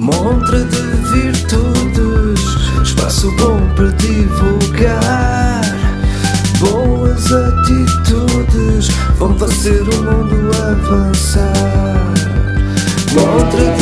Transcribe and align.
Montra 0.00 0.64
de 0.64 0.80
virtudes, 1.12 2.40
espaço 2.82 3.30
bom 3.36 3.60
para 3.76 3.92
divulgar. 3.92 5.60
Boas 6.58 7.30
atitudes 7.30 8.88
vão 9.18 9.36
fazer 9.38 9.82
o 9.82 10.02
mundo 10.02 10.50
avançar. 10.56 12.14
Montra 13.12 13.76
de 13.76 13.79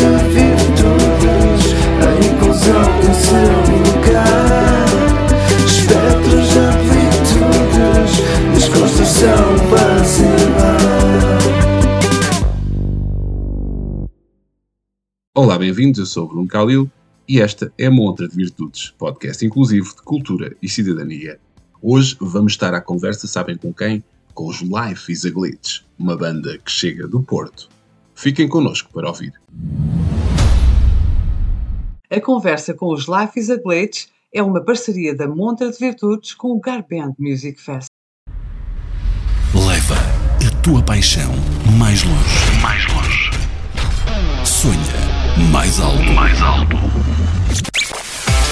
bem-vindos. 15.79 16.01
Eu 16.01 16.07
sou 16.07 16.25
o 16.25 16.29
Bruno 16.29 16.49
Calil 16.49 16.91
e 17.29 17.41
esta 17.41 17.73
é 17.79 17.87
a 17.87 17.91
Montra 17.91 18.27
de 18.27 18.35
Virtudes, 18.35 18.93
podcast 18.99 19.47
inclusivo 19.47 19.95
de 19.95 20.03
cultura 20.03 20.57
e 20.61 20.69
cidadania. 20.69 21.39
Hoje 21.81 22.17
vamos 22.21 22.55
estar 22.55 22.75
à 22.75 22.81
conversa, 22.81 23.29
sabem 23.29 23.57
com 23.57 23.73
quem? 23.73 24.03
Com 24.35 24.49
os 24.49 24.61
Life 24.61 25.13
is 25.13 25.25
a 25.25 25.31
Glitch, 25.31 25.83
uma 25.97 26.17
banda 26.17 26.59
que 26.59 26.71
chega 26.71 27.07
do 27.07 27.23
Porto. 27.23 27.69
Fiquem 28.17 28.49
connosco 28.49 28.93
para 28.93 29.07
ouvir. 29.07 29.33
A 32.11 32.21
conversa 32.21 32.75
com 32.75 32.93
os 32.93 33.07
Life 33.07 33.39
is 33.39 33.49
a 33.49 33.57
Glitch 33.57 34.07
é 34.35 34.43
uma 34.43 34.61
parceria 34.61 35.15
da 35.15 35.29
Montra 35.29 35.71
de 35.71 35.79
Virtudes 35.79 36.35
com 36.35 36.49
o 36.49 36.61
Garband 36.61 37.15
Music 37.21 37.61
Fest. 37.61 37.87
Leva 39.55 39.95
a 40.45 40.63
tua 40.63 40.83
paixão 40.83 41.31
mais 41.79 42.03
longe. 42.03 42.61
Mais 42.61 42.85
longe. 42.93 43.31
Sonha 44.45 44.98
mais 45.39 45.79
alto. 45.81 46.13
Mais 46.13 46.43
alto. 46.43 46.77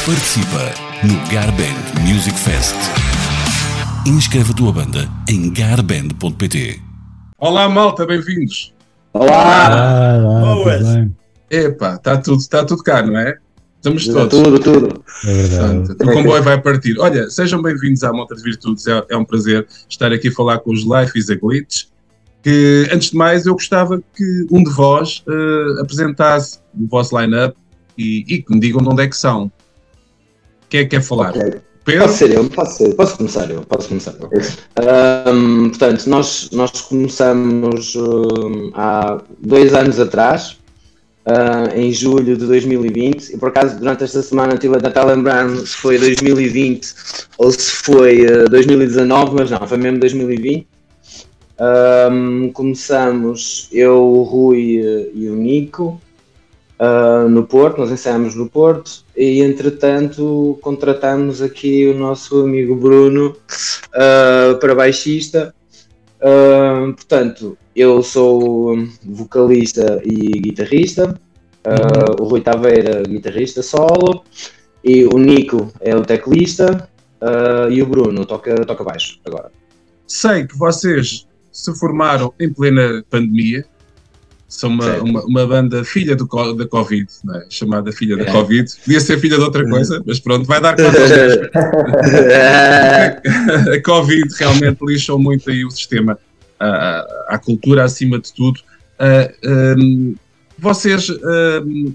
Participa 0.06 0.72
no 1.02 1.18
Garband 1.30 2.00
Music 2.00 2.38
Fest. 2.38 2.76
Inscreve 4.06 4.52
a 4.52 4.54
tua 4.54 4.72
banda 4.72 5.08
em 5.28 5.52
garband.pt. 5.52 6.80
Olá, 7.38 7.68
malta, 7.68 8.06
bem-vindos. 8.06 8.72
Olá! 9.12 9.66
Ah, 9.66 10.20
Boas. 10.54 10.78
tudo 10.78 10.94
bem. 10.94 11.16
Epá, 11.50 11.94
está 11.96 12.16
tudo, 12.16 12.38
está 12.38 12.64
tudo 12.64 12.82
cá, 12.82 13.02
não 13.02 13.18
é? 13.18 13.36
Estamos 13.76 14.06
todos. 14.06 14.42
Tudo, 14.42 14.58
tudo. 14.58 15.04
É 15.24 15.32
verdade. 15.32 15.86
Portanto, 15.86 16.08
o 16.10 16.12
comboio 16.12 16.42
vai 16.42 16.60
partir. 16.60 16.98
Olha, 16.98 17.28
sejam 17.30 17.60
bem-vindos 17.60 18.02
à 18.02 18.12
Montra 18.12 18.36
de 18.36 18.42
Virtudes. 18.42 18.86
É, 18.86 19.04
é 19.10 19.16
um 19.16 19.24
prazer 19.24 19.66
estar 19.88 20.12
aqui 20.12 20.28
a 20.28 20.32
falar 20.32 20.58
com 20.58 20.72
os 20.72 20.82
Life 20.82 21.18
is 21.18 21.30
a 21.30 21.34
Glitch. 21.34 21.84
Que, 22.46 22.88
antes 22.92 23.10
de 23.10 23.16
mais, 23.16 23.44
eu 23.44 23.54
gostava 23.54 24.00
que 24.14 24.46
um 24.52 24.62
de 24.62 24.70
vós 24.70 25.24
eh, 25.28 25.80
apresentasse 25.80 26.60
o 26.80 26.86
vosso 26.86 27.18
line-up 27.18 27.56
e, 27.98 28.24
e 28.28 28.40
que 28.40 28.54
me 28.54 28.60
digam 28.60 28.80
de 28.80 28.88
onde 28.88 29.02
é 29.02 29.08
que 29.08 29.16
são. 29.16 29.50
Quem 30.68 30.78
é 30.78 30.84
que 30.84 30.90
quer 30.90 31.02
falar? 31.02 31.30
Ok. 31.30 31.60
Pedro? 31.84 32.02
Posso 32.02 32.18
ser 32.18 32.30
eu, 32.30 32.48
posso, 32.48 32.76
ser, 32.76 32.94
posso 32.94 33.16
começar 33.16 33.50
eu, 33.50 33.62
posso 33.62 33.88
começar 33.88 34.14
eu. 34.20 34.30
Ahm, 34.76 35.70
portanto, 35.70 36.06
nós, 36.06 36.48
nós 36.52 36.70
começamos 36.82 37.96
hum, 37.96 38.70
há 38.74 39.20
dois 39.40 39.74
anos 39.74 39.98
atrás, 39.98 40.56
ah, 41.24 41.68
em 41.74 41.92
julho 41.92 42.36
de 42.36 42.46
2020, 42.46 43.30
e 43.30 43.38
por 43.38 43.48
acaso 43.48 43.76
durante 43.76 44.04
esta 44.04 44.22
semana 44.22 44.54
estive 44.54 44.76
a 44.76 44.80
tentar 44.80 45.02
lembrar 45.02 45.48
se 45.50 45.76
foi 45.78 45.98
2020 45.98 46.94
ou 47.38 47.50
se 47.50 47.72
foi 47.72 48.24
ah, 48.24 48.44
2019, 48.48 49.34
mas 49.34 49.50
não, 49.50 49.66
foi 49.66 49.78
mesmo 49.78 49.98
2020. 49.98 50.75
Ahm, 51.58 52.50
começamos 52.52 53.68
eu, 53.72 54.02
o 54.02 54.22
Rui 54.22 54.78
eh, 54.78 55.10
e 55.14 55.28
o 55.30 55.34
Nico 55.34 55.98
ah, 56.78 57.26
no 57.28 57.46
Porto, 57.46 57.78
nós 57.78 57.90
ensaiamos 57.90 58.34
no 58.34 58.48
Porto 58.48 59.04
e 59.16 59.40
entretanto 59.40 60.58
contratamos 60.60 61.40
aqui 61.40 61.86
o 61.86 61.94
nosso 61.94 62.42
amigo 62.44 62.76
Bruno 62.76 63.34
ah, 63.94 64.56
para 64.60 64.74
baixista. 64.74 65.54
Ah, 66.20 66.92
portanto, 66.94 67.56
eu 67.74 68.02
sou 68.02 68.76
vocalista 69.04 70.02
e 70.04 70.38
guitarrista, 70.40 71.18
Ah, 71.64 72.22
o 72.22 72.24
Rui 72.24 72.42
Taveira, 72.42 73.02
guitarrista 73.02 73.62
solo, 73.62 74.22
e 74.84 75.04
o 75.04 75.18
Nico 75.18 75.72
é 75.80 75.96
o 75.96 76.02
teclista 76.02 76.88
e 77.70 77.82
o 77.82 77.86
Bruno 77.86 78.24
toca, 78.24 78.54
toca 78.64 78.84
baixo 78.84 79.18
agora. 79.24 79.50
Sei 80.06 80.46
que 80.46 80.56
vocês 80.56 81.25
se 81.56 81.74
formaram 81.78 82.34
em 82.38 82.52
plena 82.52 83.02
pandemia. 83.08 83.64
São 84.48 84.70
uma, 84.70 84.96
uma, 84.98 85.24
uma 85.24 85.46
banda 85.46 85.82
filha 85.84 86.14
do, 86.14 86.24
da 86.54 86.68
Covid, 86.68 87.06
é? 87.34 87.46
chamada 87.50 87.90
filha 87.90 88.16
da 88.16 88.24
É. 88.24 88.32
Covid. 88.32 88.70
Podia 88.84 89.00
ser 89.00 89.18
filha 89.18 89.36
de 89.38 89.42
outra 89.42 89.68
coisa, 89.68 90.00
mas 90.06 90.20
pronto, 90.20 90.46
vai 90.46 90.60
dar 90.60 90.76
conta 90.76 90.92
a 93.74 93.82
Covid 93.82 94.28
realmente 94.38 94.78
lixou 94.84 95.18
muito 95.18 95.50
aí 95.50 95.64
o 95.64 95.70
sistema, 95.70 96.16
a, 96.60 97.24
a 97.30 97.38
cultura 97.38 97.84
acima 97.84 98.20
de 98.20 98.32
tudo. 98.32 98.60
Ah, 98.98 99.28
hum, 99.78 100.14
vocês, 100.58 101.08
hum, 101.10 101.92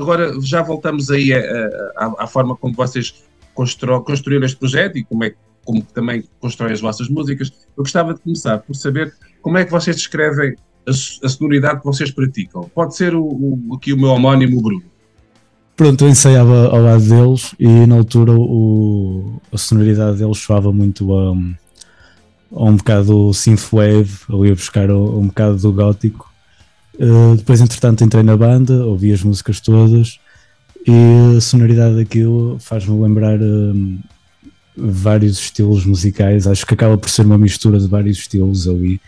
agora 0.00 0.32
já 0.40 0.62
voltamos 0.62 1.10
aí 1.10 1.32
a- 1.32 1.92
à, 1.96 2.24
à 2.24 2.26
forma 2.26 2.56
como 2.56 2.74
vocês 2.74 3.14
constru, 3.54 4.00
construíram 4.02 4.46
este 4.46 4.56
projeto 4.58 4.96
e 4.96 5.04
como 5.04 5.24
é 5.24 5.30
que 5.30 5.36
como 5.64 5.82
também 5.82 6.24
constroem 6.40 6.72
as 6.72 6.80
vossas 6.80 7.08
músicas. 7.08 7.52
Eu 7.76 7.82
gostava 7.84 8.14
de 8.14 8.20
começar 8.20 8.58
por 8.58 8.74
saber 8.74 9.12
como 9.40 9.58
é 9.58 9.64
que 9.64 9.70
vocês 9.70 9.96
descrevem 9.96 10.54
a, 10.86 10.90
a 10.90 11.28
sonoridade 11.28 11.80
que 11.80 11.84
vocês 11.86 12.10
praticam. 12.10 12.70
Pode 12.74 12.96
ser 12.96 13.14
o, 13.14 13.22
o- 13.24 13.74
aqui 13.76 13.92
o 13.92 13.96
meu 13.98 14.10
homónimo 14.10 14.60
Bruno. 14.60 14.82
Pronto, 15.76 16.04
eu 16.04 16.08
ensaiava 16.10 16.68
ao 16.68 16.82
lado 16.82 17.02
deles 17.08 17.54
e 17.58 17.66
na 17.86 17.96
altura 17.96 18.32
o, 18.32 19.40
a 19.52 19.56
sonoridade 19.58 20.18
deles 20.18 20.38
soava 20.38 20.70
muito 20.72 21.12
a, 21.16 21.30
a 22.54 22.64
um 22.64 22.76
bocado 22.76 23.06
do 23.28 23.32
synthwave, 23.34 24.10
ali 24.28 24.50
a 24.50 24.54
buscar 24.54 24.90
o- 24.90 25.18
um 25.18 25.26
bocado 25.28 25.56
do 25.56 25.72
gótico. 25.72 26.30
Uh, 26.94 27.36
depois, 27.36 27.60
entretanto, 27.60 28.04
entrei 28.04 28.22
na 28.22 28.36
banda, 28.36 28.84
ouvi 28.84 29.12
as 29.12 29.22
músicas 29.22 29.60
todas 29.60 30.20
e 30.86 31.36
a 31.36 31.40
sonoridade 31.40 31.96
daquilo 31.96 32.58
faz-me 32.60 33.00
lembrar 33.00 33.40
um, 33.40 33.98
vários 34.76 35.38
estilos 35.38 35.84
musicais. 35.84 36.46
Acho 36.46 36.66
que 36.66 36.74
acaba 36.74 36.96
por 36.96 37.10
ser 37.10 37.24
uma 37.24 37.38
mistura 37.38 37.78
de 37.78 37.86
vários 37.86 38.18
estilos 38.18 38.68
ali. 38.68 39.00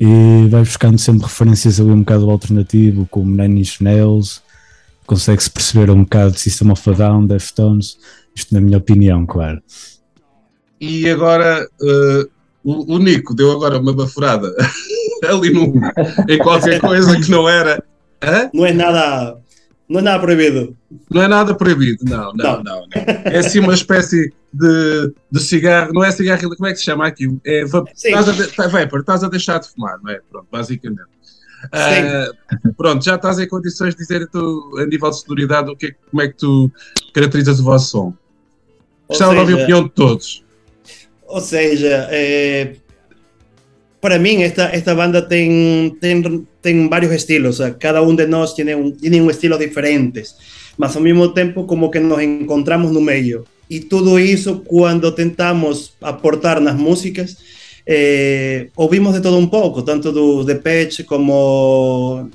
E 0.00 0.46
vai 0.48 0.60
buscando 0.60 0.98
sempre 0.98 1.24
referências 1.24 1.80
ali 1.80 1.90
um 1.90 2.00
bocado 2.00 2.30
alternativo, 2.30 3.06
como 3.10 3.34
Nine 3.34 3.60
Inch 3.60 3.80
Nails, 3.80 4.42
consegue-se 5.06 5.50
perceber 5.50 5.90
um 5.90 6.02
bocado 6.02 6.32
de 6.32 6.40
System 6.40 6.70
of 6.70 6.90
a 6.90 6.92
Down, 6.92 7.26
Deftones, 7.26 7.96
isto 8.34 8.52
na 8.52 8.60
minha 8.60 8.76
opinião, 8.76 9.24
claro. 9.24 9.62
E 10.78 11.08
agora 11.08 11.66
eh, 11.82 12.28
o, 12.62 12.96
o 12.96 12.98
Nico 12.98 13.34
deu 13.34 13.52
agora 13.52 13.78
uma 13.78 13.94
baforada 13.94 14.54
ali 15.26 15.50
num, 15.50 15.80
em 16.28 16.38
qualquer 16.38 16.80
coisa 16.80 17.18
que 17.18 17.30
não 17.30 17.48
era. 17.48 17.82
Hã? 18.22 18.50
No 18.52 18.66
es 18.66 18.74
nada, 18.74 19.38
no 19.88 19.98
es 19.98 20.04
nada 20.04 20.20
prohibido. 20.20 20.76
Não 21.10 21.22
é 21.22 21.28
nada 21.28 21.54
proibido, 21.54 22.04
não, 22.04 22.32
não, 22.32 22.62
não. 22.62 22.62
não. 22.62 22.86
É 23.24 23.38
assim 23.38 23.60
uma 23.60 23.74
espécie 23.74 24.32
de, 24.52 25.12
de 25.30 25.40
cigarro, 25.40 25.92
não 25.92 26.02
é 26.02 26.10
cigarro, 26.10 26.56
como 26.56 26.66
é 26.66 26.72
que 26.72 26.78
se 26.78 26.84
chama 26.84 27.06
aquilo? 27.06 27.40
É 27.44 27.64
vapor, 27.64 27.92
estás 27.94 28.28
a, 28.28 28.32
de, 28.32 28.46
tá, 28.48 28.66
vapor, 28.66 29.00
estás 29.00 29.22
a 29.22 29.28
deixar 29.28 29.58
de 29.60 29.68
fumar, 29.68 29.98
não 30.02 30.10
é? 30.10 30.20
Pronto, 30.30 30.48
basicamente. 30.50 31.16
Ah, 31.72 32.28
pronto, 32.76 33.04
já 33.04 33.14
estás 33.14 33.38
em 33.38 33.48
condições 33.48 33.94
de 33.94 34.00
dizer 34.02 34.28
tu, 34.28 34.76
a 34.78 34.86
nível 34.86 35.10
de 35.10 35.20
sonoridade 35.20 35.70
o 35.70 35.76
que, 35.76 35.86
é- 35.86 35.94
como 36.10 36.22
é 36.22 36.28
que 36.28 36.36
tu 36.36 36.70
caracterizas 37.14 37.60
o 37.60 37.64
vosso 37.64 37.90
som. 37.90 38.14
Gostava 39.08 39.34
de 39.34 39.40
ouvir 39.40 39.52
a 39.52 39.56
opinião 39.56 39.84
de 39.84 39.90
todos. 39.90 40.44
ou 41.26 41.40
seja, 41.40 42.08
eh, 42.10 42.76
para 44.06 44.20
mí 44.20 44.40
esta, 44.40 44.70
esta 44.70 44.94
banda 44.94 45.26
ten, 45.26 45.98
ten, 46.00 46.46
ten 46.60 46.88
varios 46.88 47.12
estilos, 47.12 47.58
o 47.58 47.64
sea, 47.64 47.76
cada 47.76 48.02
uno 48.02 48.14
de 48.14 48.28
nosotros 48.28 48.54
tiene 48.54 48.76
un, 48.76 48.96
tiene 48.96 49.20
un 49.20 49.28
estilo 49.28 49.58
diferente, 49.58 50.22
mas 50.76 50.94
al 50.94 51.02
mismo 51.02 51.34
tiempo 51.34 51.66
como 51.66 51.90
que 51.90 51.98
nos 51.98 52.20
encontramos 52.20 52.92
no 52.92 53.00
medio. 53.00 53.44
Y 53.68 53.80
todo 53.80 54.16
eso 54.16 54.62
cuando 54.62 55.12
tentamos 55.12 55.96
aportar 56.00 56.62
nas 56.62 56.76
músicas, 56.76 57.38
eh, 57.84 58.70
ouvimos 58.76 59.12
de 59.12 59.20
todo 59.20 59.38
un 59.38 59.50
pouco, 59.50 59.82
tanto 59.82 60.12
do 60.12 60.44
Depeche 60.44 61.04
como 61.04 62.30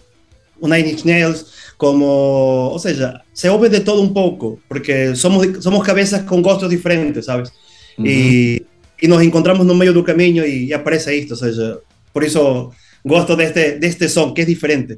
o 0.59 0.68
Nine 0.68 0.89
Inch 0.91 1.06
Nails, 1.06 1.45
como, 1.77 2.68
ou 2.73 2.79
seja, 2.79 3.23
se 3.33 3.47
ouve 3.47 3.69
de 3.69 3.79
todo 3.79 4.01
un 4.01 4.13
pouco, 4.13 4.59
porque 4.68 5.15
somos, 5.15 5.63
somos 5.63 5.85
cabezas 5.85 6.23
con 6.23 6.41
gostos 6.41 6.69
diferentes, 6.69 7.27
¿sabes? 7.27 7.50
Uhum. 7.97 8.06
E, 8.06 8.65
e 9.01 9.07
nos 9.07 9.21
encontramos 9.21 9.65
no 9.65 9.75
meio 9.75 9.94
do 9.94 10.03
caminho 10.03 10.45
e, 10.45 10.68
e 10.68 10.74
aparece 10.74 11.13
isto, 11.15 11.31
ou 11.31 11.38
seja, 11.38 11.80
por 12.13 12.24
isso 12.24 12.71
gosto 13.06 13.36
deste, 13.36 13.80
deste 13.80 14.07
som, 14.09 14.33
que 14.33 14.42
é 14.42 14.45
diferente. 14.45 14.98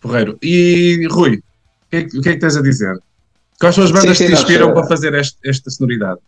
Porreiro. 0.00 0.38
E 0.42 1.06
Rui, 1.10 1.36
o 1.36 1.90
que, 1.90 1.96
é 1.96 2.02
que, 2.04 2.18
o 2.18 2.22
que 2.22 2.28
é 2.30 2.32
que 2.32 2.38
tens 2.40 2.56
a 2.56 2.62
dizer? 2.62 2.96
Quais 3.58 3.74
são 3.74 3.84
as 3.84 3.90
bandas 3.90 4.16
Sim, 4.16 4.24
sim, 4.24 4.30
que 4.30 4.36
te 4.36 4.42
inspiram 4.42 4.68
nós, 4.68 4.74
para 4.78 4.88
fazer 4.88 5.14
este- 5.14 5.38
esta 5.48 5.70
sonoridade? 5.70 6.20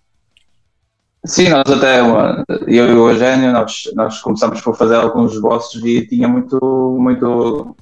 Sim, 1.25 1.51
nós 1.51 1.65
até, 1.71 2.01
eu 2.01 2.89
e 2.89 2.93
o 2.93 3.11
Eugênio, 3.11 3.53
nós, 3.53 3.91
nós 3.95 4.21
começamos 4.21 4.61
por 4.61 4.77
fazer 4.77 4.95
alguns 4.97 5.33
esboços 5.35 5.83
e 5.85 6.07
tinha 6.07 6.29
muito, 6.29 6.97
muito 6.99 7.77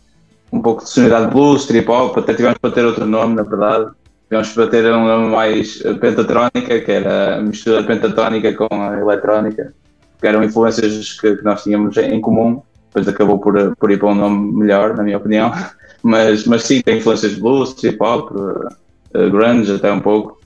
um 0.50 0.60
pouco 0.60 0.82
de 0.82 0.90
sonoridade 0.90 1.32
blues, 1.32 1.66
trip 1.66 1.88
hop, 1.88 2.16
até 2.18 2.34
tivemos 2.34 2.58
para 2.58 2.72
ter 2.72 2.84
outro 2.84 3.06
nome, 3.06 3.34
na 3.34 3.42
verdade. 3.42 3.90
Tivemos 4.28 4.52
para 4.52 4.66
ter 4.66 4.92
um 4.92 5.04
nome 5.04 5.30
mais 5.30 5.78
pentatrónica, 6.00 6.80
que 6.80 6.92
era 6.92 7.36
a 7.36 7.40
mistura 7.40 7.84
pentatónica 7.84 8.52
com 8.54 8.68
a 8.70 8.98
eletrónica, 8.98 9.72
que 10.20 10.26
eram 10.26 10.42
influências 10.42 11.12
que, 11.20 11.36
que 11.36 11.44
nós 11.44 11.62
tínhamos 11.62 11.96
em 11.96 12.20
comum. 12.20 12.60
Depois 12.88 13.06
acabou 13.08 13.38
por, 13.38 13.76
por 13.76 13.90
ir 13.90 13.98
para 13.98 14.08
um 14.08 14.14
nome 14.14 14.58
melhor, 14.58 14.96
na 14.96 15.02
minha 15.02 15.18
opinião. 15.18 15.52
Mas, 16.02 16.44
mas 16.44 16.62
sim, 16.62 16.82
tem 16.82 16.98
influências 16.98 17.34
de 17.34 17.40
blues, 17.40 17.72
trip 17.72 18.00
hop, 18.00 18.30
uh, 18.30 19.30
grunge 19.30 19.72
até 19.72 19.90
um 19.90 19.98
pouco. 19.98 20.40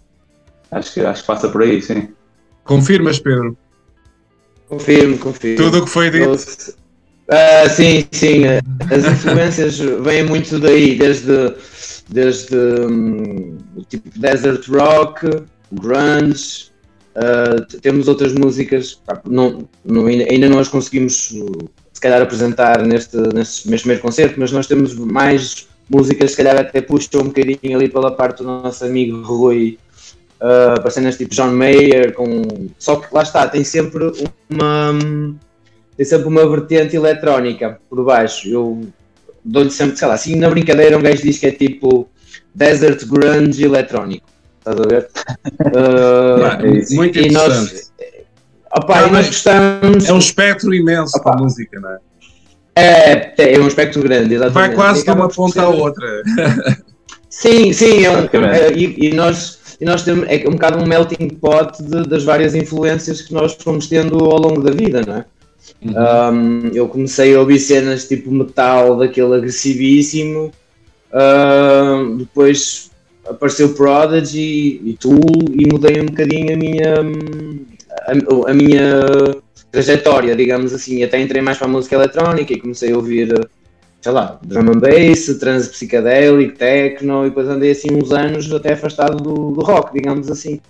Acho 0.70 0.94
que, 0.94 1.00
acho 1.00 1.20
que 1.20 1.26
passa 1.26 1.50
por 1.50 1.60
aí, 1.60 1.82
sim. 1.82 2.08
Confirmas, 2.64 3.18
Pedro? 3.18 3.54
Confirmo, 4.70 5.18
confirmo. 5.18 5.56
Tudo 5.58 5.78
o 5.80 5.84
que 5.84 5.90
foi 5.90 6.08
dito. 6.08 6.30
Ah, 7.28 7.68
sim, 7.68 8.06
sim. 8.10 8.44
As 8.90 9.04
influências 9.04 9.78
vêm 9.78 10.24
muito 10.24 10.58
daí, 10.58 10.96
desde, 10.96 11.54
desde 12.10 12.56
um, 12.56 13.56
tipo 13.88 14.10
desert 14.18 14.68
rock, 14.68 15.26
grunge. 15.72 16.70
Uh, 17.16 17.64
temos 17.80 18.08
outras 18.08 18.32
músicas, 18.32 18.94
pá, 18.94 19.20
não, 19.26 19.68
não, 19.84 20.06
ainda 20.06 20.48
não 20.48 20.58
as 20.58 20.68
conseguimos 20.68 21.34
se 21.92 22.00
calhar 22.00 22.22
apresentar 22.22 22.86
neste, 22.86 23.16
neste, 23.34 23.68
primeiro 23.68 24.00
concerto, 24.00 24.38
mas 24.38 24.52
nós 24.52 24.66
temos 24.66 24.94
mais 24.94 25.68
músicas, 25.88 26.30
se 26.30 26.36
calhar 26.36 26.56
até 26.56 26.80
puxam 26.80 27.22
um 27.22 27.24
bocadinho 27.24 27.76
ali 27.76 27.88
pela 27.88 28.12
parte 28.12 28.38
do 28.38 28.44
nosso 28.44 28.84
amigo 28.84 29.20
Rui, 29.22 29.76
uh, 30.36 30.80
para 30.80 30.90
cenas 30.90 31.18
tipo 31.18 31.34
John 31.34 31.50
Mayer, 31.50 32.14
com... 32.14 32.42
só 32.78 32.96
que 32.96 33.12
lá 33.12 33.22
está, 33.22 33.48
tem 33.48 33.64
sempre 33.64 34.12
uma 34.48 34.92
tem 35.96 36.06
sempre 36.06 36.28
uma 36.28 36.48
vertente 36.48 36.96
eletrónica 36.96 37.78
por 37.90 38.02
baixo. 38.02 38.48
Eu 38.48 38.88
dou-lhe 39.44 39.70
sempre, 39.70 39.96
sei 39.96 40.08
lá, 40.08 40.14
assim 40.14 40.36
na 40.36 40.48
brincadeira 40.48 40.96
um 40.96 41.02
gajo 41.02 41.22
diz 41.22 41.38
que 41.38 41.46
é 41.46 41.52
tipo 41.52 42.08
Desert 42.54 43.06
Grunge 43.06 43.64
eletrónico. 43.64 44.26
Estás 44.58 44.78
a 44.78 44.88
ver? 44.88 45.08
Uh, 45.60 46.94
muito 46.96 47.18
e 47.18 47.28
interessante. 47.28 47.72
Nós, 47.72 47.92
opa, 48.72 49.06
e 49.06 49.10
nós 49.10 49.26
gostamos. 49.26 50.08
É 50.08 50.12
um 50.12 50.18
espectro 50.18 50.74
imenso 50.74 51.16
opa, 51.16 51.30
para 51.30 51.38
a 51.38 51.42
música, 51.42 51.80
não 51.80 51.90
é? 51.90 51.98
É, 52.76 53.54
é 53.54 53.60
um 53.60 53.68
espectro 53.68 54.02
grande, 54.02 54.34
exatamente. 54.34 54.68
Vai 54.68 54.74
quase 54.74 55.04
de 55.04 55.10
uma 55.10 55.28
ponta 55.28 55.62
à 55.62 55.68
outra. 55.68 56.22
sim, 57.28 57.72
sim, 57.72 58.04
é 58.04 58.10
um, 58.10 58.44
é, 58.46 58.72
e, 58.72 59.08
e, 59.08 59.14
nós, 59.14 59.76
e 59.80 59.84
nós 59.84 60.02
temos 60.02 60.26
é 60.28 60.44
um 60.46 60.52
bocado 60.52 60.82
um 60.82 60.86
melting 60.86 61.28
pot 61.40 61.82
de, 61.82 62.02
das 62.04 62.24
várias 62.24 62.54
influências 62.54 63.22
que 63.22 63.34
nós 63.34 63.54
fomos 63.54 63.86
tendo 63.86 64.16
ao 64.24 64.38
longo 64.38 64.62
da 64.62 64.70
vida, 64.70 65.02
não 65.06 65.16
é? 65.16 65.24
Uhum. 65.82 65.94
Um, 65.94 66.70
eu 66.74 66.88
comecei 66.88 67.34
a 67.34 67.40
ouvir 67.40 67.58
cenas 67.58 68.06
tipo 68.06 68.30
metal, 68.30 68.98
daquele 68.98 69.34
agressivíssimo, 69.34 70.52
uh, 71.12 72.16
depois 72.16 72.90
apareceu 73.26 73.72
Prodigy 73.74 74.80
e 74.84 74.96
Tool 75.00 75.20
e 75.58 75.66
mudei 75.66 76.00
um 76.02 76.06
bocadinho 76.06 76.52
a 76.52 76.56
minha, 76.56 76.94
a, 78.06 78.50
a, 78.50 78.54
minha 78.54 79.00
trajetória, 79.70 80.36
digamos 80.36 80.74
assim. 80.74 81.02
Até 81.02 81.20
entrei 81.20 81.40
mais 81.40 81.56
para 81.56 81.66
a 81.66 81.70
música 81.70 81.94
eletrónica 81.94 82.52
e 82.52 82.60
comecei 82.60 82.92
a 82.92 82.96
ouvir, 82.96 83.48
sei 84.02 84.12
lá, 84.12 84.38
drum 84.42 84.72
and 84.72 84.80
bass, 84.80 85.26
trans 85.38 85.68
psicadélico, 85.68 86.58
techno 86.58 87.24
e 87.24 87.28
depois 87.28 87.48
andei 87.48 87.70
assim 87.70 87.88
uns 87.92 88.12
anos 88.12 88.52
até 88.52 88.74
afastado 88.74 89.16
do, 89.16 89.52
do 89.52 89.60
rock, 89.62 89.94
digamos 89.94 90.30
assim. 90.30 90.60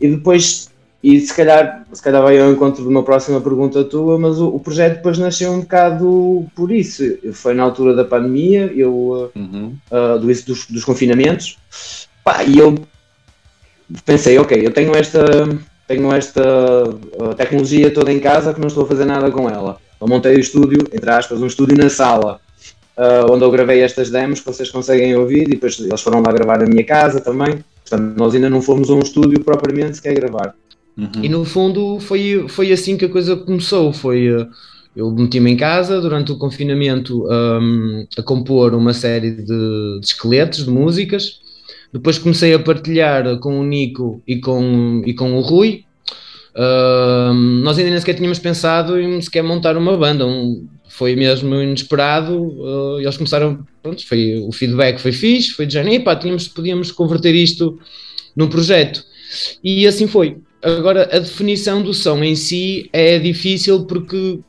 E 0.00 0.08
depois 0.08 0.68
e 1.02 1.20
se 1.20 1.34
calhar, 1.34 1.86
se 1.92 2.02
calhar 2.02 2.22
vai 2.22 2.38
ao 2.40 2.50
encontro 2.50 2.82
de 2.82 2.88
uma 2.88 3.02
próxima 3.02 3.40
pergunta 3.40 3.84
tua, 3.84 4.18
mas 4.18 4.38
o, 4.38 4.48
o, 4.48 4.60
projeto 4.60 4.96
depois 4.96 5.18
nasceu 5.18 5.52
um 5.52 5.60
bocado 5.60 6.46
por 6.54 6.72
isso. 6.72 7.02
Foi 7.32 7.54
na 7.54 7.62
altura 7.62 7.94
da 7.94 8.04
pandemia, 8.04 8.72
eu, 8.74 9.30
uhum. 9.34 9.76
uh, 9.90 10.18
do, 10.18 10.26
dos, 10.26 10.66
dos 10.66 10.84
confinamentos, 10.84 11.58
pá, 12.24 12.42
e 12.44 12.58
eu 12.58 12.74
pensei, 14.04 14.38
ok, 14.38 14.66
eu 14.66 14.72
tenho 14.72 14.96
esta, 14.96 15.22
tenho 15.86 16.12
esta 16.12 16.42
uh, 16.88 17.34
tecnologia 17.36 17.92
toda 17.92 18.12
em 18.12 18.18
casa 18.18 18.52
que 18.52 18.60
não 18.60 18.68
estou 18.68 18.84
a 18.84 18.88
fazer 18.88 19.04
nada 19.04 19.30
com 19.30 19.48
ela. 19.48 19.78
Eu 20.00 20.08
montei 20.08 20.34
o 20.34 20.40
estúdio, 20.40 20.88
entre 20.92 21.10
aspas, 21.10 21.40
um 21.40 21.46
estúdio 21.46 21.76
na 21.76 21.88
sala, 21.88 22.40
uh, 22.96 23.30
onde 23.30 23.44
eu 23.44 23.50
gravei 23.50 23.80
estas 23.82 24.10
demos 24.10 24.40
que 24.40 24.46
vocês 24.46 24.70
conseguem 24.70 25.14
ouvir, 25.14 25.42
e 25.42 25.50
depois 25.50 25.78
eles 25.78 26.00
foram 26.00 26.20
lá 26.20 26.32
gravar 26.32 26.58
na 26.58 26.66
minha 26.66 26.84
casa 26.84 27.20
também. 27.20 27.64
Portanto, 27.88 28.18
nós 28.18 28.34
ainda 28.34 28.50
não 28.50 28.60
fomos 28.60 28.90
a 28.90 28.94
um 28.94 28.98
estúdio 28.98 29.44
propriamente 29.44 29.98
sequer 29.98 30.14
gravar. 30.14 30.54
Uhum. 30.96 31.10
E 31.22 31.28
no 31.28 31.44
fundo 31.44 32.00
foi, 32.00 32.46
foi 32.48 32.72
assim 32.72 32.96
que 32.96 33.04
a 33.04 33.08
coisa 33.08 33.36
começou. 33.36 33.92
Foi, 33.92 34.28
eh, 34.28 34.46
eu 34.96 35.10
meti-me 35.10 35.50
em 35.50 35.56
casa 35.56 36.00
durante 36.00 36.32
o 36.32 36.38
confinamento 36.38 37.26
um, 37.26 38.06
a 38.16 38.22
compor 38.22 38.74
uma 38.74 38.94
série 38.94 39.30
de, 39.30 39.44
de, 40.00 40.06
esqueletos, 40.06 40.64
de 40.64 40.70
músicas. 40.70 41.40
Depois 41.92 42.18
comecei 42.18 42.54
a 42.54 42.58
partilhar 42.58 43.38
com 43.38 43.60
o 43.60 43.64
Nico 43.64 44.22
e 44.26 44.36
com, 44.36 45.02
e 45.04 45.12
com 45.12 45.34
o 45.34 45.40
Rui. 45.40 45.84
Um, 46.56 47.60
nós 47.62 47.76
ainda 47.76 47.90
nem 47.90 48.00
sequer 48.00 48.14
tínhamos 48.14 48.38
pensado 48.38 48.98
em 48.98 49.20
sequer 49.20 49.42
montar 49.42 49.76
uma 49.76 49.96
banda. 49.96 50.26
Um, 50.26 50.66
foi 50.88 51.14
mesmo 51.14 51.54
inesperado. 51.56 52.34
Uh, 52.34 53.00
eles 53.00 53.18
começaram, 53.18 53.66
pronto, 53.82 54.06
foi, 54.06 54.38
o 54.38 54.50
feedback 54.50 54.98
foi 54.98 55.12
fixe, 55.12 55.50
foi 55.50 55.66
de 55.66 55.74
género, 55.74 56.02
pá, 56.02 56.16
tínhamos, 56.16 56.48
podíamos 56.48 56.90
converter 56.90 57.34
isto 57.34 57.78
num 58.34 58.48
projeto. 58.48 59.04
E 59.62 59.86
assim 59.86 60.06
foi. 60.06 60.38
Agora, 60.66 61.08
a 61.12 61.20
definição 61.20 61.80
do 61.80 61.94
som 61.94 62.24
em 62.24 62.34
si 62.34 62.90
é 62.92 63.20
difícil 63.20 63.84
porque, 63.84 64.40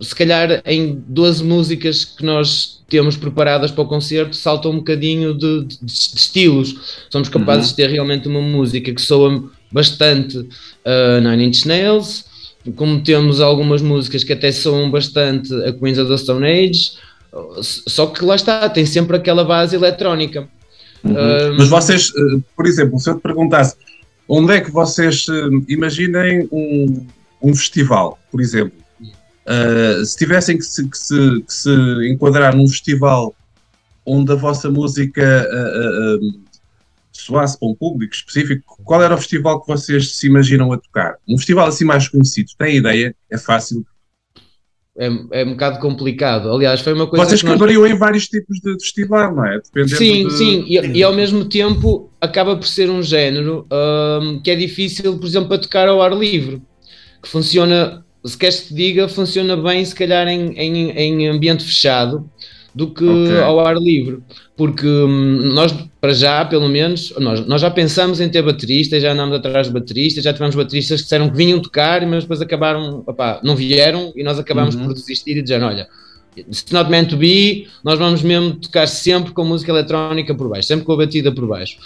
se 0.00 0.12
calhar, 0.12 0.60
em 0.66 1.00
12 1.06 1.44
músicas 1.44 2.04
que 2.04 2.24
nós 2.24 2.82
temos 2.88 3.16
preparadas 3.16 3.70
para 3.70 3.84
o 3.84 3.86
concerto, 3.86 4.34
salta 4.34 4.68
um 4.68 4.78
bocadinho 4.78 5.32
de, 5.34 5.64
de, 5.64 5.78
de 5.80 5.92
estilos. 5.92 7.04
Somos 7.08 7.28
capazes 7.28 7.66
uhum. 7.66 7.70
de 7.70 7.76
ter 7.76 7.88
realmente 7.88 8.26
uma 8.26 8.40
música 8.40 8.92
que 8.92 9.00
soa 9.00 9.48
bastante 9.70 10.38
uh, 10.38 11.20
Nine 11.22 11.44
Inch 11.44 11.66
Nails, 11.66 12.24
como 12.74 13.00
temos 13.00 13.40
algumas 13.40 13.80
músicas 13.80 14.24
que 14.24 14.32
até 14.32 14.50
soam 14.50 14.90
bastante 14.90 15.54
a 15.64 15.72
Queens 15.72 15.98
of 15.98 16.10
the 16.10 16.16
Stone 16.16 16.44
Age, 16.44 16.92
só 17.62 18.06
que 18.06 18.24
lá 18.24 18.34
está, 18.34 18.68
tem 18.68 18.84
sempre 18.84 19.16
aquela 19.16 19.44
base 19.44 19.76
eletrónica. 19.76 20.48
Uhum. 21.04 21.12
Uh, 21.12 21.54
Mas 21.56 21.68
vocês, 21.68 22.10
uh, 22.10 22.42
por 22.56 22.66
exemplo, 22.66 22.98
se 22.98 23.08
eu 23.08 23.14
te 23.16 23.22
perguntasse 23.22 23.76
Onde 24.28 24.52
é 24.52 24.60
que 24.60 24.70
vocês 24.70 25.26
uh, 25.28 25.64
imaginem 25.68 26.46
um, 26.52 27.06
um 27.42 27.54
festival, 27.54 28.18
por 28.30 28.40
exemplo? 28.40 28.78
Uh, 29.00 30.04
se 30.04 30.16
tivessem 30.18 30.58
que 30.58 30.64
se, 30.64 30.86
que, 30.86 30.98
se, 30.98 31.42
que 31.42 31.52
se, 31.52 31.70
enquadrar 32.10 32.54
num 32.54 32.68
festival 32.68 33.34
onde 34.04 34.30
a 34.30 34.34
vossa 34.34 34.70
música 34.70 35.48
uh, 35.50 36.48
soasse 37.10 37.58
para 37.58 37.68
um 37.68 37.74
público 37.74 38.14
específico, 38.14 38.78
qual 38.84 39.02
era 39.02 39.14
o 39.14 39.18
festival 39.18 39.62
que 39.62 39.68
vocês 39.68 40.16
se 40.16 40.26
imaginam 40.26 40.70
a 40.72 40.78
tocar? 40.78 41.16
Um 41.26 41.38
festival 41.38 41.66
assim 41.66 41.84
mais 41.84 42.06
conhecido, 42.06 42.50
tem 42.58 42.76
ideia? 42.76 43.14
É 43.30 43.38
fácil? 43.38 43.86
É, 44.98 45.40
é 45.40 45.44
um 45.44 45.50
bocado 45.50 45.78
complicado. 45.78 46.52
Aliás, 46.52 46.80
foi 46.80 46.92
uma 46.92 47.06
coisa. 47.06 47.24
Vocês 47.24 47.40
que, 47.40 47.48
nós... 47.48 47.90
em 47.90 47.96
vários 47.96 48.28
tipos 48.28 48.58
de 48.60 48.72
festival, 48.72 49.34
não 49.34 49.46
é? 49.46 49.60
Dependendo 49.60 49.96
sim, 49.96 50.26
de... 50.26 50.32
sim, 50.36 50.64
e, 50.66 50.98
e, 50.98 51.02
ao 51.02 51.14
mesmo 51.14 51.44
tempo 51.44 52.10
acaba 52.20 52.56
por 52.56 52.66
ser 52.66 52.90
um 52.90 53.02
género 53.02 53.66
um, 54.20 54.40
que 54.40 54.50
é 54.50 54.56
difícil, 54.56 55.16
por 55.16 55.26
exemplo, 55.26 55.48
para 55.48 55.58
tocar 55.58 55.88
ao 55.88 56.02
ar 56.02 56.12
livre, 56.12 56.60
que 57.22 57.28
funciona, 57.28 58.04
se 58.24 58.36
queres 58.36 58.60
que 58.60 58.68
te 58.68 58.74
diga, 58.74 59.08
funciona 59.08 59.56
bem, 59.56 59.84
se 59.84 59.94
calhar, 59.94 60.26
em, 60.26 60.52
em, 60.54 60.90
em 60.90 61.28
ambiente 61.28 61.62
fechado 61.62 62.28
do 62.74 62.88
que 62.90 63.04
okay. 63.04 63.40
ao 63.40 63.60
ar 63.60 63.76
livre, 63.76 64.18
porque 64.56 64.86
hum, 64.86 65.52
nós, 65.54 65.74
para 66.00 66.12
já, 66.12 66.44
pelo 66.44 66.68
menos, 66.68 67.12
nós, 67.18 67.46
nós 67.46 67.60
já 67.60 67.70
pensamos 67.70 68.20
em 68.20 68.28
ter 68.28 68.42
bateristas, 68.42 69.02
já 69.02 69.12
andamos 69.12 69.36
atrás 69.36 69.66
de 69.66 69.72
bateristas, 69.72 70.24
já 70.24 70.32
tivemos 70.32 70.54
bateristas 70.54 71.00
que 71.00 71.04
disseram 71.04 71.28
que 71.30 71.36
vinham 71.36 71.60
tocar, 71.60 72.06
mas 72.06 72.24
depois 72.24 72.40
acabaram, 72.40 73.02
opá, 73.06 73.40
não 73.42 73.56
vieram 73.56 74.12
e 74.14 74.22
nós 74.22 74.38
acabamos 74.38 74.74
uhum. 74.74 74.84
por 74.84 74.94
desistir 74.94 75.36
e 75.36 75.42
dizer, 75.42 75.62
olha, 75.62 75.88
it's 76.36 76.66
not 76.70 76.90
meant 76.90 77.08
to 77.08 77.16
be, 77.16 77.66
nós 77.82 77.98
vamos 77.98 78.22
mesmo 78.22 78.54
tocar 78.54 78.86
sempre 78.86 79.32
com 79.32 79.44
música 79.44 79.72
eletrónica 79.72 80.34
por 80.34 80.48
baixo, 80.48 80.68
sempre 80.68 80.84
com 80.84 80.92
a 80.92 80.96
batida 80.98 81.32
por 81.32 81.46
baixo. 81.46 81.78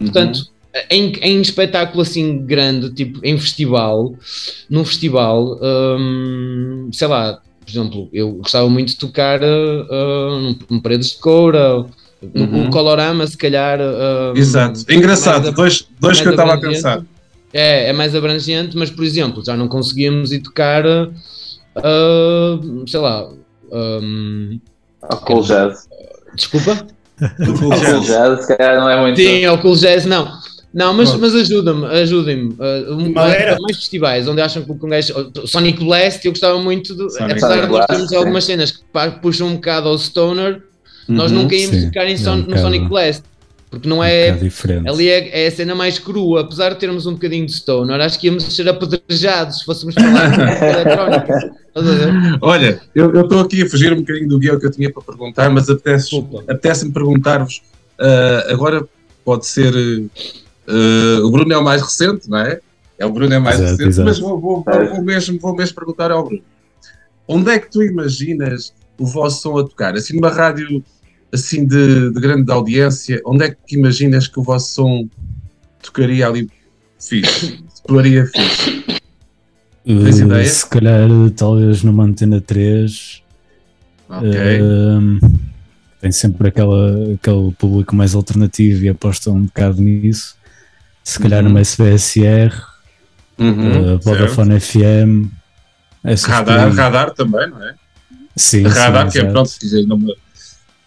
Uhum. 0.00 0.06
Portanto, 0.06 0.54
em, 0.90 1.12
em, 1.22 1.40
espetáculo 1.40 2.02
assim 2.02 2.44
grande, 2.44 2.90
tipo 2.90 3.20
em 3.22 3.38
festival, 3.38 4.14
num 4.68 4.84
festival, 4.84 5.58
hum, 5.62 6.90
sei 6.92 7.06
lá, 7.06 7.40
por 7.64 7.70
exemplo, 7.70 8.08
eu 8.12 8.32
gostava 8.32 8.68
muito 8.68 8.88
de 8.88 8.96
tocar 8.96 9.40
uh, 9.42 10.56
num 10.70 10.80
Paredes 10.80 11.12
de 11.12 11.18
Coura, 11.18 11.86
uhum. 12.34 12.70
Colorama, 12.70 13.26
se 13.26 13.36
calhar. 13.36 13.80
Uh, 13.80 14.36
Exato, 14.36 14.84
engraçado, 14.90 15.50
dois, 15.52 15.86
dois 15.98 16.20
que 16.20 16.28
eu 16.28 16.32
estava 16.32 16.54
a 16.54 16.58
pensar. 16.58 17.02
É, 17.52 17.90
é 17.90 17.92
mais 17.92 18.14
abrangente, 18.14 18.76
mas 18.76 18.90
por 18.90 19.04
exemplo, 19.04 19.44
já 19.44 19.56
não 19.56 19.68
conseguimos 19.68 20.32
ir 20.32 20.40
tocar, 20.40 20.84
uh, 20.86 21.08
sei 22.86 23.00
lá. 23.00 23.28
Um, 23.72 24.60
Cool 25.26 25.42
Jazz. 25.42 25.88
Desculpa? 26.34 26.86
O 27.20 27.58
Cool 27.58 28.00
Jazz, 28.00 28.44
se 28.44 28.56
calhar 28.56 28.80
não 28.80 28.90
é 28.90 29.00
muito. 29.00 29.16
Sim, 29.16 29.44
ao 29.44 29.58
Cool 29.58 29.76
Jazz 29.76 30.04
não. 30.04 30.43
Não, 30.74 30.92
mas, 30.92 31.14
mas 31.14 31.34
ajuda-me, 31.36 31.86
ajudem-me. 31.86 32.52
Uh, 32.54 33.10
mais, 33.14 33.60
mais 33.60 33.76
festivais 33.76 34.26
onde 34.26 34.40
acham 34.40 34.62
que 34.64 34.72
um 34.72 34.76
gajo. 34.88 35.14
Sonic 35.46 35.84
Blast, 35.84 36.24
eu 36.26 36.32
gostava 36.32 36.58
muito, 36.58 36.94
de, 36.96 37.04
apesar 37.22 37.60
de 37.64 37.68
nós 37.72 37.86
termos 37.86 38.12
algumas 38.12 38.44
cenas 38.44 38.72
que 38.72 38.82
puxam 39.22 39.46
um 39.48 39.54
bocado 39.54 39.88
ao 39.88 39.96
Stoner, 39.96 40.60
Nós 41.06 41.30
Uhum, 41.30 41.42
nunca 41.42 41.54
íamos 41.54 41.76
sim. 41.76 41.86
tocar 41.90 42.06
em 42.08 42.14
É 42.14 42.16
Son- 42.16 42.32
um 42.32 42.36
no 42.38 42.42
bocado- 42.44 42.62
Sonic 42.62 42.88
Blast, 42.88 43.22
porque 43.70 43.88
não 43.88 43.98
Um 43.98 44.04
é. 44.04 44.32
diferente. 44.32 44.88
Ali 44.88 45.08
é, 45.10 45.44
é 45.44 45.46
a 45.46 45.50
cena 45.50 45.74
mais 45.76 45.98
crua, 45.98 46.40
apesar 46.40 46.70
de 46.70 46.80
termos 46.80 47.06
um 47.06 47.12
bocadinho 47.12 47.44
de 47.46 47.52
Stoner, 47.52 48.00
acho 48.00 48.18
que 48.18 48.26
íamos 48.26 48.42
ser 48.44 48.68
apedrejados 48.68 49.58
se 49.58 49.64
fôssemos 49.66 49.94
falar 49.94 50.30
de 50.30 50.40
eletrónica. 50.64 51.54
Olha, 52.40 52.80
eu 52.94 53.20
estou 53.20 53.40
aqui 53.40 53.62
a 53.62 53.68
fugir 53.68 53.92
um 53.92 53.96
bocadinho 53.96 54.28
do 54.28 54.38
guião 54.38 54.58
que 54.58 54.66
eu 54.66 54.70
tinha 54.70 54.90
para 54.92 55.02
perguntar, 55.02 55.50
mas 55.50 55.68
apetece- 55.68 56.16
apetece-me 56.48 56.92
perguntar-vos. 56.92 57.62
ah, 58.00 58.46
agora 58.48 58.84
pode 59.24 59.46
ser. 59.46 59.72
Ah, 60.68 61.20
o 61.24 61.30
Bruno 61.30 61.52
é 61.52 61.58
o 61.58 61.64
mais 61.64 61.82
recente, 61.82 62.28
não 62.28 62.38
é? 62.38 62.60
É 62.98 63.04
o 63.06 63.10
Bruno 63.12 63.34
é 63.34 63.38
mais 63.38 63.56
Exato, 63.56 63.70
recente, 63.72 63.88
exato. 63.88 64.08
mas 64.08 64.18
vou, 64.18 64.40
vou- 64.40 64.64
vou- 64.64 65.02
mesmo, 65.02 65.38
vou 65.40 65.54
mesmo 65.56 65.74
perguntar 65.74 66.10
ao 66.10 66.24
Bruno. 66.24 66.42
Onde 67.26 67.50
é 67.50 67.58
que 67.58 67.70
tu 67.70 67.82
imaginas 67.82 68.72
o 68.98 69.06
vosso 69.06 69.42
som 69.42 69.58
a 69.58 69.64
tocar? 69.64 69.94
Assim, 69.94 70.14
numa 70.14 70.30
rádio 70.30 70.82
assim 71.32 71.66
de, 71.66 72.10
de 72.12 72.20
grande 72.20 72.50
audiência, 72.52 73.20
onde 73.26 73.44
é 73.44 73.50
que 73.50 73.76
imaginas 73.76 74.28
que 74.28 74.38
o 74.38 74.42
vosso 74.42 74.72
som 74.74 75.08
tocaria 75.82 76.28
ali 76.28 76.48
fixe? 77.00 77.58
Soaria 77.88 78.26
fixe? 78.26 78.84
Tens 79.84 80.20
Uh, 80.20 80.24
ideia? 80.24 80.44
Se 80.48 80.66
calhar, 80.66 81.08
talvez 81.36 81.82
numa 81.82 82.04
antena 82.04 82.40
3. 82.40 83.22
Ok. 84.08 84.62
um, 84.62 85.18
tem 86.00 86.12
sempre 86.12 86.48
aquela, 86.48 87.14
aquele 87.14 87.52
público 87.58 87.94
mais 87.96 88.14
alternativo 88.14 88.84
e 88.84 88.88
aposta 88.88 89.30
um 89.30 89.44
bocado 89.44 89.82
nisso. 89.82 90.36
Se 91.04 91.18
calhar 91.20 91.42
Uhum. 91.42 91.50
numa 91.50 91.60
SBSR, 91.60 92.50
Uhum, 93.38 93.94
uh, 93.94 93.98
Vodafone 94.00 94.58
FM. 94.58 95.26
Radar, 96.26 96.72
radar 96.74 97.10
também, 97.12 97.48
não 97.50 97.62
é? 97.62 97.74
Sim, 98.36 98.62
radar, 98.62 99.10
sim, 99.10 99.20
que 99.20 99.26
é 99.26 99.30
pronto, 99.30 99.50
dizer, 99.60 99.86
não 99.86 99.98
me- 99.98 100.16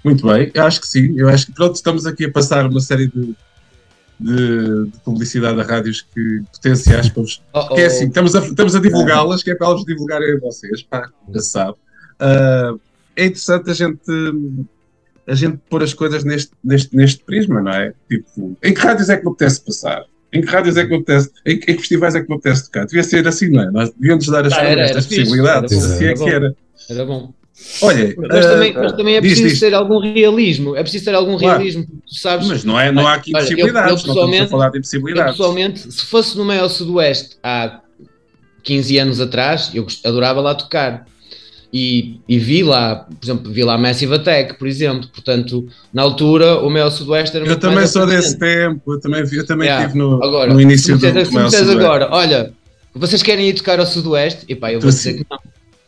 muito 0.04 0.26
bem, 0.28 0.52
eu 0.54 0.64
acho 0.66 0.80
que 0.82 0.88
sim, 0.88 1.14
eu 1.18 1.28
acho 1.30 1.48
que 1.48 1.52
pronto, 1.54 1.76
estamos 1.76 2.06
aqui 2.06 2.26
a 2.26 2.32
passar 2.32 2.66
uma 2.70 2.80
série 2.80 3.08
de, 3.08 3.36
de, 4.20 4.86
de 4.86 4.98
publicidade 5.04 5.60
a 5.60 5.64
rádios 5.64 6.06
que 6.14 6.42
potenciais 6.54 7.10
para 7.10 7.22
vos. 7.24 7.42
Oh, 7.54 7.74
Que 7.76 7.82
é 7.82 7.86
assim, 7.88 8.08
estamos 8.08 8.36
a, 8.36 8.40
estamos 8.46 8.76
a 8.76 8.80
divulgá-las, 8.80 9.44
que 9.44 9.52
é 9.52 9.56
para 9.56 9.68
elas 9.68 9.84
divulgarem 9.86 10.36
a 10.36 10.40
vocês, 10.40 10.82
pá, 10.84 11.10
já 11.34 11.40
se 11.42 11.50
sabe. 11.50 11.76
Ah, 12.20 12.74
é 13.16 13.26
interessante 13.26 13.70
a 13.70 13.74
gente 13.74 14.00
a 15.28 15.36
gente 15.36 15.58
pôr 15.70 15.84
as 15.84 15.94
coisas 15.94 16.24
neste, 16.24 16.52
neste, 16.64 16.96
neste 16.96 17.24
prisma, 17.24 17.62
não 17.62 17.72
é? 17.72 17.94
Tipo, 18.10 18.58
em 18.64 18.74
que 18.74 18.80
rádios 18.80 19.10
é 19.10 19.18
que 19.18 19.26
me 19.26 19.32
apetece 19.32 19.62
passar? 19.64 20.04
Em 20.32 20.42
que 20.42 20.48
rádios 20.48 20.78
é 20.78 20.84
que 20.84 20.90
me 20.90 20.96
apetece? 20.98 21.30
Em, 21.46 21.54
em 21.54 21.60
que 21.60 21.78
festivais 21.78 22.16
é 22.16 22.22
que 22.22 22.30
me 22.30 22.36
apetece 22.36 22.66
tocar? 22.66 22.86
Devia 22.86 23.04
ser 23.04 23.28
assim, 23.28 23.50
não 23.50 23.64
é? 23.64 23.72
Nós 23.72 23.92
devíamos 23.98 24.26
dar 24.28 24.46
as 24.46 24.54
Ah, 24.54 24.62
era- 24.64 24.82
estas 24.82 24.98
era 24.98 25.02
fixe, 25.04 25.22
possibilidades, 25.24 25.72
era 25.72 25.82
bom, 25.82 25.88
assim 25.94 26.04
é 26.04 26.08
era 26.08 26.14
que 26.14 26.20
bom. 26.20 26.30
era. 26.30 26.56
Era 26.90 27.06
bom. 27.06 27.34
Olha, 27.82 28.16
Mas, 28.18 28.46
ah, 28.46 28.50
também, 28.50 28.74
mas 28.74 28.92
também 28.94 29.16
é 29.16 29.22
diz, 29.22 29.32
preciso 29.32 29.50
diz. 29.50 29.60
ter 29.60 29.74
algum 29.74 29.98
realismo. 30.00 30.76
É 30.76 30.82
preciso 30.84 31.06
ter 31.06 31.16
algum 31.16 31.38
Claro. 31.40 31.58
realismo. 31.58 31.86
Tu 32.08 32.16
sabes, 32.16 32.48
Mas 32.48 32.64
não, 32.64 32.80
é, 32.80 32.92
não 32.92 33.08
há 33.08 33.16
aqui 33.16 33.32
Olha, 33.34 33.42
eu- 33.42 33.46
impossibilidades, 33.48 33.90
eu 33.90 33.96
a 33.96 34.14
pessoalmente- 34.14 34.52
falar 34.52 34.70
de 34.70 34.78
eu 34.78 34.80
impossibilidades. 34.80 35.32
pessoalmente, 35.32 35.92
se 35.92 36.06
fosse 36.06 36.38
no 36.38 36.46
meio 36.46 36.70
sudoeste 36.70 37.38
há 37.42 37.82
15 38.64 39.00
anos 39.00 39.20
atrás, 39.20 39.72
eu 39.74 39.88
adorava 40.06 40.40
lá 40.42 40.54
tocar. 40.54 41.06
E, 41.74 42.20
e 42.30 42.40
vi 42.40 42.64
lá, 42.64 42.96
por 42.96 43.18
exemplo, 43.26 43.52
vi 43.52 43.64
lá 43.64 43.78
Massive 43.78 44.16
Attack, 44.16 44.58
por 44.58 44.68
exemplo. 44.68 45.08
Portanto, 45.14 45.68
na 45.94 46.02
altura, 46.02 46.60
o 46.60 46.70
meio 46.70 46.90
sudoeste 46.90 47.36
era 47.36 47.46
Eu 47.46 47.60
também 47.60 47.86
sou 47.88 48.06
desse 48.08 48.38
tempo, 48.40 48.94
eu 48.94 49.00
também, 49.02 49.24
eu 49.32 49.46
também 49.46 49.68
Yeah. 49.68 49.86
estive 49.86 50.00
no, 50.00 50.24
Agora, 50.24 50.54
no 50.54 50.62
início 50.62 50.98
do, 50.98 51.06
me 51.06 51.12
do 51.12 51.20
disseres- 51.20 51.28
se 51.28 51.34
me 51.34 51.40
Mel 51.40 51.48
disseres 51.50 51.68
Sudoeste. 51.68 51.92
agora, 52.04 52.16
olha, 52.16 52.54
vocês 52.96 53.22
querem 53.22 53.50
ir 53.50 53.54
tocar 53.54 53.80
ao 53.80 53.86
sudoeste? 53.86 54.46
E 54.48 54.56
pá, 54.56 54.72
eu 54.72 54.80
vou 54.80 54.90
Tu 54.90 54.94
dizer 54.96 55.12
sim. 55.12 55.18
que 55.20 55.26
não. 55.30 55.40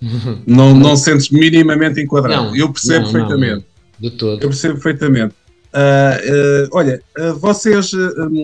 Não, 0.48 0.74
não 0.74 0.95
sentes 0.95 1.29
minimamente 1.29 2.00
enquadrado. 2.00 2.43
Não, 2.48 2.55
eu 2.55 2.71
percebo 2.71 3.05
não, 3.05 3.12
perfeitamente. 3.12 3.65
De 4.00 4.12
todo. 4.12 4.41
Eu 4.41 4.48
percebo 4.50 4.74
perfeitamente. 4.75 5.36
Ah, 5.74 6.17
ah, 6.21 6.67
olha, 6.71 7.01
ah, 7.17 7.33
vocês, 7.33 7.91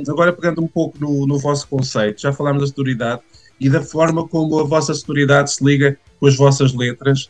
agora 0.10 0.34
pegando 0.34 0.62
um 0.62 0.68
pouco 0.68 0.98
no, 1.00 1.25
no 1.25 1.38
vosso 1.39 1.65
conceito, 1.68 2.22
já 2.22 2.34
falámos 2.34 2.62
da 2.62 2.68
sonoridade 2.75 3.22
e 3.60 3.70
da 3.70 3.82
forma 3.82 4.27
como 4.27 4.60
a 4.60 4.63
vossa 4.65 4.94
sonoridade 4.94 5.54
se 5.54 5.63
liga 5.63 5.98
com 6.25 6.29
as 6.29 6.36
vossas 6.36 6.74
letras 6.74 7.29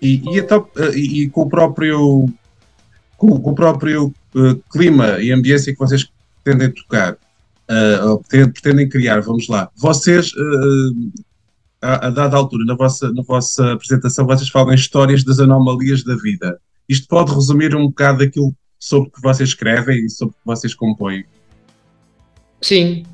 e, 0.00 0.16
e, 0.16 0.38
então, 0.38 0.68
ah, 0.76 0.90
e- 0.94 1.28
com 1.30 1.42
o 1.42 1.48
próprio, 1.48 2.28
com, 3.16 3.40
com 3.40 3.50
o 3.50 3.54
próprio 3.54 4.14
ah, 4.36 4.56
clima 4.70 5.18
e 5.20 5.32
ambiência 5.32 5.72
que 5.72 5.78
vocês 5.78 6.06
pretendem 6.44 6.70
tocar, 6.70 7.16
ou 8.04 8.22
pretendem, 8.22 8.88
criar, 8.88 9.20
vamos 9.20 9.48
lá. 9.48 9.70
Vocês, 9.76 10.32
ah, 11.82 11.94
a, 11.94 12.06
a 12.08 12.10
dada 12.10 12.36
altura, 12.36 12.64
na 12.66 12.74
vossa, 12.74 13.10
na 13.12 13.22
vossa 13.22 13.72
apresentação, 13.72 14.26
vocês 14.26 14.50
falam 14.50 14.74
histórias 14.74 15.24
das 15.24 15.38
anomalias 15.38 16.04
da 16.04 16.14
vida. 16.16 16.60
Isto 16.88 17.08
pode 17.08 17.32
resumir 17.32 17.74
um 17.74 17.86
bocado 17.86 18.22
aquilo 18.22 18.54
sobre 18.78 19.10
que 19.10 19.22
vocês 19.22 19.50
escrevem 19.50 20.04
e 20.04 20.10
sobre 20.10 20.34
que 20.34 20.44
vocês 20.44 20.74
compõem. 20.74 21.24
Sim, 22.60 23.04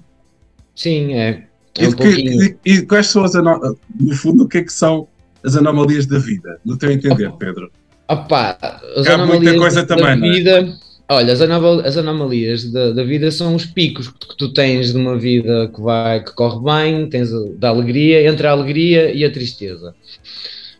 sim, 0.74 1.14
é. 1.14 1.46
É 1.78 1.84
E, 1.84 1.88
um 1.88 1.92
pouquinho. 1.92 2.42
e- 2.42 2.56
e 2.64 2.82
quais 2.82 3.06
são 3.08 3.24
as 3.24 3.34
anomalias, 3.34 3.76
no 3.98 4.14
fundo, 4.16 4.44
o 4.44 4.48
que 4.48 4.58
é 4.58 4.62
que 4.62 4.72
são 4.72 5.06
as 5.44 5.56
anomalias 5.56 6.06
da 6.06 6.18
vida? 6.18 6.58
No 6.64 6.76
teu 6.76 6.90
entender, 6.90 7.30
Pedro. 7.38 7.70
Opa, 8.08 8.56
as 8.96 9.06
Há 9.06 9.18
muita 9.18 9.34
anomalias 9.34 9.56
coisa 9.58 9.82
da, 9.82 9.86
também, 9.96 10.04
da 10.06 10.16
não 10.16 10.26
é? 10.26 10.30
vida. 10.30 10.78
Olha, 11.08 11.32
as, 11.32 11.40
as 11.40 11.96
anomalias 11.96 12.64
da, 12.72 12.90
da 12.92 13.04
vida 13.04 13.30
são 13.30 13.54
os 13.54 13.64
picos 13.64 14.08
que, 14.08 14.26
que 14.28 14.36
tu 14.36 14.52
tens 14.52 14.92
de 14.92 14.98
uma 14.98 15.16
vida 15.16 15.70
que 15.74 15.80
vai, 15.80 16.22
que 16.24 16.32
corre 16.34 16.60
bem, 16.64 17.08
tens 17.08 17.32
a- 17.32 17.44
da 17.58 17.68
alegria, 17.68 18.28
entre 18.28 18.46
a 18.46 18.50
alegria 18.50 19.12
e 19.12 19.24
a 19.24 19.30
tristeza. 19.30 19.94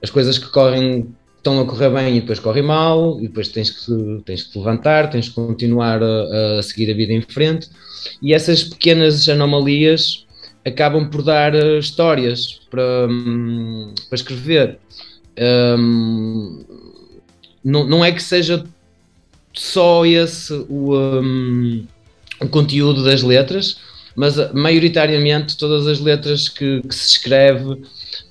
As 0.03 0.11
coisas 0.11 0.37
que 0.38 0.49
correm, 0.50 1.07
estão 1.37 1.61
a 1.61 1.65
correr 1.65 1.91
bem 1.91 2.17
e 2.17 2.21
depois 2.21 2.41
correm 2.41 2.62
mal, 2.65 3.19
e 3.21 3.29
depois 3.29 3.49
tens 3.49 3.71
que, 3.71 4.23
tens 4.25 4.43
que 4.45 4.50
te 4.53 4.59
levantar, 4.59 5.11
tens 5.11 5.29
que 5.29 5.35
continuar 5.37 6.03
a, 6.03 6.59
a 6.59 6.62
seguir 6.62 6.91
a 6.91 6.95
vida 6.95 7.12
em 7.12 7.23
frente. 7.23 7.69
E 8.21 8.35
essas 8.35 8.65
pequenas 8.65 9.29
anomalias 9.29 10.25
acabam 10.67 11.09
por 11.09 11.23
dar 11.23 11.55
eh, 11.55 11.79
histórias 11.79 12.61
para, 12.69 13.07
hum, 13.09 13.95
para 14.09 14.17
escrever. 14.17 14.79
Hum, 15.79 16.65
não, 17.65 17.87
não 17.87 18.05
é 18.05 18.11
que 18.11 18.23
seja 18.23 18.65
só 19.53 20.05
esse 20.05 20.53
o, 20.69 20.95
hum, 20.97 21.87
o 22.41 22.49
conteúdo 22.49 23.05
das 23.05 23.23
letras, 23.23 23.79
mas 24.17 24.39
uh, 24.39 24.51
maioritariamente 24.55 25.57
todas 25.57 25.87
as 25.87 26.01
letras 26.01 26.49
que, 26.49 26.81
que 26.83 26.95
se 26.95 27.13
escreve 27.13 27.83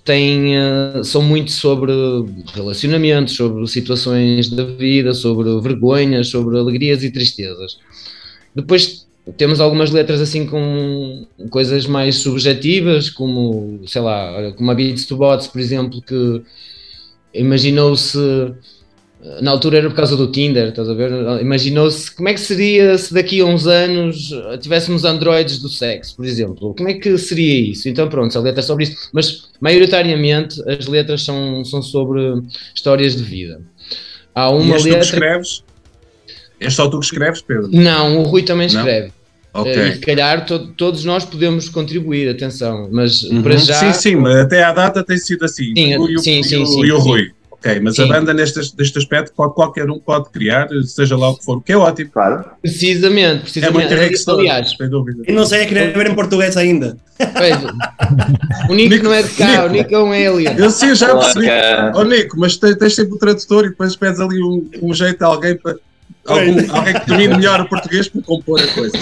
têm, 0.03 0.55
uh, 0.57 1.03
são 1.03 1.21
muito 1.21 1.51
sobre 1.51 1.91
relacionamentos, 2.53 3.35
sobre 3.35 3.65
situações 3.67 4.49
da 4.49 4.65
vida, 4.65 5.13
sobre 5.13 5.49
vergonhas, 5.61 6.29
sobre 6.29 6.57
alegrias 6.57 7.03
e 7.03 7.11
tristezas. 7.11 7.77
Depois 8.53 9.04
temos 9.37 9.59
algumas 9.59 9.91
letras 9.91 10.21
assim 10.21 10.45
com 10.45 11.25
coisas 11.49 11.85
mais 11.87 12.15
subjetivas, 12.17 13.09
como, 13.09 13.81
sei 13.87 14.01
lá, 14.01 14.51
como 14.55 14.69
a 14.71 14.75
Beats 14.75 15.05
to 15.05 15.17
Bots, 15.17 15.47
por 15.47 15.59
exemplo, 15.59 16.01
que 16.01 16.41
imaginou-se 17.33 18.17
na 19.41 19.49
altura 19.51 19.79
era 19.79 19.89
por 19.89 19.95
causa 19.95 20.15
do 20.15 20.31
Tinder, 20.31 20.67
estás 20.69 20.87
a 20.87 20.93
ver? 20.93 21.11
Imaginou-se 21.41 22.15
como 22.15 22.29
é 22.29 22.33
que 22.33 22.39
seria 22.39 22.95
se 22.97 23.11
daqui 23.13 23.39
a 23.39 23.45
uns 23.45 23.65
anos 23.65 24.29
tivéssemos 24.61 25.03
androides 25.03 25.57
do 25.59 25.67
sexo, 25.67 26.15
por 26.15 26.25
exemplo. 26.25 26.75
Como 26.75 26.87
é 26.87 26.93
que 26.93 27.17
seria 27.17 27.71
isso? 27.71 27.89
Então, 27.89 28.07
pronto, 28.07 28.37
a 28.37 28.41
letra 28.41 28.59
é 28.59 28.63
sobre 28.63 28.83
isso. 28.83 29.09
Mas, 29.11 29.49
maioritariamente, 29.59 30.61
as 30.69 30.85
letras 30.85 31.23
são, 31.23 31.65
são 31.65 31.81
sobre 31.81 32.21
histórias 32.75 33.15
de 33.15 33.23
vida. 33.23 33.61
Há 34.35 34.49
E 34.49 34.53
uma 34.53 34.77
tu 34.77 34.83
que 34.83 34.89
letra. 34.89 34.99
escreves? 35.05 35.63
És 36.59 36.73
só 36.73 36.87
tu 36.87 36.99
que 36.99 37.05
escreves, 37.05 37.41
Pedro? 37.41 37.69
Não, 37.71 38.19
o 38.19 38.23
Rui 38.23 38.43
também 38.43 38.67
Não? 38.71 38.75
escreve. 38.79 39.11
Ok. 39.53 39.71
Eh, 39.71 39.87
E 39.89 39.93
se 39.93 39.99
calhar 40.01 40.45
to- 40.45 40.67
todos 40.73 41.05
nós 41.05 41.23
podemos 41.23 41.69
contribuir, 41.69 42.29
atenção, 42.29 42.89
mas 42.91 43.23
Uhum. 43.23 43.41
para 43.41 43.55
já. 43.57 43.73
Sim, 43.75 43.93
sim, 43.93 44.15
mas 44.17 44.35
até 44.37 44.63
à 44.63 44.73
data 44.73 45.03
tem 45.03 45.17
sido 45.17 45.45
assim. 45.45 45.73
Sim, 45.75 45.97
o, 45.97 46.19
sim, 46.19 46.39
e 46.39 46.43
sim, 46.43 46.61
o- 46.61 46.65
sim, 46.65 46.83
e 46.85 46.91
o 46.91 46.99
sim. 47.01 47.07
Rui. 47.09 47.31
Ok, 47.51 47.79
mas 47.79 47.97
a 47.97 48.03
Sim. 48.03 48.09
banda 48.09 48.31
neste, 48.33 48.59
neste 48.77 48.97
aspecto 48.99 49.33
pode, 49.35 49.55
qualquer 49.55 49.89
um 49.89 49.97
pode 49.97 50.29
criar, 50.29 50.67
seja 50.83 51.17
lá 51.17 51.29
o 51.29 51.37
que 51.37 51.43
for, 51.45 51.57
o 51.57 51.61
que 51.61 51.71
é 51.71 51.77
ótimo. 51.77 52.11
Claro. 52.11 52.45
Precisamente, 52.61 53.23
É 53.25 53.31
muito 53.31 53.41
precisamente. 53.43 53.93
enriquecedor, 53.93 54.39
Aliás, 54.39 54.69
sem 54.77 54.89
dúvida. 54.89 55.23
E 55.27 55.31
não 55.31 55.45
sei 55.45 55.61
escrever 55.63 56.11
em 56.11 56.13
português 56.15 56.55
ainda. 56.57 56.95
pois, 57.17 58.69
o 58.69 58.73
Nico 58.75 59.03
não 59.03 59.13
é 59.13 59.23
de 59.23 59.29
cá, 59.29 59.65
o 59.65 59.69
Nico 59.69 59.95
é 59.95 60.03
um 60.03 60.11
alien. 60.11 60.55
Eu 60.57 60.69
sim, 60.69 60.93
já 60.93 61.15
percebi. 61.17 61.47
Ó 61.95 62.03
Nico, 62.03 62.37
mas 62.39 62.57
tens, 62.57 62.75
tens 62.75 62.93
sempre 62.93 63.15
o 63.15 63.17
tradutor 63.17 63.65
e 63.65 63.69
depois 63.69 63.95
pedes 63.95 64.19
ali 64.19 64.43
um, 64.43 64.69
um 64.83 64.93
jeito 64.93 65.23
a 65.23 65.27
alguém 65.27 65.55
para. 65.57 65.75
Algum, 66.27 66.75
alguém 66.75 66.93
que 66.99 67.05
domine 67.07 67.35
melhor 67.35 67.61
o 67.61 67.69
português 67.69 68.07
para 68.09 68.21
compor 68.21 68.59
a 68.61 68.67
coisa. 68.73 68.97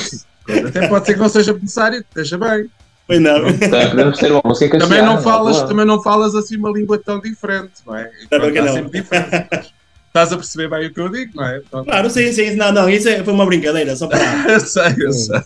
Até 0.67 0.87
pode 0.87 1.05
ser 1.05 1.13
que 1.13 1.19
não 1.19 1.29
seja 1.29 1.53
necessário, 1.53 2.03
deixa 2.13 2.37
bem. 2.37 2.69
Pois 3.07 3.19
não. 3.21 3.47
Então, 3.49 3.79
em 3.79 3.79
Também 3.79 4.69
castelhano, 4.69 5.05
não 5.05 5.13
há 5.15 5.21
falas, 5.21 5.57
problema. 5.57 5.67
também 5.67 5.85
não 5.85 6.01
falas 6.03 6.35
assim 6.35 6.57
uma 6.57 6.69
língua 6.71 6.97
tão 6.97 7.19
diferente, 7.19 7.71
não 7.85 7.95
é? 7.95 8.05
Que 8.29 8.35
Está 8.35 8.61
não. 8.61 8.73
sempre 8.73 9.01
diferente. 9.01 9.73
Estás 10.07 10.31
a 10.31 10.35
perceber 10.37 10.69
bem 10.69 10.87
o 10.87 10.93
que 10.93 10.99
eu 11.01 11.09
digo, 11.09 11.31
não 11.35 11.43
é? 11.45 11.59
Pronto. 11.71 11.85
Claro, 11.85 12.09
sim, 12.09 12.31
sim. 12.31 12.55
Não, 12.55 12.71
não, 12.71 12.87
isso 12.89 13.09
é- 13.09 13.23
foi 13.23 13.33
uma 13.33 13.45
brincadeira, 13.45 13.95
só 13.95 14.07
para. 14.07 14.19
Eu 14.51 14.59
sei, 14.59 14.95
eu 14.99 15.11
sei. 15.11 15.39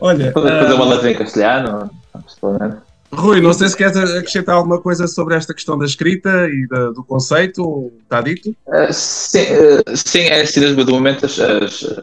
Olha, 0.00 0.32
Podemos 0.32 0.60
fazer 0.60 0.72
ah, 0.72 0.76
uma 0.76 0.84
letra 0.94 1.10
em 1.10 1.14
castelhano? 1.16 1.90
não 2.14 2.24
pode, 2.40 2.58
né? 2.60 2.76
Rui, 3.14 3.40
não 3.40 3.52
sei 3.52 3.68
se 3.68 3.76
queres 3.76 3.96
acrescentar 3.96 4.56
alguma 4.56 4.80
coisa 4.80 5.06
sobre 5.06 5.34
esta 5.34 5.54
questão 5.54 5.78
da 5.78 5.84
escrita 5.84 6.48
e 6.48 6.66
da, 6.66 6.90
do 6.90 7.02
conceito, 7.04 7.92
está 8.02 8.20
dito? 8.20 8.50
Uh, 8.66 8.92
sim, 8.92 9.42
uh, 9.42 9.96
sim, 9.96 10.20
é 10.20 10.42
assim, 10.42 10.74
do 10.74 10.92
momento 10.92 11.26
as, 11.26 11.38
as, 11.38 12.02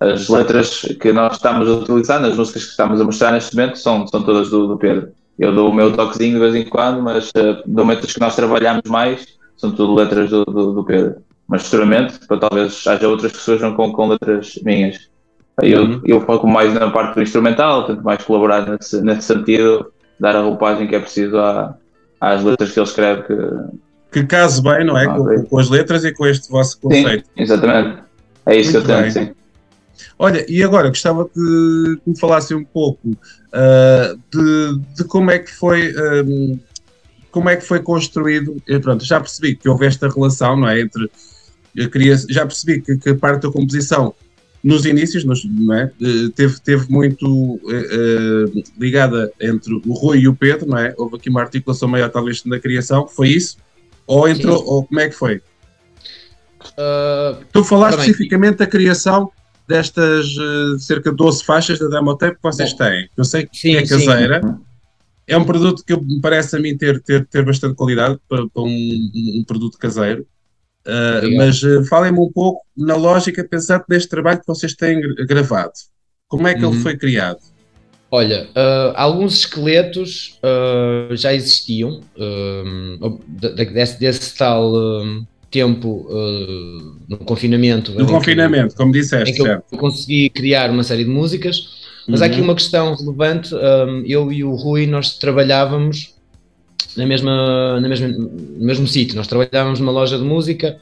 as, 0.00 0.28
letras 0.28 0.80
que 1.00 1.12
nós 1.12 1.36
estamos 1.36 1.68
a 1.68 1.72
utilizar, 1.72 2.20
nas 2.20 2.36
músicas 2.36 2.64
que 2.64 2.70
estamos 2.70 3.00
a 3.00 3.04
mostrar 3.04 3.32
neste 3.32 3.56
momento, 3.56 3.78
são, 3.78 4.06
são 4.06 4.22
todas 4.22 4.50
do, 4.50 4.66
do 4.66 4.78
Pedro. 4.78 5.10
Eu 5.38 5.54
dou 5.54 5.70
o 5.70 5.74
meu 5.74 5.92
toquezinho 5.92 6.34
de 6.34 6.40
vez 6.40 6.54
em 6.54 6.68
quando, 6.68 7.02
mas 7.02 7.30
uh, 7.30 7.62
do 7.66 7.84
momento 7.84 8.06
que 8.06 8.20
nós 8.20 8.36
trabalhamos 8.36 8.82
mais, 8.88 9.26
são 9.56 9.70
tudo 9.72 9.94
letras 9.94 10.30
do, 10.30 10.44
do, 10.44 10.72
do 10.72 10.84
Pedro. 10.84 11.16
Mas 11.48 11.64
futuramente, 11.64 12.18
para 12.26 12.38
talvez 12.38 12.86
haja 12.86 13.08
outras 13.08 13.32
pessoas 13.32 13.60
com, 13.74 13.92
com 13.92 14.08
letras 14.08 14.58
minhas. 14.62 15.10
Eu, 15.62 15.82
uhum. 15.82 16.02
eu 16.04 16.20
foco 16.22 16.46
mais 16.46 16.72
na 16.72 16.90
parte 16.90 17.14
do 17.14 17.22
instrumental, 17.22 17.86
tento 17.86 18.02
mais 18.02 18.22
colaborar 18.22 18.66
nesse, 18.66 19.00
nesse 19.02 19.22
sentido, 19.22 19.92
dar 20.20 20.36
a 20.36 20.42
roupagem 20.42 20.86
que 20.86 20.94
é 20.94 21.00
preciso 21.00 21.38
à, 21.38 21.76
às 22.20 22.44
letras 22.44 22.70
que 22.70 22.78
ele 22.78 22.86
escreve. 22.86 23.22
Que, 23.22 23.40
que 24.12 24.26
case 24.26 24.62
bem, 24.62 24.84
não 24.84 24.96
é? 24.96 25.06
Ah, 25.06 25.14
com, 25.14 25.44
com, 25.44 25.58
as 25.58 25.70
letras 25.70 26.04
e 26.04 26.12
com 26.12 26.26
este 26.26 26.50
vosso 26.50 26.78
conceito. 26.78 27.24
Sim, 27.24 27.42
exatamente. 27.42 28.02
É 28.46 28.56
isso 28.56 28.72
Muito 28.72 28.86
que 28.86 28.92
eu 28.92 28.96
tenho, 28.96 29.12
sim. 29.12 29.32
Olha, 30.18 30.44
e 30.48 30.62
agora 30.62 30.88
gostava 30.88 31.24
que, 31.26 31.32
que 31.32 32.10
me 32.10 32.18
falasse 32.18 32.54
um 32.54 32.64
pouco 32.64 33.08
uh, 33.08 34.20
de, 34.30 34.78
de, 34.96 35.04
como 35.04 35.30
é 35.30 35.38
que 35.38 35.50
foi. 35.50 35.94
Um, 35.96 36.58
como 37.30 37.48
é 37.48 37.56
que 37.56 37.64
foi 37.64 37.80
construído? 37.80 38.60
Eu, 38.66 38.80
pronto, 38.80 39.04
já 39.04 39.20
percebi 39.20 39.54
que 39.54 39.68
houve 39.68 39.86
esta 39.86 40.08
relação, 40.08 40.56
não 40.56 40.68
é? 40.68 40.80
Entre 40.80 41.08
eu 41.74 41.88
queria, 41.88 42.16
já 42.28 42.44
percebi 42.44 42.80
que, 42.80 42.96
que 42.96 43.10
a 43.10 43.14
parte 43.14 43.42
da 43.42 43.52
composição 43.52 44.14
nos 44.62 44.84
inícios, 44.84 45.24
nos, 45.24 45.44
é? 45.72 45.90
Eh, 46.00 46.28
teve, 46.34 46.60
teve 46.60 46.90
muito 46.90 47.26
uh, 47.26 48.62
ligada 48.78 49.32
entre 49.40 49.72
o 49.74 49.92
Rui 49.94 50.18
e 50.18 50.28
o 50.28 50.34
Pedro, 50.34 50.68
não 50.68 50.78
é? 50.78 50.94
Houve 50.98 51.16
aqui 51.16 51.30
uma 51.30 51.40
articulação 51.40 51.88
maior, 51.88 52.10
talvez, 52.10 52.44
na 52.44 52.58
criação, 52.58 53.06
foi 53.08 53.28
isso? 53.28 53.56
Ou 54.06 54.28
entrou, 54.28 54.58
Sim. 54.58 54.64
ou 54.66 54.84
como 54.84 55.00
é 55.00 55.08
que 55.08 55.14
foi? 55.14 55.40
Uh, 56.62 57.42
tu 57.52 57.64
falaste 57.64 57.96
também. 57.96 58.10
especificamente 58.10 58.58
da 58.58 58.66
criação 58.66 59.30
destas 59.66 60.26
uh, 60.36 60.78
cerca 60.78 61.10
de 61.10 61.16
12 61.16 61.44
faixas 61.44 61.78
da 61.78 61.88
Demotape 61.88 62.36
que 62.36 62.42
vocês 62.42 62.72
Bom, 62.72 62.78
têm. 62.78 63.08
Eu 63.16 63.24
sei 63.24 63.46
que 63.46 63.56
sim, 63.56 63.76
é 63.76 63.86
caseira. 63.86 64.42
Sim. 64.42 64.56
É 65.26 65.38
um 65.38 65.44
produto 65.44 65.84
que 65.84 65.96
me 65.96 66.20
parece 66.20 66.56
a 66.56 66.58
mim 66.58 66.76
ter, 66.76 67.00
ter, 67.02 67.24
ter 67.24 67.44
bastante 67.44 67.76
qualidade 67.76 68.18
para, 68.28 68.48
para 68.48 68.62
um, 68.62 69.10
um, 69.38 69.44
produto 69.46 69.78
caseiro. 69.78 70.26
Uh, 70.90 71.36
mas 71.36 71.62
uh, 71.62 71.84
falem-me 71.84 72.18
um 72.18 72.30
pouco 72.30 72.62
na 72.76 72.96
lógica, 72.96 73.46
pensando 73.48 73.84
neste 73.88 74.08
trabalho 74.08 74.40
que 74.40 74.46
vocês 74.46 74.74
têm 74.74 75.00
gravado. 75.26 75.72
Como 76.26 76.48
é 76.48 76.54
que 76.54 76.64
uhum. 76.64 76.72
ele 76.72 76.82
foi 76.82 76.96
criado? 76.96 77.38
Olha, 78.10 78.48
uh, 78.50 78.92
alguns 78.96 79.38
esqueletos 79.38 80.40
uh, 80.42 81.14
já 81.14 81.32
existiam 81.32 82.00
desse, 83.72 84.00
desse, 84.00 84.36
tal 84.36 84.72
tempo 85.48 86.08
no 87.08 87.18
confinamento. 87.18 87.92
No 87.92 88.06
confinamento, 88.06 88.70
que, 88.70 88.76
como 88.76 88.92
disseste, 88.92 89.30
em 89.30 89.34
que 89.34 89.42
certo. 89.42 89.64
eu 89.70 89.78
consegui 89.78 90.28
criar 90.30 90.70
uma 90.70 90.82
série 90.82 91.04
de 91.04 91.10
músicas. 91.10 91.80
Mas 92.08 92.20
uhum. 92.20 92.26
há 92.26 92.28
aqui 92.28 92.38
uhum. 92.38 92.44
uma 92.44 92.54
questão 92.54 92.94
relevante. 92.94 93.50
eu 94.06 94.32
e 94.32 94.42
o 94.42 94.54
Rui, 94.54 94.86
nós 94.86 95.18
trabalhávamos 95.18 96.14
na 96.96 97.06
mesma, 97.06 97.80
na 97.80 97.88
mesma, 97.88 98.08
no 98.08 98.66
mesmo 98.66 98.86
sítio. 98.86 99.16
Nós 99.16 99.26
trabalhávamos 99.26 99.80
numa 99.80 99.92
loja 99.92 100.18
de 100.18 100.24
música 100.24 100.78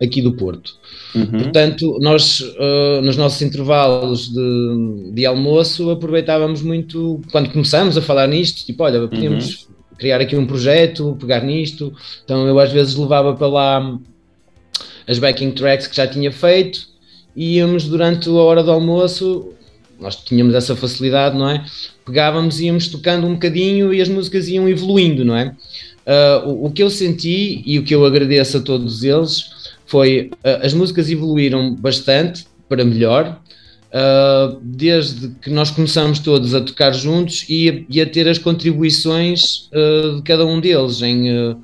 aqui 0.00 0.22
do 0.22 0.32
Porto. 0.32 0.74
Uhum. 1.14 1.26
Portanto, 1.26 1.98
nós 2.00 2.40
uh, 2.40 3.02
nos 3.02 3.16
nossos 3.16 3.42
intervalos 3.42 4.32
de, 4.32 5.12
de 5.12 5.26
almoço 5.26 5.90
aproveitávamos 5.90 6.62
muito 6.62 7.20
quando 7.30 7.50
começamos 7.50 7.96
a 7.98 8.02
falar 8.02 8.26
nisto, 8.26 8.64
tipo, 8.64 8.82
olha, 8.82 9.06
podíamos 9.06 9.64
uhum. 9.64 9.96
criar 9.98 10.20
aqui 10.20 10.36
um 10.36 10.46
projeto, 10.46 11.16
pegar 11.20 11.42
nisto. 11.42 11.92
Então 12.24 12.46
eu 12.46 12.58
às 12.58 12.72
vezes 12.72 12.96
levava 12.96 13.34
para 13.34 13.46
lá 13.46 13.98
as 15.06 15.18
backing 15.18 15.50
tracks 15.50 15.86
que 15.86 15.96
já 15.96 16.06
tinha 16.06 16.32
feito 16.32 16.88
e 17.36 17.56
íamos 17.56 17.84
durante 17.88 18.28
a 18.28 18.32
hora 18.32 18.62
do 18.62 18.70
almoço 18.70 19.52
nós 20.00 20.16
tínhamos 20.16 20.54
essa 20.54 20.74
facilidade, 20.74 21.36
não 21.36 21.48
é? 21.48 21.64
Pegávamos, 22.04 22.60
íamos 22.60 22.88
tocando 22.88 23.26
um 23.26 23.34
bocadinho 23.34 23.92
e 23.94 24.00
as 24.00 24.08
músicas 24.08 24.48
iam 24.48 24.68
evoluindo, 24.68 25.24
não 25.24 25.36
é? 25.36 25.54
Uh, 26.04 26.48
o, 26.48 26.66
o, 26.66 26.70
que 26.72 26.82
eu 26.82 26.90
senti 26.90 27.62
e 27.64 27.78
o 27.78 27.84
que 27.84 27.94
eu 27.94 28.04
agradeço 28.04 28.56
a 28.56 28.60
todos 28.60 29.04
eles 29.04 29.72
foi 29.86 30.30
uh, 30.44 30.64
as 30.64 30.74
músicas 30.74 31.08
evoluíram 31.08 31.76
bastante 31.76 32.44
para 32.68 32.84
melhor, 32.84 33.40
uh, 33.88 34.58
desde 34.60 35.28
que 35.40 35.50
nós 35.50 35.70
começamos 35.70 36.18
todos 36.18 36.54
a 36.54 36.60
tocar 36.60 36.92
juntos 36.92 37.44
e 37.48 37.70
a, 37.70 37.84
e 37.88 38.00
a 38.00 38.06
ter 38.06 38.28
as 38.28 38.38
contribuições 38.38 39.68
de 40.16 40.22
cada 40.22 40.44
um 40.44 40.60
deles 40.60 41.02
em 41.02 41.54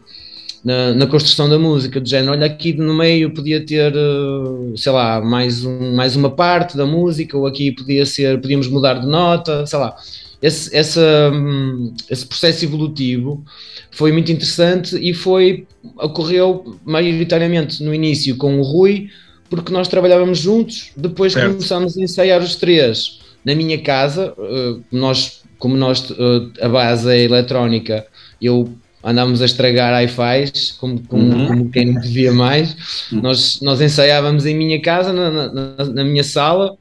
na, 0.68 0.92
na, 0.92 1.06
construção 1.06 1.48
da 1.48 1.58
música, 1.58 1.98
do 1.98 2.06
género, 2.06 2.32
olha 2.32 2.44
aqui 2.44 2.74
no 2.74 2.92
meio 2.92 3.30
podia 3.32 3.64
ter, 3.64 3.90
eh, 3.96 4.76
sei 4.76 4.92
lá, 4.92 5.18
mais, 5.18 5.64
um, 5.64 5.94
mais 5.94 6.14
uma 6.14 6.28
parte 6.28 6.76
da 6.76 6.84
música, 6.84 7.38
ou 7.38 7.46
aqui 7.46 7.72
podia 7.72 8.04
ser, 8.04 8.38
podíamos 8.38 8.68
mudar 8.68 9.00
de 9.00 9.06
nota, 9.06 9.64
sei 9.64 9.78
lá. 9.78 9.96
Esse, 10.42 10.76
essa, 10.76 11.30
hum, 11.32 11.94
esse 12.10 12.26
processo 12.26 12.66
evolutivo 12.66 13.42
foi 13.90 14.12
muito 14.12 14.30
interessante 14.30 14.94
e 14.98 15.14
foi, 15.14 15.66
ocorreu 15.96 16.76
maioritariamente 16.84 17.82
no 17.82 17.94
início 17.94 18.36
com 18.36 18.60
o 18.60 18.62
Rui, 18.62 19.08
porque 19.48 19.72
nós 19.72 19.88
trabalhávamos 19.88 20.38
juntos, 20.38 20.90
depois 20.94 21.32
certo. 21.32 21.54
começámos 21.54 21.96
a 21.96 22.02
ensaiar 22.02 22.42
os 22.42 22.56
três 22.56 23.20
na 23.42 23.54
minha 23.54 23.78
casa, 23.78 24.34
eh, 24.38 24.76
nós, 24.92 25.42
como 25.58 25.78
nós, 25.78 26.10
eh, 26.10 26.66
a 26.66 26.68
base 26.68 27.10
é 27.10 27.24
eletrónica, 27.24 28.06
eu 28.40 28.70
andávamos 29.02 29.40
a 29.42 29.46
estragar 29.46 29.94
hi-fis 29.94 30.72
como, 30.72 31.00
como, 31.02 31.22
uhum. 31.22 31.46
como, 31.46 31.70
quem 31.70 31.92
não 31.92 32.00
devia 32.00 32.32
mais. 32.32 33.08
Uhum. 33.12 33.20
Nós, 33.20 33.60
nós 33.60 33.80
ensaiávamos 33.80 34.46
em 34.46 34.56
minha 34.56 34.80
casa, 34.80 35.12
na, 35.12 35.30
na, 35.30 35.84
na 35.84 36.04
minha 36.04 36.24
sala, 36.24 36.76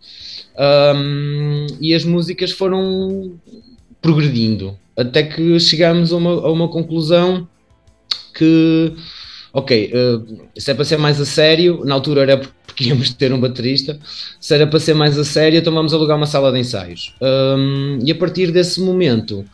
um, 0.96 1.68
e 1.80 1.94
as 1.94 2.04
músicas 2.04 2.52
foram 2.52 3.34
progredindo 4.02 4.78
até 4.98 5.22
que 5.22 5.60
chegámos 5.60 6.12
a 6.12 6.18
uma, 6.18 6.32
a 6.32 6.52
uma 6.52 6.68
conclusão 6.68 7.48
que, 8.34 8.94
ok, 9.54 9.92
uh, 9.94 10.50
se 10.58 10.72
é 10.72 10.74
para 10.74 10.86
ser 10.86 10.98
mais 10.98 11.22
a 11.22 11.26
sério, 11.26 11.84
na 11.86 11.94
altura 11.94 12.24
era 12.24 12.38
porque 12.38 12.86
íamos 12.86 13.14
ter 13.14 13.32
um 13.32 13.40
baterista, 13.40 14.00
se 14.40 14.54
era 14.54 14.66
para 14.66 14.80
ser 14.80 14.96
mais 14.96 15.18
a 15.18 15.24
sério, 15.24 15.60
então 15.60 15.74
vamos 15.74 15.94
alugar 15.94 16.18
uma 16.18 16.26
sala 16.26 16.52
de 16.52 16.60
ensaios. 16.60 17.16
Um, 17.22 18.00
e 18.04 18.12
a 18.12 18.16
partir 18.16 18.52
desse 18.52 18.82
momento 18.82 19.46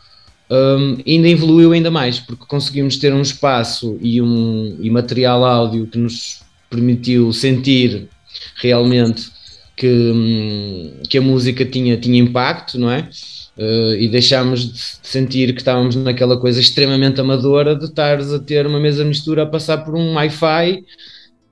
um, 0.50 0.98
ainda 1.06 1.28
evoluiu 1.28 1.72
ainda 1.72 1.90
mais, 1.90 2.20
porque 2.20 2.44
conseguimos 2.46 2.96
ter 2.96 3.12
um 3.12 3.22
espaço 3.22 3.98
e, 4.00 4.20
um, 4.20 4.76
e 4.80 4.90
material 4.90 5.44
áudio 5.44 5.86
que 5.86 5.98
nos 5.98 6.42
permitiu 6.68 7.32
sentir 7.32 8.08
realmente 8.56 9.30
que, 9.76 9.86
hum, 9.86 11.02
que 11.08 11.18
a 11.18 11.22
música 11.22 11.64
tinha, 11.64 11.96
tinha 11.96 12.20
impacto, 12.20 12.78
não 12.78 12.90
é? 12.90 13.08
Uh, 13.56 13.94
e 13.94 14.08
deixámos 14.08 14.72
de 14.72 14.80
sentir 15.02 15.52
que 15.52 15.60
estávamos 15.60 15.94
naquela 15.94 16.36
coisa 16.38 16.60
extremamente 16.60 17.20
amadora 17.20 17.76
de 17.76 17.84
estares 17.84 18.32
a 18.32 18.38
ter 18.38 18.66
uma 18.66 18.80
mesa 18.80 19.04
mistura 19.04 19.44
a 19.44 19.46
passar 19.46 19.78
por 19.78 19.94
um 19.94 20.14
Wi-Fi 20.14 20.84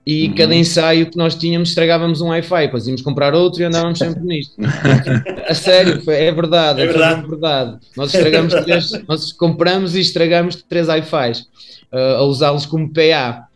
e 0.04 0.28
uhum. 0.28 0.34
cada 0.34 0.54
ensaio 0.54 1.10
que 1.10 1.16
nós 1.16 1.34
tínhamos 1.34 1.68
estragávamos 1.68 2.20
um 2.20 2.28
Wi-Fi, 2.28 2.66
depois 2.66 2.86
íamos 2.86 3.02
comprar 3.02 3.34
outro 3.34 3.62
e 3.62 3.64
andávamos 3.64 3.98
sempre 3.98 4.22
nisto. 4.22 4.54
a 5.46 5.54
sério, 5.54 6.02
é 6.10 6.32
verdade, 6.32 6.80
é, 6.80 6.84
é 6.84 6.86
verdade. 6.88 7.28
verdade. 7.28 7.78
Nós 7.96 8.12
estragamos 8.12 8.52
três, 8.54 8.90
nós 9.06 9.32
compramos 9.32 9.94
e 9.94 10.00
estragamos 10.00 10.56
três 10.68 10.88
Wi-Fis 10.88 11.46
uh, 11.92 12.16
a 12.18 12.22
usá-los 12.24 12.66
como 12.66 12.92
PA. 12.92 13.46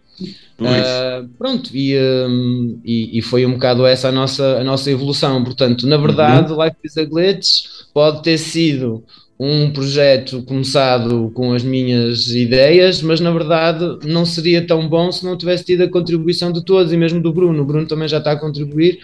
Uh, 0.58 1.28
pronto, 1.36 1.70
e, 1.74 1.94
um, 1.98 2.80
e, 2.82 3.18
e, 3.18 3.22
foi 3.22 3.44
um 3.44 3.52
bocado 3.52 3.84
essa 3.84 4.08
a 4.08 4.12
nossa, 4.12 4.58
a 4.58 4.64
nossa 4.64 4.90
evolução. 4.90 5.44
Portanto, 5.44 5.86
na 5.86 5.98
verdade, 5.98 6.52
uhum. 6.52 6.64
Life 6.64 6.76
is 6.82 6.96
a 6.96 7.04
Glitch 7.04 7.64
pode 7.92 8.22
ter 8.22 8.38
sido 8.38 9.04
um 9.38 9.70
projeto 9.70 10.42
começado 10.42 11.30
com 11.34 11.52
as 11.52 11.62
minhas 11.62 12.28
ideias, 12.28 13.02
mas 13.02 13.20
na 13.20 13.30
verdade 13.30 13.98
não 14.06 14.24
seria 14.24 14.66
tão 14.66 14.88
bom 14.88 15.12
se 15.12 15.24
não 15.24 15.36
tivesse 15.36 15.64
tido 15.64 15.82
a 15.82 15.90
contribuição 15.90 16.50
de 16.50 16.64
todos 16.64 16.92
e 16.92 16.96
mesmo 16.96 17.20
do 17.20 17.32
Bruno. 17.32 17.62
O 17.62 17.66
Bruno 17.66 17.86
também 17.86 18.08
já 18.08 18.18
está 18.18 18.32
a 18.32 18.40
contribuir 18.40 18.98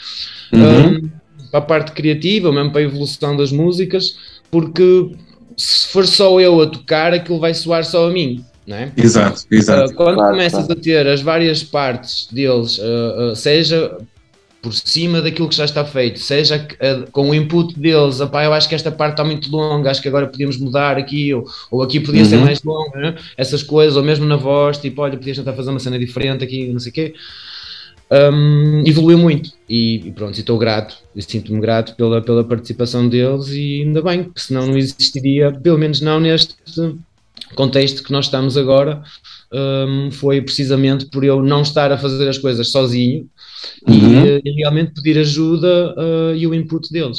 uhum. 0.53 0.97
um, 0.97 1.11
para 1.51 1.59
a 1.59 1.63
parte 1.63 1.93
criativa, 1.93 2.51
mesmo 2.51 2.71
para 2.71 2.81
a 2.81 2.85
evolução 2.85 3.37
das 3.37 3.53
músicas, 3.53 4.17
porque 4.51 5.11
se 5.57 5.89
for 5.89 6.07
só 6.07 6.41
eu 6.41 6.63
a 6.63 6.67
tocar, 6.67 7.13
aquilo 7.13 7.39
vai 7.39 7.53
soar 7.53 7.85
só 7.85 8.09
a 8.09 8.11
mim. 8.11 8.43
É? 8.67 8.91
Exato, 8.97 9.43
exato. 9.51 9.93
Uh, 9.93 9.95
quando 9.97 10.15
claro, 10.15 10.31
começas 10.31 10.67
claro. 10.67 10.81
a 10.81 10.83
ter 10.83 11.07
as 11.07 11.21
várias 11.21 11.65
partes 11.65 12.29
deles, 12.33 12.79
uh, 12.79 13.33
uh, 13.33 13.37
seja 13.37 13.99
por 14.63 14.73
cima 14.73 15.21
daquilo 15.21 15.49
que 15.49 15.57
já 15.57 15.65
está 15.65 15.85
feito, 15.85 16.21
seja 16.21 16.57
uh, 16.57 17.11
com 17.11 17.31
o 17.31 17.35
input 17.35 17.77
deles, 17.79 18.21
eu 18.21 18.53
acho 18.53 18.69
que 18.69 18.77
esta 18.77 18.93
parte 18.93 19.15
está 19.15 19.25
muito 19.25 19.51
longa, 19.51 19.91
acho 19.91 20.01
que 20.01 20.07
agora 20.07 20.29
podíamos 20.29 20.57
mudar 20.57 20.97
aqui, 20.97 21.35
ou, 21.35 21.45
ou 21.69 21.83
aqui 21.83 21.99
podia 21.99 22.23
uhum. 22.23 22.29
ser 22.29 22.37
mais 22.37 22.63
longa, 22.63 22.97
né? 22.97 23.15
essas 23.37 23.65
coisas, 23.65 23.97
ou 23.97 24.05
mesmo 24.05 24.25
na 24.25 24.37
voz, 24.37 24.79
tipo, 24.79 25.03
olha, 25.03 25.19
podias 25.19 25.37
tentar 25.37 25.53
fazer 25.55 25.71
uma 25.71 25.81
cena 25.81 25.99
diferente 25.99 26.45
aqui, 26.45 26.69
não 26.69 26.79
sei 26.79 26.91
o 26.91 26.95
quê. 26.95 27.15
um, 28.33 28.85
evoluiu 28.87 29.19
muito 29.19 29.51
e, 29.69 30.07
e 30.07 30.13
pronto, 30.13 30.39
estou 30.39 30.57
grato, 30.57 30.97
sinto-me 31.19 31.61
grato 31.61 31.97
pela, 31.97 32.23
pela 32.23 32.45
participação 32.45 33.09
deles 33.09 33.49
e 33.49 33.83
ainda 33.83 34.01
bem, 34.01 34.23
porque 34.23 34.41
senão 34.41 34.69
não 34.69 34.79
existiria, 34.79 35.51
pelo 35.51 35.77
menos 35.77 36.01
não 36.01 36.21
neste 36.21 36.55
contexto 37.57 38.05
que 38.05 38.13
nós 38.13 38.27
estamos 38.27 38.57
agora, 38.57 39.03
um, 39.53 40.11
foi 40.13 40.41
precisamente 40.41 41.07
por 41.07 41.25
eu 41.25 41.43
não 41.43 41.63
estar 41.63 41.91
a 41.91 41.99
fazer 41.99 42.29
as 42.29 42.39
coisas 42.39 42.71
sozinho 42.71 43.29
uhum. 43.87 44.25
e, 44.27 44.43
e, 44.45 44.53
realmente 44.57 44.95
pedir 44.95 45.19
ajuda 45.19 45.95
uh, 45.97 46.35
e 46.35 46.47
o 46.47 46.55
input 46.55 46.91
deles. 46.93 47.19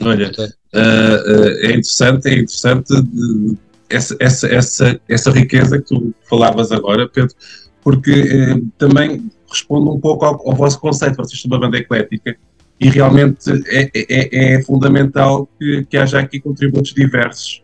Olha, 0.00 0.30
uh, 0.38 0.42
uh, 0.42 1.48
é 1.60 1.68
interessante, 1.68 2.28
é 2.28 2.34
interessante 2.34 3.02
de, 3.02 3.56
essa, 3.88 4.16
essa, 4.18 4.46
essa, 4.48 5.00
essa 5.08 5.30
riqueza 5.30 5.78
que 5.78 5.86
tu 5.86 6.14
falavas 6.28 6.72
agora, 6.72 7.08
Pedro, 7.08 7.34
porque 7.82 8.12
eh, 8.12 8.60
também 8.78 9.30
responde 9.48 9.88
um 9.90 10.00
pouco 10.00 10.24
ao, 10.24 10.48
ao, 10.48 10.56
vosso 10.56 10.80
conceito, 10.80 11.16
vocês 11.16 11.40
são 11.40 11.50
uma 11.50 11.60
banda 11.60 11.78
eclética, 11.78 12.36
e 12.80 12.88
realmente 12.88 13.50
é, 13.66 13.90
é, 13.94 14.54
é 14.54 14.62
fundamental 14.62 15.48
que, 15.58 15.84
que, 15.84 15.96
haja 15.96 16.18
aqui 16.18 16.40
contributos 16.40 16.92
diversos 16.92 17.62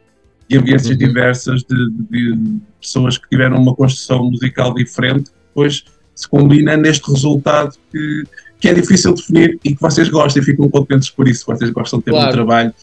e 0.49 0.57
ambiências 0.57 0.93
uhum. 0.93 0.99
diversas 0.99 1.63
de, 1.63 1.91
de, 1.91 2.37
de, 2.37 2.61
pessoas 2.81 3.19
que 3.19 3.29
tiveram 3.29 3.61
uma 3.61 3.75
construção 3.75 4.31
musical 4.31 4.73
diferente, 4.75 5.31
depois 5.49 5.85
se 6.21 6.29
combina 6.29 6.77
neste 6.77 7.11
resultado 7.11 7.75
que, 7.91 8.25
que 8.61 8.69
é 8.69 8.75
difícil 8.75 9.15
definir 9.15 9.59
e 9.65 9.75
que 9.75 9.81
vocês 9.81 10.09
gostam 10.11 10.43
e 10.43 10.45
ficam 10.45 10.69
contentes 10.69 11.09
por 11.09 11.27
isso, 11.27 11.47
vocês 11.47 11.71
gostam 11.71 11.99
de 11.99 12.05
ter 12.05 12.11
claro. 12.11 12.29
um 12.29 12.33
trabalho 12.33 12.75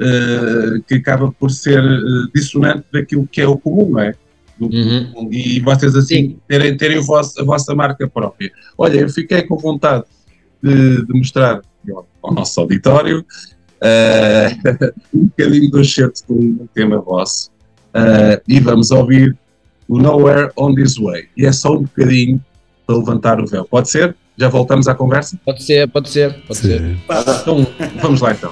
uh, 0.00 0.82
que 0.86 0.94
acaba 0.94 1.30
por 1.32 1.50
ser 1.50 1.84
uh, 1.84 2.32
dissonante 2.34 2.86
daquilo 2.90 3.26
que 3.26 3.42
é 3.42 3.46
o 3.46 3.58
comum, 3.58 3.90
não 3.90 4.00
é? 4.00 4.14
Uhum. 4.58 5.28
E 5.30 5.60
vocês 5.60 5.94
assim 5.94 6.38
terem, 6.48 6.76
terem 6.76 6.98
vosso, 7.00 7.38
a 7.40 7.44
vossa 7.44 7.74
marca 7.74 8.08
própria. 8.08 8.50
Olha, 8.76 9.00
eu 9.00 9.08
fiquei 9.08 9.42
com 9.42 9.56
vontade 9.56 10.04
de, 10.62 11.04
de 11.04 11.12
mostrar 11.12 11.60
ao 12.22 12.34
nosso 12.34 12.58
auditório 12.60 13.20
uh, 13.20 14.92
um 15.14 15.26
bocadinho 15.26 15.70
do 15.70 15.84
certo 15.84 16.24
com 16.26 16.34
um 16.34 16.68
tema 16.74 16.98
vosso 16.98 17.50
uh, 17.94 18.40
e 18.48 18.58
vamos 18.58 18.90
ouvir 18.90 19.36
o 19.86 19.98
Nowhere 19.98 20.50
on 20.56 20.74
This 20.74 20.96
Way. 20.96 21.28
E 21.36 21.46
é 21.46 21.52
só 21.52 21.74
um 21.74 21.82
bocadinho 21.82 22.42
para 22.88 22.96
levantar 22.96 23.38
o 23.38 23.46
véu. 23.46 23.66
Pode 23.66 23.90
ser? 23.90 24.16
Já 24.38 24.48
voltamos 24.48 24.88
à 24.88 24.94
conversa? 24.94 25.38
Pode 25.44 25.62
ser, 25.62 25.86
pode 25.88 26.08
ser, 26.08 26.32
pode 26.46 26.58
Sim. 26.58 26.68
ser. 26.68 26.98
Então, 27.42 27.66
vamos 28.00 28.22
lá 28.22 28.32
então. 28.32 28.50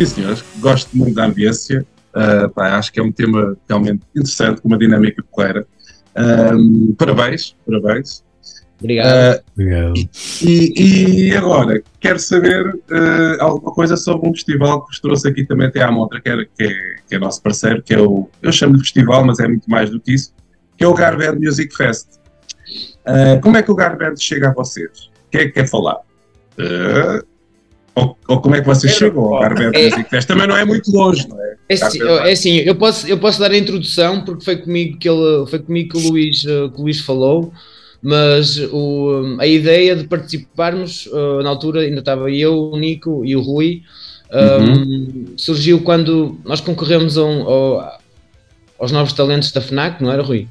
Sim, 0.00 0.06
senhores, 0.06 0.42
gosto 0.60 0.96
muito 0.96 1.14
da 1.14 1.26
ambiência. 1.26 1.84
Uh, 2.14 2.48
pá, 2.48 2.78
acho 2.78 2.90
que 2.90 2.98
é 2.98 3.02
um 3.02 3.12
tema 3.12 3.54
realmente 3.68 4.00
interessante, 4.16 4.62
com 4.62 4.68
uma 4.68 4.78
dinâmica 4.78 5.22
porreira. 5.30 5.66
Um, 6.16 6.94
parabéns, 6.94 7.54
parabéns. 7.66 8.24
Obrigado. 8.78 9.36
Uh, 9.36 9.42
Obrigado. 9.52 9.94
E, 10.42 11.28
e, 11.28 11.36
agora, 11.36 11.82
quero 12.00 12.18
saber 12.18 12.66
uh, 12.66 13.40
alguma 13.40 13.74
coisa 13.74 13.94
sobre 13.94 14.26
um 14.26 14.32
festival 14.32 14.80
que 14.84 14.88
vos 14.88 15.00
trouxe 15.00 15.28
aqui 15.28 15.44
também 15.44 15.66
até 15.66 15.82
à 15.82 15.92
Montra, 15.92 16.18
que 16.18 16.30
é, 16.30 16.46
que, 16.46 16.64
é, 16.64 16.96
que 17.06 17.14
é 17.16 17.18
nosso 17.18 17.42
parceiro, 17.42 17.82
que 17.82 17.92
é 17.92 18.00
o. 18.00 18.26
Eu 18.40 18.52
chamo 18.52 18.78
de 18.78 18.80
festival, 18.80 19.22
mas 19.26 19.38
é 19.38 19.46
muito 19.46 19.68
mais 19.68 19.90
do 19.90 20.00
que 20.00 20.14
isso, 20.14 20.32
que 20.78 20.84
é 20.84 20.88
o 20.88 20.94
Garband 20.94 21.38
Music 21.38 21.76
Fest. 21.76 22.08
Uh, 23.06 23.38
como 23.42 23.58
é 23.58 23.62
que 23.62 23.70
o 23.70 23.74
Garband 23.74 24.16
chega 24.16 24.48
a 24.48 24.54
vocês? 24.54 25.10
Quem 25.30 25.42
é 25.42 25.44
que 25.44 25.52
quer 25.52 25.68
falar? 25.68 25.98
Uh, 26.58 27.29
ou, 28.00 28.16
ou, 28.28 28.40
como 28.40 28.54
é 28.54 28.60
que 28.60 28.66
vocês 28.66 28.92
chegam 28.92 29.34
ao 29.34 29.44
é, 29.44 29.88
Music 29.88 30.10
Fest? 30.10 30.28
Também 30.28 30.46
não 30.46 30.56
é 30.56 30.64
muito 30.64 30.90
longe, 30.90 31.28
não 31.28 31.40
é? 31.40 31.50
É 31.68 31.74
assim, 31.74 32.02
é 32.02 32.32
assim, 32.32 32.56
eu, 32.56 32.74
posso, 32.74 33.06
eu 33.06 33.16
posso 33.18 33.38
dar 33.38 33.52
a 33.52 33.56
introdução 33.56 34.24
porque 34.24 34.44
foi 34.44 34.56
comigo 34.56 34.98
que, 34.98 35.08
ele, 35.08 35.46
foi 35.46 35.60
comigo 35.60 35.90
que, 35.90 35.98
o, 35.98 36.10
Luís, 36.10 36.44
eh, 36.44 36.68
que 36.68 36.80
o 36.80 36.82
Luís 36.82 37.00
falou, 37.00 37.52
mas 38.02 38.56
o, 38.72 39.36
a 39.38 39.46
ideia 39.46 39.94
de 39.94 40.04
participarmos, 40.08 41.06
uh, 41.06 41.42
na 41.42 41.48
altura 41.48 41.82
ainda 41.82 42.00
estava 42.00 42.28
eu, 42.30 42.70
o 42.72 42.76
Nico 42.76 43.24
e 43.24 43.36
o 43.36 43.40
Rui, 43.40 43.82
um, 44.32 44.64
uhum. 44.64 45.24
surgiu 45.36 45.80
quando 45.82 46.38
nós 46.44 46.60
concorremos 46.60 47.16
a 47.16 47.24
um, 47.24 47.42
ao, 47.42 47.98
aos 48.80 48.90
novos 48.90 49.12
talentos 49.12 49.52
da 49.52 49.60
FNAC, 49.60 50.02
não 50.02 50.10
era, 50.10 50.22
Rui? 50.22 50.48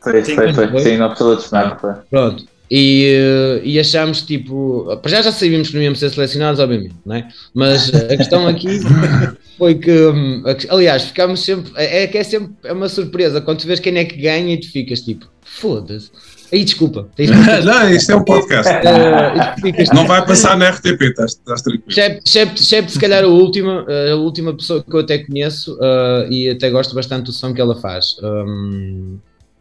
Foi, 0.00 0.22
foi, 0.24 0.52
foi. 0.52 0.80
Sim, 0.80 0.96
novos 0.96 1.18
talentos 1.18 1.50
da 1.50 1.60
FNAC, 1.60 1.80
foi. 1.80 1.92
Pronto. 2.08 2.51
E, 2.70 3.04
eh, 3.04 3.60
e 3.64 3.78
achámos 3.78 4.22
tipo, 4.22 4.96
para 5.02 5.10
já 5.10 5.22
já 5.22 5.32
sabíamos 5.32 5.68
que 5.68 5.76
não 5.76 5.82
íamos 5.82 5.98
ser 5.98 6.10
selecionados, 6.10 6.58
obviamente, 6.58 6.94
não 7.04 7.16
é? 7.16 7.28
Mas 7.52 7.92
a 7.92 8.16
questão 8.16 8.48
aqui 8.48 8.80
foi 9.58 9.74
que, 9.74 9.90
hum, 9.90 10.42
aliás, 10.70 11.02
ficámos 11.02 11.44
sempre, 11.44 11.70
é, 11.76 12.04
é 12.04 12.06
que 12.06 12.16
é 12.16 12.24
sempre 12.24 12.54
é 12.64 12.72
uma 12.72 12.88
surpresa 12.88 13.40
quando 13.40 13.60
tu 13.60 13.66
vês 13.66 13.78
quem 13.78 13.96
é 13.98 14.04
que 14.04 14.16
ganha 14.16 14.54
e 14.54 14.60
tu 14.60 14.70
ficas 14.70 15.02
tipo, 15.02 15.26
foda-se. 15.42 16.10
Aí, 16.52 16.64
desculpa. 16.64 17.08
não, 17.64 17.90
isto 17.90 18.12
é 18.12 18.16
um 18.16 18.24
podcast. 18.24 18.70
Uh, 18.82 19.94
não 19.94 20.06
vai 20.06 20.24
passar 20.26 20.56
na 20.56 20.68
RTP, 20.70 21.02
estás, 21.02 21.32
estás 21.32 21.62
tranquilo. 21.62 22.20
Shep, 22.26 22.90
se 22.90 22.98
calhar, 22.98 23.24
a 23.24 23.28
última, 23.28 23.86
a 24.10 24.16
última 24.16 24.54
pessoa 24.54 24.82
que 24.82 24.94
eu 24.94 25.00
até 25.00 25.18
conheço 25.18 25.74
uh, 25.76 26.30
e 26.30 26.50
até 26.50 26.68
gosto 26.68 26.94
bastante 26.94 27.26
do 27.26 27.32
som 27.32 27.54
que 27.54 27.60
ela 27.60 27.74
faz. 27.74 28.16
Um, 28.22 29.18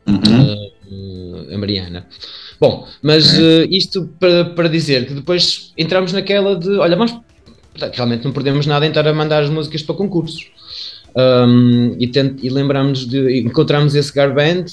uhum. 0.08 0.54
uh, 0.92 1.54
a 1.54 1.58
Mariana. 1.58 2.08
Bom, 2.62 2.88
mas 3.02 3.40
uh, 3.40 3.66
isto 3.72 4.08
para, 4.20 4.46
para 4.46 4.70
dizer 4.70 5.08
que 5.08 5.16
depois 5.16 5.74
entramos 5.76 6.14
naquela 6.14 6.56
de, 6.56 6.70
olha, 6.78 6.96
mas 6.96 7.12
realmente 7.94 8.24
não 8.24 8.32
perdemos 8.32 8.68
nada 8.68 8.86
em 8.86 8.90
estar 8.90 9.08
a 9.08 9.12
mandar 9.12 9.42
as 9.42 9.50
músicas 9.50 9.82
para 9.82 9.96
concursos. 9.96 10.52
Um, 11.16 11.96
e, 12.00 12.08
tent, 12.08 12.38
e 12.44 12.50
lembramos 12.50 13.08
de 13.08 13.40
encontramos 13.40 13.96
esse 13.96 14.14
Garband, 14.14 14.66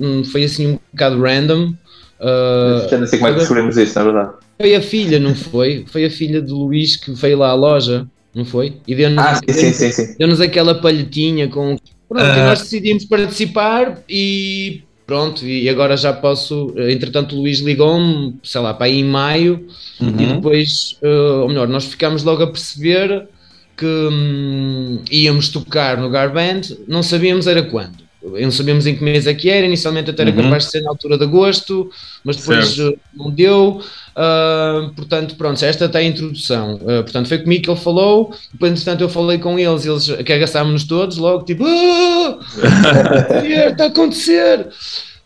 um, 0.00 0.24
foi 0.24 0.42
assim 0.42 0.72
um 0.72 0.78
bocado 0.92 1.22
random. 1.22 1.72
Uh, 2.18 2.98
não 2.98 3.06
sei 3.06 3.18
como 3.20 3.30
é 3.30 3.32
que 3.34 3.38
descobrimos 3.38 3.76
isso, 3.76 3.96
na 3.96 4.04
verdade. 4.04 4.32
Foi 4.60 4.74
a 4.74 4.82
filha, 4.82 5.20
não 5.20 5.34
foi? 5.36 5.84
Foi 5.86 6.04
a 6.04 6.10
filha 6.10 6.42
de 6.42 6.50
Luís 6.50 6.96
que 6.96 7.12
veio 7.12 7.38
lá 7.38 7.50
à 7.50 7.54
loja, 7.54 8.08
não 8.34 8.44
foi? 8.44 8.78
E 8.88 8.94
deu-nos 8.96 9.24
ah, 9.24 9.40
sim, 9.48 9.72
sim, 9.72 9.92
sim, 9.92 10.16
deu 10.18 10.42
aquela 10.42 10.74
palhetinha 10.74 11.46
com. 11.46 11.78
Pronto, 12.08 12.24
uh... 12.24 12.36
nós 12.46 12.62
decidimos 12.62 13.04
participar 13.04 13.98
e 14.08 14.82
pronto, 15.06 15.46
e 15.46 15.68
agora 15.68 15.96
já 15.96 16.12
posso, 16.12 16.72
eh, 16.76 16.92
entretanto 16.92 17.36
o 17.36 17.40
Luís 17.40 17.60
ligou-me, 17.60 18.38
sei 18.42 18.60
lá, 18.60 18.74
para 18.74 18.86
aí 18.86 19.00
em 19.00 19.04
maio, 19.04 19.66
uhum. 20.00 20.20
e 20.20 20.26
depois, 20.26 20.98
uh, 21.02 21.42
ou 21.42 21.48
melhor, 21.48 21.68
nós 21.68 21.84
ficámos 21.84 22.24
logo 22.24 22.42
a 22.42 22.46
perceber 22.46 23.28
que 23.76 23.86
hum, 23.86 25.02
íamos 25.10 25.48
tocar 25.50 25.98
no 25.98 26.10
Garband, 26.10 26.62
não 26.88 27.02
sabíamos 27.02 27.46
era 27.46 27.62
quando. 27.62 28.05
Não 28.40 28.50
sabíamos 28.50 28.86
em 28.86 28.96
que 28.96 29.04
mês 29.04 29.26
é 29.26 29.34
que 29.34 29.48
era, 29.48 29.64
inicialmente 29.66 30.10
até 30.10 30.22
era 30.22 30.30
Uhum. 30.32 30.42
capaz 30.42 30.64
de 30.64 30.70
ser 30.72 30.80
na 30.82 30.90
altura 30.90 31.16
de 31.18 31.24
agosto, 31.24 31.90
mas 32.24 32.36
depois 32.36 32.68
Certo. 32.68 32.94
uh, 32.94 32.98
não 33.24 33.30
deu. 33.30 33.80
Uh, 34.16 34.92
portanto, 34.94 35.36
pronto, 35.36 35.62
esta 35.64 35.84
está 35.84 35.98
a 35.98 36.02
introdução. 36.04 36.76
Uh, 36.76 37.02
portanto, 37.02 37.28
foi 37.28 37.38
comigo 37.38 37.62
que 37.64 37.70
ele 37.70 37.78
falou. 37.80 38.34
Depois, 38.52 38.72
entretanto, 38.72 39.00
eu 39.02 39.08
falei 39.08 39.38
com 39.38 39.58
eles, 39.58 39.84
eles 39.86 40.08
cagaçámos-nos 40.24 40.84
todos, 40.84 41.16
logo 41.18 41.44
tipo, 41.44 41.64
"Ah! 41.66 42.38
está 43.70 43.84
a 43.84 43.86
acontecer. 43.88 44.68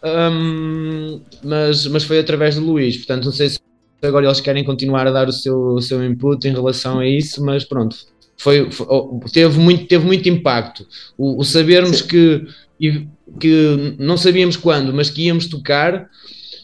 Um, 0.03 1.21
mas, 1.45 1.87
mas 1.87 2.05
foi 2.05 2.19
através 2.19 2.55
do 2.57 2.63
Luís, 2.65 2.97
portanto, 2.97 3.25
não 3.27 3.33
sei 3.33 3.51
se 3.51 3.59
agora 4.03 4.27
eles 4.27 4.41
querem 4.41 4.65
continuar 4.65 5.07
a 5.07 5.11
dar 5.11 5.29
o 5.29 5.33
seu, 5.33 5.59
o 5.75 5.81
seu 5.83 6.03
input 6.05 6.47
em 6.49 6.53
relação 6.53 6.99
a 7.01 7.07
isso, 7.07 7.45
mas 7.45 7.65
pronto, 7.65 7.95
foi, 8.39 8.71
foi- 8.71 8.87
oh, 8.89 9.21
teve, 9.31 9.59
muito, 9.59 9.87
teve 9.87 10.07
muito 10.07 10.27
impacto. 10.29 10.87
O, 11.19 11.41
o 11.41 11.45
sabermos 11.45 12.01
que, 12.01 12.47
e- 12.81 13.07
que 13.39 13.95
não 13.99 14.17
sabíamos 14.17 14.57
quando, 14.57 14.93
mas 14.93 15.11
que 15.11 15.27
íamos 15.27 15.47
tocar, 15.47 16.09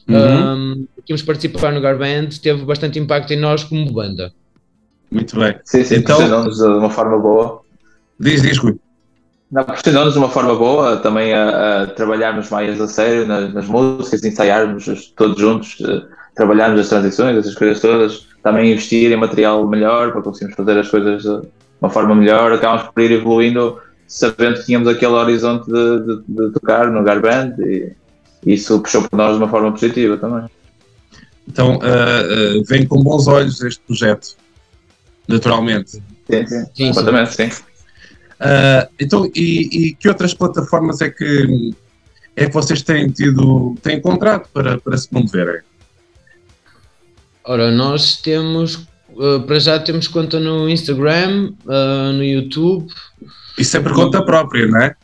Uhum. 0.09 0.17
um, 0.55 0.87
que 1.05 1.13
íamos 1.13 1.23
participar 1.23 1.73
no 1.73 1.81
Garband, 1.81 2.29
teve 2.43 2.65
bastante 2.65 2.99
impacto 2.99 3.33
em 3.33 3.37
nós 3.39 3.65
como 3.65 3.93
banda. 3.93 4.33
Muito 5.11 5.39
bem. 5.39 5.57
Sim, 5.65 5.85
sim, 5.85 5.97
Então- 5.97 6.49
de 6.49 6.63
uma 6.63 6.91
forma 6.91 7.19
boa. 7.19 7.61
Diz, 8.19 8.43
diz, 8.43 8.59
Rui. 8.59 8.77
Não, 9.51 9.63
pressionou-nos 9.63 10.15
de 10.15 10.19
uma 10.19 10.29
forma 10.29 10.57
boa 10.57 10.97
também 10.97 11.33
a, 11.33 11.83
a 11.83 11.87
trabalharmos 11.87 12.51
mais 12.51 12.81
a 12.81 12.89
sério 12.89 13.27
nas, 13.27 13.55
nas 13.55 13.67
músicas, 13.67 14.25
ensaiarmos 14.25 15.13
todos 15.17 15.39
juntos, 15.41 15.77
eh, 15.81 16.03
trabalharmos 16.35 16.81
as 16.81 16.89
transições, 16.89 17.37
essas 17.37 17.55
coisas 17.55 17.81
todas, 17.81 18.27
também 18.43 18.73
investir 18.73 19.13
em 19.13 19.17
material 19.17 19.65
melhor 19.69 20.11
para 20.11 20.23
conseguirmos 20.23 20.57
fazer 20.57 20.79
as 20.81 20.89
coisas 20.89 21.23
de 21.23 21.41
uma 21.81 21.89
forma 21.91 22.15
melhor, 22.17 22.53
acabamos 22.53 22.89
por 22.93 23.01
ir 23.01 23.13
evoluindo 23.13 23.79
sabendo 24.07 24.59
que 24.59 24.67
tínhamos 24.67 24.89
aquele 24.89 25.13
horizonte 25.13 25.67
de, 25.67 26.07
de- 26.07 26.23
de 26.29 26.53
tocar 26.53 26.91
no 26.91 27.03
Garband 27.03 27.55
e 27.59 27.93
isso 28.45 28.81
puxou 28.81 29.03
por 29.09 29.17
nós 29.17 29.33
de 29.37 29.43
uma 29.43 29.49
forma 29.49 29.73
positiva 29.73 30.17
também. 30.17 30.49
Então, 31.49 31.79
ah, 31.83 32.21
ah, 32.23 32.63
vem 32.69 32.87
com 32.87 33.03
bons 33.03 33.27
olhos 33.27 33.61
este 33.63 33.81
projeto, 33.87 34.37
naturalmente. 35.29 35.91
Sim, 35.93 36.47
sim, 36.47 36.65
sim. 36.75 36.89
completamente, 36.89 37.35
sim. 37.35 37.51
Ah, 38.41 38.89
então, 39.01 39.31
e, 39.35 39.89
e 39.89 39.95
que 39.95 40.09
outras 40.09 40.35
plataformas 40.35 41.01
é 41.01 41.11
que, 41.11 41.73
é 42.37 42.47
que 42.47 42.53
vocês 42.53 42.83
têm 42.83 43.09
tido, 43.11 43.77
têm 43.83 43.97
encontrado 43.99 44.49
para, 44.53 44.79
para 44.79 44.97
se 44.97 45.09
promoverem? 45.09 45.63
Ora, 47.45 47.71
nós 47.71 48.17
temos, 48.17 48.87
uh, 49.11 49.41
para 49.47 49.61
já 49.61 49.79
temos 49.79 50.09
conta 50.09 50.41
no 50.41 50.69
Instagram, 50.69 51.53
uh, 51.65 52.13
no 52.13 52.25
YouTube. 52.25 52.93
Isso 53.59 53.77
é 53.77 53.81
por 53.81 53.93
conta 53.93 54.23
própria, 54.25 54.67
não 54.67 54.81
é? 54.81 54.95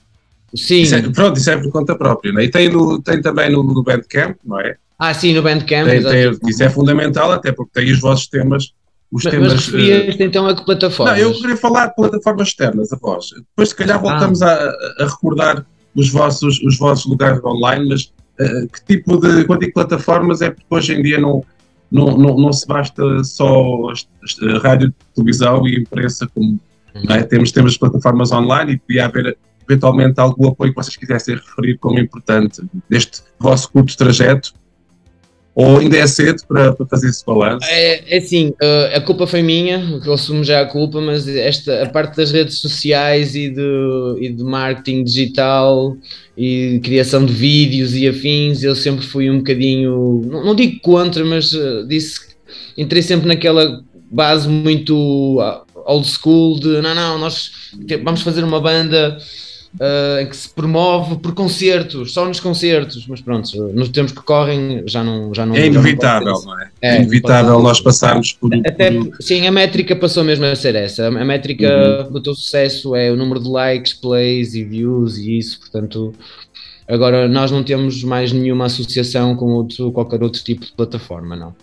Sim. 0.55 0.83
Isso 0.83 0.95
é- 0.95 1.03
pronto, 1.03 1.39
isso 1.39 1.51
é 1.51 1.57
por 1.57 1.71
conta 1.71 1.97
própria, 1.97 2.33
não 2.33 2.41
é? 2.41 2.45
E 2.45 2.51
tem, 2.51 2.69
no, 2.69 3.01
tem 3.01 3.21
também 3.21 3.51
no, 3.51 3.63
no 3.63 3.83
Bandcamp, 3.83 4.37
não 4.45 4.61
é? 4.61 4.77
Ah, 4.99 5.15
sim, 5.15 5.35
no 5.35 5.43
Bandcamp. 5.43 5.89
Tem- 5.89 6.03
tem- 6.03 6.39
isso 6.49 6.63
é 6.63 6.69
fundamental, 6.71 7.33
até 7.33 7.53
porque 7.53 7.73
tem 7.75 7.91
os 7.93 7.99
vossos 8.01 8.27
temas. 8.27 8.73
Os 9.11 9.25
mas, 9.25 9.33
temas 9.33 9.53
mas 9.53 9.67
referias 9.67 10.17
então 10.21 10.47
a 10.47 10.55
que 10.55 10.63
eh, 10.63 10.65
plataformas? 10.65 11.19
não, 11.19 11.23
eu 11.23 11.35
queria 11.35 11.57
falar 11.57 11.87
de 11.89 11.95
plataformas 11.97 12.49
externas, 12.49 12.93
a 12.93 12.97
vós. 12.97 13.27
Depois, 13.35 13.69
se 13.71 13.75
calhar, 13.75 14.01
voltamos 14.01 14.41
a, 14.43 14.55
a 14.55 15.05
recordar 15.05 15.67
os 15.95 16.09
vossos, 16.11 16.61
os 16.63 16.79
vossos 16.79 17.05
lugares 17.05 17.43
online, 17.45 17.89
mas 17.89 18.13
eh, 18.39 18.67
que 18.73 18.85
tipo 18.97 19.19
de. 19.19 19.45
Quando 19.45 19.61
digo 19.61 19.75
plataformas, 19.75 20.41
é 20.41 20.51
porque 20.51 20.67
hoje 20.71 20.95
em 20.95 21.03
dia 21.03 21.19
não, 21.21 21.45
não, 21.91 22.17
não, 22.17 22.37
não 22.39 22.53
se 22.53 22.67
basta 22.67 23.03
só 23.25 23.93
rádio, 24.63 24.95
televisão 25.15 25.67
e 25.67 25.81
imprensa, 25.81 26.27
como 26.35 26.59
é? 26.95 27.23
temos, 27.23 27.53
temos 27.53 27.77
plataformas 27.77 28.33
online 28.33 28.73
e 28.73 28.79
podia 28.79 29.07
haver 29.07 29.37
eventualmente 29.69 30.21
algum 30.21 30.49
apoio 30.49 30.73
que 30.73 30.77
vocês 30.77 30.97
quisessem 30.97 31.37
referir 31.37 31.79
como 31.79 31.99
importante 31.99 32.63
deste 32.89 33.23
vosso 33.39 33.71
curto 33.71 33.97
trajeto. 33.97 34.53
Ou 35.55 35.81
ainda 35.81 35.99
é 35.99 36.07
cedo 36.07 36.43
para, 36.49 36.73
para 36.73 36.87
fazer 36.87 37.11
esse 37.11 37.25
balanço? 37.27 37.67
É, 37.69 38.15
é 38.15 38.19
assim, 38.19 38.55
uh, 38.63 38.97
a 38.97 39.01
culpa 39.03 39.27
foi 39.27 39.43
minha, 39.43 40.01
eu 40.03 40.13
assumo 40.15 40.43
já 40.43 40.63
a 40.63 40.67
culpa, 40.67 40.99
mas 40.99 41.29
esta, 41.29 41.83
a 41.83 41.91
parte 41.91 42.17
das 42.17 42.31
redes 42.31 42.57
sociais 42.59 43.35
e 43.35 43.51
de, 43.51 44.17
e 44.19 44.31
de 44.31 44.43
marketing 44.43 45.05
digital 45.05 45.95
e 46.39 46.81
criação 46.83 47.27
de 47.27 47.35
vídeos 47.35 47.95
e 47.95 48.09
afins, 48.09 48.63
eu 48.63 48.75
sempre 48.75 49.05
fui 49.05 49.31
um 49.31 49.39
bocadinho, 49.39 50.23
não, 50.25 50.43
não 50.47 50.55
digo 50.55 50.81
contra, 50.81 51.23
mas 51.23 51.53
uh, 51.53 51.87
disse, 51.87 52.19
entrei 52.79 53.03
sempre 53.03 53.29
naquela 53.29 53.85
base 54.11 54.49
muito 54.49 55.39
uh, 55.39 55.72
old 55.87 56.07
school 56.07 56.59
de 56.59 56.81
não, 56.81 56.95
não, 56.95 57.19
nós 57.19 57.51
vamos 58.03 58.23
fazer 58.23 58.45
uma 58.45 58.61
banda 58.61 59.19
uh, 59.75 60.21
em 60.21 60.27
que 60.27 60.37
se 60.37 60.49
promove 60.49 61.17
por 61.17 61.35
concertos, 61.35 62.13
só 62.13 62.25
nos 62.25 62.41
concertos, 62.41 63.07
mas 63.07 63.21
pronto, 63.21 63.51
nos 63.73 63.89
tempos 63.89 64.13
que 64.13 64.23
correm 64.23 64.83
já 64.87 65.03
não 65.03 65.35
já 65.35 65.47
não 65.47 65.55
É 65.55 65.67
inevitável, 65.67 66.41
não 66.45 66.61
é? 66.61 66.71
É, 66.81 66.89
É 66.89 66.97
inevitável 66.97 67.61
nós 67.61 67.81
passarmos 67.81 68.33
por. 68.33 68.55
até, 68.55 68.91
por- 68.91 69.17
sim, 69.21 69.47
a 69.47 69.53
métrica 69.53 69.95
passou 69.97 70.25
mesmo 70.25 70.45
a 70.45 70.55
ser 70.55 70.75
essa. 70.75 71.07
A 71.07 71.25
métrica 71.25 72.09
do 72.11 72.21
teu 72.21 72.35
sucesso 72.35 72.95
é 72.95 73.11
o 73.11 73.17
número 73.17 73.41
de 73.41 73.49
likes, 73.49 73.93
plays 73.95 74.55
e 74.55 74.65
views 74.65 75.19
e 75.19 75.39
isso, 75.39 75.61
portanto. 75.61 76.15
Agora, 76.89 77.29
nós 77.29 77.51
não 77.51 77.63
temos 77.63 78.03
mais 78.03 78.33
nenhuma 78.33 78.67
associação 78.67 79.37
com 79.37 79.47
outro, 79.53 79.93
qualquer 79.93 80.23
outro 80.23 80.43
tipo 80.43 80.67
de 80.67 80.73
plataforma, 80.73 81.37
não. 81.37 81.55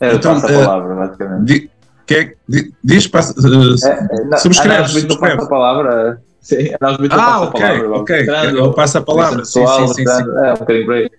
É, 0.00 0.14
Então, 0.14 0.32
a 0.34 0.38
eh, 0.38 0.64
palavra, 0.64 0.94
basicamente. 0.96 1.70
Que 2.12 2.18
é 2.20 2.34
diz, 2.82 3.06
passa, 3.06 3.32
uh, 3.40 3.74
É, 3.86 3.88
é, 3.90 4.24
não, 4.24 4.38
subscreve, 4.38 4.88
subscreve. 4.88 5.36
passa 5.36 5.44
a 5.44 5.48
palavra. 5.48 6.22
Sim, 6.40 6.56
muito 6.98 7.14
no 7.16 7.20
Ah, 7.20 7.26
passa 7.26 7.38
a 7.38 7.42
ok, 7.48 7.60
palavra. 7.60 7.90
ok. 7.92 8.26
Eu 8.58 8.72
passo 8.72 8.98
a 8.98 9.02
palavra, 9.02 9.44
sim, 9.44 9.64
sim, 9.66 9.86
sim, 9.94 10.04
mostrando, 10.04 10.38
É, 10.38 10.52
um 10.54 10.56
bocadinho 10.56 10.84
por 10.86 10.94
aí. 10.94 11.10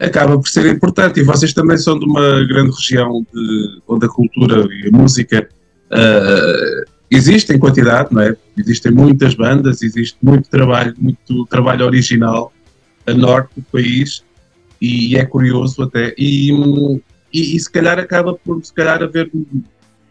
acaba 0.00 0.36
por 0.38 0.48
ser 0.48 0.66
importante 0.66 1.20
e 1.20 1.22
vocês 1.22 1.52
também 1.52 1.76
são 1.78 1.98
de 1.98 2.04
uma 2.04 2.44
grande 2.46 2.72
região 2.74 3.24
de, 3.32 3.80
onde 3.86 4.06
a 4.06 4.08
cultura 4.08 4.66
e 4.72 4.88
a 4.88 4.90
música 4.96 5.48
uh, 5.92 6.90
existem 7.10 7.56
em 7.56 7.58
quantidade, 7.60 8.08
não 8.12 8.20
é? 8.22 8.36
Existem 8.58 8.90
muitas 8.90 9.34
bandas, 9.34 9.80
existe 9.82 10.16
muito 10.22 10.48
trabalho, 10.50 10.92
muito 10.98 11.46
trabalho 11.46 11.86
original 11.86 12.52
a 13.06 13.14
norte 13.14 13.50
do 13.56 13.62
país 13.70 14.24
e 14.80 15.16
é 15.16 15.24
curioso 15.24 15.82
até 15.84 16.14
e, 16.18 16.50
e, 17.32 17.56
e 17.56 17.60
se 17.60 17.70
calhar 17.70 17.98
acaba 17.98 18.34
por 18.34 18.64
se 18.64 18.72
calhar 18.74 19.00
haver 19.02 19.30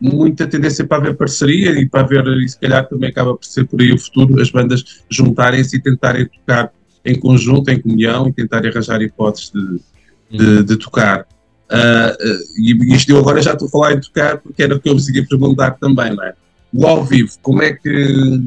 muita 0.02 0.48
tendência 0.48 0.86
para 0.86 0.98
haver 0.98 1.16
parceria 1.16 1.80
e 1.80 1.88
para 1.88 2.02
haver 2.02 2.26
e 2.26 2.50
se 2.50 2.60
calhar 2.60 2.88
também 2.90 3.10
acaba 3.10 3.36
por 3.36 3.46
ser 3.46 3.66
por 3.66 3.80
aí 3.80 3.94
o 3.94 3.98
futuro 3.98 4.42
as 4.42 4.50
bandas 4.50 4.84
juntarem-se 5.10 5.78
e 5.78 5.82
tentarem 5.82 6.26
tocar 6.26 6.72
em 7.06 7.20
conjunto, 7.20 7.70
em 7.70 7.80
comunhão 7.80 8.28
e 8.28 8.34
tentarem 8.34 8.72
arranjar 8.72 9.02
hipóteses 9.02 9.52
de, 9.52 10.38
de, 10.38 10.64
de 10.64 10.78
tocar. 10.78 11.28
Ah, 11.70 12.16
ah, 12.20 12.38
e 12.58 12.96
isto 12.96 13.12
eu 13.12 13.20
agora 13.20 13.42
já 13.42 13.54
estou 13.54 13.68
a 13.68 13.72
falar 13.72 13.94
em 13.94 14.02
tocar 14.02 14.40
porque 14.40 14.64
era 14.64 14.76
o 14.76 14.80
que 14.80 14.90
eu 14.90 14.94
vos 14.94 15.08
ia 15.08 15.26
perguntar 15.26 15.72
também, 15.72 16.16
não 16.16 16.24
é? 16.24 16.34
O 16.74 16.86
ao 16.88 17.04
vivo, 17.04 17.32
como 17.42 17.62
é 17.62 17.74
que. 17.74 18.42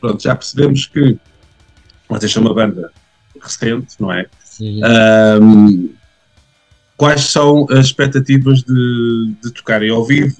Pronto, 0.00 0.22
já 0.22 0.34
percebemos 0.34 0.86
que 0.86 1.18
vocês 2.08 2.32
são 2.32 2.42
uma 2.42 2.54
banda 2.54 2.90
recente, 3.40 3.96
não 3.98 4.12
é? 4.12 4.26
Quais 6.96 7.22
são 7.22 7.66
as 7.70 7.86
expectativas 7.86 8.62
de, 8.62 9.34
de 9.42 9.50
tocarem 9.52 9.90
ao 9.90 10.04
vivo? 10.04 10.36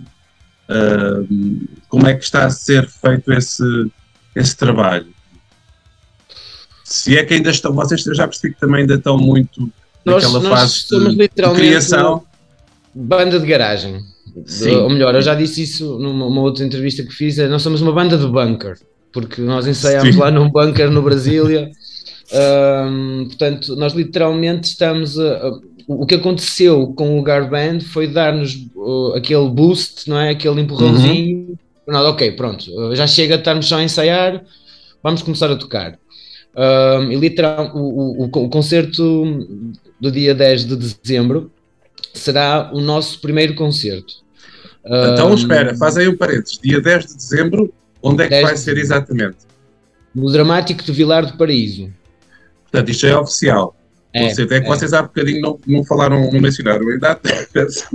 Ahm, 0.70 1.66
como 1.88 2.06
é 2.06 2.14
que 2.14 2.22
está 2.24 2.44
a 2.46 2.50
ser 2.50 2.88
feito 2.88 3.32
esse, 3.32 3.64
esse 4.36 4.56
trabalho? 4.56 5.06
Se 6.84 7.16
é 7.18 7.24
que 7.24 7.34
ainda 7.34 7.50
estão, 7.50 7.72
vocês 7.72 8.02
já 8.02 8.26
percebi 8.26 8.54
que 8.54 8.60
também 8.60 8.82
ainda 8.82 8.94
estão 8.94 9.16
muito 9.18 9.70
Nós, 10.04 10.22
naquela 10.24 10.40
nós 10.48 10.60
fase 10.60 10.72
somos 10.74 11.08
de, 11.10 11.14
de 11.16 11.22
literalmente 11.22 11.66
criação. 11.66 12.24
banda 12.94 13.38
de 13.40 13.46
garagem. 13.46 14.00
Sim. 14.46 14.76
Ou 14.76 14.90
melhor, 14.90 15.14
eu 15.14 15.22
já 15.22 15.34
disse 15.34 15.62
isso 15.62 15.98
numa 15.98 16.26
uma 16.26 16.40
outra 16.40 16.64
entrevista 16.64 17.02
que 17.02 17.12
fiz, 17.12 17.38
é, 17.38 17.48
nós 17.48 17.62
somos 17.62 17.80
uma 17.80 17.92
banda 17.92 18.16
de 18.16 18.26
bunker, 18.26 18.78
porque 19.12 19.40
nós 19.40 19.66
ensaiámos 19.66 20.14
lá 20.16 20.30
num 20.30 20.48
bunker 20.50 20.90
no 20.90 21.02
Brasília. 21.02 21.70
Portanto, 23.26 23.74
nós 23.74 23.92
literalmente 23.92 24.68
estamos 24.68 25.18
a, 25.18 25.48
a- 25.48 25.60
o 25.94 26.06
que 26.06 26.14
aconteceu 26.14 26.86
com 26.94 27.18
o 27.18 27.22
Garband 27.22 27.80
foi 27.80 28.06
dar-nos 28.06 28.54
uh, 28.76 29.14
aquele 29.16 29.48
boost, 29.48 30.08
não 30.08 30.18
é? 30.18 30.30
Aquele 30.30 30.60
empurrãozinho. 30.60 31.58
Nós, 31.84 32.06
ok, 32.06 32.30
pronto, 32.32 32.70
uh, 32.70 32.94
já 32.94 33.08
chega 33.08 33.34
de 33.34 33.40
estarmos 33.40 33.66
só 33.66 33.76
a 33.76 33.82
ensaiar, 33.82 34.44
vamos 35.02 35.22
começar 35.22 35.50
a 35.50 35.56
tocar. 35.56 35.98
Ahm, 36.54 37.12
e 37.12 37.16
literal, 37.16 37.72
o, 37.74 38.22
o, 38.22 38.24
o 38.24 38.48
concerto 38.48 39.46
do 40.00 40.10
dia 40.10 40.34
10 40.34 40.66
de 40.66 40.76
dezembro 40.76 41.50
será 42.12 42.70
o 42.72 42.80
nosso 42.80 43.20
primeiro 43.20 43.54
concerto. 43.54 44.14
Então 44.84 45.28
Ahm, 45.28 45.34
espera, 45.34 45.76
faz 45.76 45.96
aí 45.96 46.08
um 46.08 46.16
parênteses. 46.16 46.58
Dia 46.58 46.80
10 46.80 47.06
de 47.06 47.16
dezembro, 47.16 47.74
onde 48.02 48.22
é 48.22 48.26
que 48.26 48.30
10 48.30 48.44
vai 48.44 48.56
ser 48.56 48.78
exatamente? 48.78 49.38
No 50.14 50.30
Dramático 50.30 50.82
de 50.82 50.92
Vilar 50.92 51.26
do 51.26 51.36
Paraíso. 51.36 51.92
Portanto, 52.64 52.90
isto 52.90 53.06
é 53.06 53.16
oficial. 53.16 53.76
É, 54.12 54.28
Você, 54.34 54.42
é 54.42 54.46
que 54.46 54.54
é. 54.54 54.60
vocês 54.66 54.92
há 54.92 55.02
bocadinho 55.02 55.40
não, 55.40 55.58
não 55.66 55.84
falaram, 55.84 56.30
não 56.32 56.40
mencionaram 56.40 56.88
a 56.88 56.94
idade. 56.94 57.20
Peço, 57.52 57.88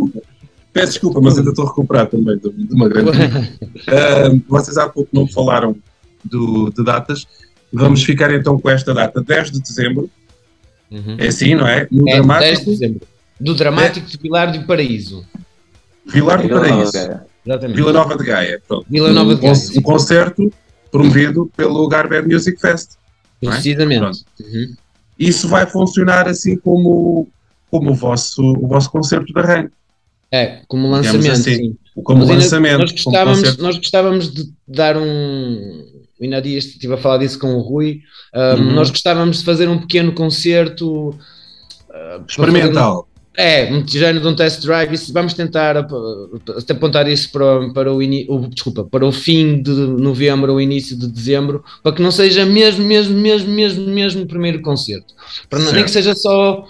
peço 0.71 0.91
desculpa, 0.93 1.19
mas 1.21 1.37
ainda 1.37 1.49
estou 1.51 1.65
a 1.65 1.69
recuperar 1.69 2.07
também 2.07 2.37
de, 2.37 2.49
de 2.51 2.73
uma 2.73 2.87
grande. 2.89 3.11
Ah, 3.87 4.35
vocês 4.47 4.77
há 4.77 4.87
pouco 4.89 5.09
não 5.13 5.27
falaram 5.27 5.75
do, 6.23 6.69
de 6.71 6.83
datas. 6.83 7.25
Vamos 7.71 8.03
ficar 8.03 8.33
então 8.33 8.59
com 8.59 8.69
esta 8.69 8.93
data, 8.93 9.21
10 9.21 9.51
de 9.51 9.61
dezembro. 9.61 10.09
Uhum. 10.91 11.15
É 11.19 11.27
assim, 11.27 11.55
não 11.55 11.67
é? 11.67 11.87
No 11.91 12.07
É, 12.07 12.13
10 12.13 12.15
de 12.21 12.27
dramático, 12.27 12.65
dezembro. 12.71 13.01
Do 13.39 13.53
Dramático 13.53 14.07
de 14.07 14.17
Vilar 14.17 14.51
do 14.57 14.65
Paraíso. 14.65 15.25
Vilar 16.05 16.41
do 16.41 16.47
Paraíso. 16.49 16.91
Exatamente. 17.45 17.75
Vila 17.75 17.91
Nova 17.91 18.15
de 18.17 18.23
Gaia. 18.23 18.61
Pronto. 18.67 18.85
Vila 18.89 19.11
Nova 19.11 19.35
de 19.35 19.45
um, 19.45 19.49
con- 19.49 19.53
Gaia. 19.53 19.79
um 19.79 19.81
concerto 19.81 20.53
promovido 20.91 21.51
pelo 21.57 21.85
Garbert 21.89 22.25
Music 22.25 22.59
Fest. 22.61 22.93
é? 23.41 23.47
Precisamente. 23.47 23.99
Pronto. 23.99 24.17
Uhum. 24.39 24.73
Isso 25.17 25.47
vai 25.47 25.65
funcionar 25.65 26.27
assim 26.27 26.57
como, 26.57 27.27
como 27.71 27.91
o, 27.91 27.95
vosso, 27.95 28.41
o 28.41 28.67
vosso 28.67 28.89
concerto 28.91 29.25
de 29.25 29.39
arranque, 29.39 29.71
É, 30.31 30.61
como 30.67 30.89
lançamento, 30.89 31.31
assim, 31.31 31.55
sim. 31.55 31.77
como 32.03 32.19
Mas 32.25 32.29
lançamento. 32.29 32.79
Nós 32.79 32.91
gostávamos, 32.91 33.57
nós 33.57 33.77
gostávamos 33.77 34.33
de 34.33 34.51
dar 34.67 34.97
um. 34.97 35.95
Ainda 36.21 36.37
há 36.37 36.41
dias 36.41 36.65
estive 36.65 36.93
a 36.93 36.97
falar 36.97 37.17
disso 37.17 37.37
com 37.39 37.53
o 37.55 37.59
Rui. 37.59 38.01
ah, 38.33 38.55
Uhum. 38.55 38.73
Nós 38.73 38.89
gostávamos 38.89 39.39
de 39.39 39.45
fazer 39.45 39.67
um 39.67 39.79
pequeno 39.79 40.13
concerto 40.13 41.17
para 41.87 42.23
Experimental. 42.27 43.07
É, 43.37 43.71
um 43.71 43.85
género 43.85 44.21
de 44.21 44.27
um 44.27 44.35
test 44.35 44.61
drive, 44.61 44.93
isso, 44.93 45.11
vamos 45.11 45.33
tentar 45.33 45.75
ap- 45.75 45.91
até 46.57 46.73
apontar 46.73 47.07
isso 47.07 47.29
para, 47.31 47.69
para, 47.73 47.93
o, 47.93 47.97
o- 47.97 48.47
desculpa, 48.47 48.83
para 48.85 49.05
o 49.05 49.11
fim 49.11 49.61
de 49.61 49.71
novembro 49.71 50.53
ou 50.53 50.61
início 50.61 50.97
de 50.97 51.07
dezembro, 51.07 51.63
para 51.83 51.91
que 51.93 52.01
não 52.01 52.11
seja 52.11 52.45
mesmo, 52.45 52.85
mesmo, 52.85 53.13
mesmo, 53.17 53.51
mesmo, 53.51 53.87
mesmo 53.87 54.23
o 54.23 54.27
primeiro 54.27 54.61
concerto. 54.61 55.13
Para 55.49 55.59
não- 55.59 55.73
nem 55.73 55.83
que 55.83 55.91
seja 55.91 56.15
só 56.15 56.65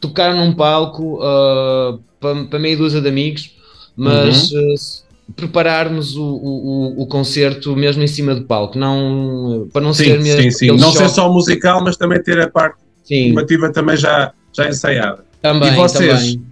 tocar 0.00 0.34
num 0.34 0.52
palco 0.52 1.18
ah, 1.22 1.98
para, 2.20 2.44
para 2.44 2.58
meia 2.58 2.76
dúzia 2.76 3.00
de 3.00 3.08
amigos, 3.08 3.50
mas 3.96 4.50
Uhum. 4.52 4.74
se- 4.76 5.02
prepararmos 5.36 6.16
o, 6.16 6.22
o, 6.24 7.02
o- 7.02 7.06
concerto 7.06 7.74
mesmo 7.76 8.02
em 8.02 8.06
cima 8.08 8.34
do 8.34 8.42
palco, 8.44 8.76
não, 8.78 9.68
para 9.72 9.80
não 9.80 9.94
Sim, 9.94 10.04
ser 10.04 10.20
mesmo 10.20 10.42
sim, 10.42 10.50
sim. 10.50 10.66
Não 10.72 10.90
ser 10.90 10.98
choque. 10.98 11.10
só 11.14 11.32
musical, 11.32 11.82
mas 11.84 11.96
também 11.96 12.22
ter 12.22 12.40
a 12.40 12.50
parte 12.50 12.76
Sim, 13.04 13.34
também 13.72 13.96
já, 13.96 14.32
já 14.52 14.68
ensaiada. 14.68 15.29
Também, 15.40 15.72
e 15.72 15.76
vocês? 15.76 16.18
também. 16.18 16.42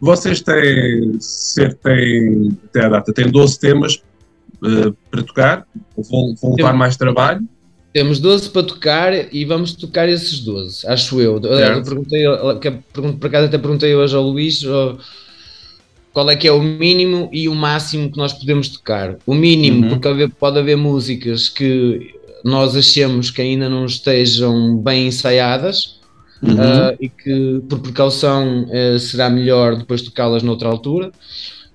Vocês 0.00 0.40
têm, 0.42 1.16
ser, 1.20 1.74
têm 1.74 2.56
até 2.66 2.84
a 2.84 2.88
data, 2.88 3.12
têm 3.12 3.28
12 3.30 3.58
temas 3.58 4.00
eh, 4.64 4.92
para 5.10 5.22
tocar, 5.24 5.66
vão, 5.96 6.34
vão 6.40 6.54
levar 6.54 6.72
mais 6.72 6.96
trabalho. 6.96 7.40
Temos 7.92 8.20
12 8.20 8.50
para 8.50 8.62
tocar 8.62 9.34
e 9.34 9.44
vamos 9.44 9.72
tocar 9.72 10.08
esses 10.08 10.40
12, 10.40 10.86
acho 10.86 11.20
eu. 11.20 11.40
Eu 11.42 11.56
Certo. 11.56 11.84
perguntei, 11.84 12.22
que 12.60 12.70
pergunto- 12.92 13.18
por 13.18 13.26
acaso 13.26 13.46
até 13.46 13.58
perguntei 13.58 13.94
hoje 13.96 14.14
ao 14.14 14.22
Luís 14.22 14.62
qual 16.12 16.30
é 16.30 16.36
que 16.36 16.46
é 16.46 16.52
o 16.52 16.62
mínimo 16.62 17.28
e 17.32 17.48
o 17.48 17.54
máximo 17.54 18.10
que 18.10 18.18
nós 18.18 18.32
podemos 18.32 18.68
tocar. 18.68 19.16
O 19.26 19.34
mínimo, 19.34 19.84
Uhum. 19.84 19.98
porque 19.98 20.28
pode 20.38 20.58
haver 20.58 20.76
músicas 20.76 21.48
que 21.48 22.14
nós 22.44 22.76
achemos 22.76 23.30
que 23.30 23.42
ainda 23.42 23.68
não 23.68 23.84
estejam 23.84 24.76
bem 24.76 25.08
ensaiadas 25.08 25.97
Uhum. 26.42 26.56
ah, 26.58 26.94
e 27.00 27.08
que 27.08 27.62
por 27.68 27.80
precaução 27.80 28.66
eh, 28.70 28.98
será 28.98 29.28
melhor 29.28 29.76
depois 29.76 30.02
tocá-las 30.02 30.42
noutra 30.42 30.68
altura. 30.68 31.10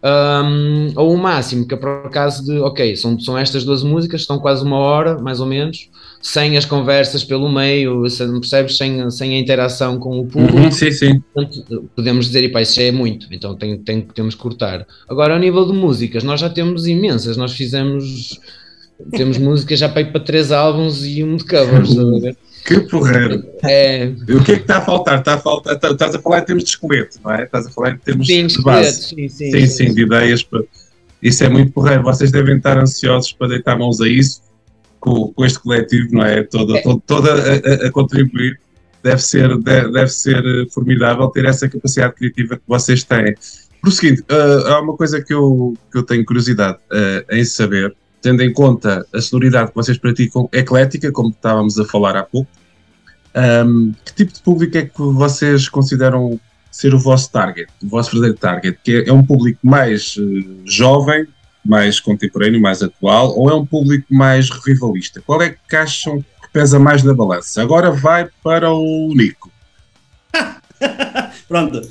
Um, 0.06 0.92
ou 0.98 1.14
o 1.14 1.18
máximo, 1.18 1.66
que 1.66 1.74
é 1.74 1.78
por 1.78 1.88
acaso 2.06 2.44
de, 2.44 2.60
ok, 2.60 2.94
são, 2.98 3.18
são 3.22 3.38
estas 3.38 3.64
duas 3.64 3.84
músicas, 3.84 4.20
estão 4.22 4.38
quase 4.38 4.62
uma 4.62 4.78
hora, 4.78 5.18
mais 5.18 5.40
ou 5.40 5.46
menos, 5.46 5.90
sem 6.22 6.58
as 6.58 6.66
conversas 6.66 7.24
pelo 7.24 7.50
meio, 7.50 8.10
se- 8.10 8.28
percebes? 8.28 8.76
Sem, 8.76 9.10
sem 9.10 9.34
a 9.36 9.40
interação 9.40 9.98
com 9.98 10.20
o 10.20 10.26
público. 10.26 10.58
Uhum, 10.58 10.72
sim, 10.72 10.92
sim. 10.92 11.22
Portanto, 11.34 11.90
podemos 11.96 12.26
dizer, 12.26 12.44
e 12.44 12.50
pá, 12.50 12.62
isso 12.62 12.76
já 12.76 12.84
é 12.84 12.92
muito, 12.92 13.28
então 13.32 13.56
tem, 13.56 13.78
tem, 13.82 14.02
temos 14.02 14.36
que 14.36 14.42
cortar. 14.42 14.86
Agora, 15.08 15.36
ao 15.36 15.40
nível 15.40 15.66
de 15.66 15.72
músicas, 15.74 16.22
nós 16.22 16.42
já 16.42 16.50
temos 16.50 16.86
imensas, 16.86 17.38
nós 17.38 17.54
fizemos. 17.54 18.40
Temos 19.12 19.38
músicas 19.40 19.80
já 19.80 19.88
para 19.88 20.02
ir 20.02 20.12
para 20.12 20.22
três 20.22 20.52
álbuns 20.52 21.06
e 21.06 21.24
um 21.24 21.38
de 21.38 21.46
covers. 21.46 21.90
estás 21.90 22.08
a 22.08 22.20
ver? 22.20 22.38
Que 22.66 22.80
porreiro. 22.82 23.44
É, 23.64 24.12
o 24.30 24.44
que 24.44 24.54
é 24.54 24.56
que 24.56 24.62
está 24.62 24.78
a 24.78 24.82
faltar? 24.82 25.20
Está 25.20 25.34
a 25.34 25.38
faltar 25.38 25.78
tá- 25.80 25.92
estás 25.92 26.16
a 26.16 26.20
falar 26.20 26.40
em 26.40 26.46
termos 26.46 26.64
de 26.64 26.70
esqueleto, 26.72 27.20
não 27.24 27.32
é? 27.32 27.44
Estás 27.44 27.68
a 27.68 27.70
falar 27.72 27.92
em 27.92 27.98
termos 27.98 28.26
sim, 28.28 28.48
de 28.48 28.62
base. 28.62 29.10
sim, 29.10 29.28
sim, 29.28 29.52
Sim, 29.52 29.68
sim, 29.68 29.94
de 29.94 30.04
ideias. 30.04 30.44
Para... 30.44 30.64
Isso 31.22 31.44
é 31.44 31.50
muito 31.50 31.72
porreiro. 31.74 32.04
Vocês 32.04 32.32
devem 32.32 32.58
estar 32.58 32.78
ansiosos 32.78 33.34
para 33.34 33.50
deitar 33.50 33.78
mãos 33.78 34.00
a 34.02 34.08
isso 34.08 34.42
com, 35.00 35.34
com 35.34 35.46
este 35.46 35.60
coletivo, 35.60 36.10
não 36.14 36.24
é? 36.26 36.44
Toda, 36.44 36.82
toda, 36.82 37.02
toda 37.06 37.34
a, 37.34 37.86
a- 37.86 37.88
a 37.88 37.92
contribuir. 37.92 38.60
Deve 39.04 39.22
ser, 39.22 39.58
deve, 39.58 39.92
deve 39.92 40.08
ser 40.08 40.38
eh, 40.38 40.66
formidável 40.74 41.28
ter 41.28 41.44
essa 41.44 41.68
capacidade 41.68 42.14
criativa 42.16 42.56
que 42.56 42.64
vocês 42.66 43.04
têm. 43.04 43.36
Por 43.82 43.92
seguinte, 43.92 44.24
eh, 44.30 44.64
há 44.72 44.80
uma 44.80 44.96
coisa 44.96 45.22
que 45.22 45.34
eu, 45.34 45.74
que 45.92 45.98
eu 45.98 46.04
tenho 46.04 46.24
curiosidade 46.24 46.78
eh, 46.90 47.26
em 47.32 47.44
saber, 47.44 47.94
tendo 48.24 48.42
em 48.42 48.52
conta 48.52 49.06
a 49.14 49.22
sonoridade 49.22 49.70
que 49.70 49.76
vocês 49.76 49.98
praticam, 49.98 50.48
eclética, 50.54 51.12
como 51.12 51.30
estávamos 51.30 51.78
a 51.78 51.84
falar 51.84 52.16
há 52.16 52.24
pouco, 52.24 52.50
ahm, 53.36 53.92
que 54.06 54.14
tipo 54.16 54.34
de 54.34 54.42
público 54.42 54.78
é 54.78 54.86
que 54.86 55.02
vocês 55.02 55.68
consideram 55.68 56.40
ser 56.72 56.96
o 56.96 57.00
vosso 57.00 57.30
target, 57.30 57.70
o 57.84 57.88
vosso 57.90 58.12
verdadeiro 58.12 58.40
target? 58.40 58.80
Que 58.82 58.96
é, 58.96 59.10
é 59.10 59.14
um 59.14 59.24
público 59.24 59.60
mais 59.62 60.16
eh, 60.18 60.48
jovem, 60.66 61.28
mais 61.64 62.00
contemporâneo, 62.00 62.62
mais 62.62 62.82
atual, 62.82 63.38
ou 63.38 63.50
é 63.50 63.54
um 63.54 63.66
público 63.66 64.06
mais 64.10 64.50
revivalista? 64.50 65.22
Qual 65.22 65.42
é 65.42 65.56
que 65.70 65.76
acham 65.76 66.22
que 66.22 66.50
pesa 66.54 66.80
mais 66.80 67.04
na 67.04 67.14
balança? 67.14 67.62
Agora 67.62 67.92
vai 67.92 68.30
para 68.42 68.72
o 68.72 69.14
Nico. 69.14 69.52
Pronto. 71.48 71.82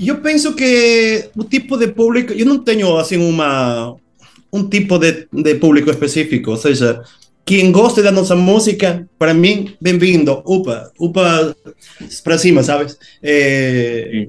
Eu, 0.00 0.18
penso 0.18 0.54
que 0.54 1.28
o 1.36 1.44
tipo 1.44 1.76
de 1.76 1.88
público, 1.88 2.32
eu 2.32 2.46
não 2.46 2.58
tenho 2.58 2.96
assim 2.96 3.18
uma 3.18 3.94
um 4.52 4.68
tipo 4.68 4.98
de, 4.98 5.28
de 5.30 5.54
público 5.56 5.90
específico, 5.90 6.50
ou 6.50 6.56
seja, 6.56 7.02
quem 7.44 7.70
gosta 7.70 8.02
da 8.02 8.10
nossa 8.10 8.34
música, 8.34 9.06
para 9.18 9.34
mim, 9.34 9.74
bem-vindo, 9.80 10.42
upa, 10.46 10.90
upa 10.98 11.54
para 12.24 12.38
cima, 12.38 12.62
sabes? 12.62 12.96
É, 13.22 14.26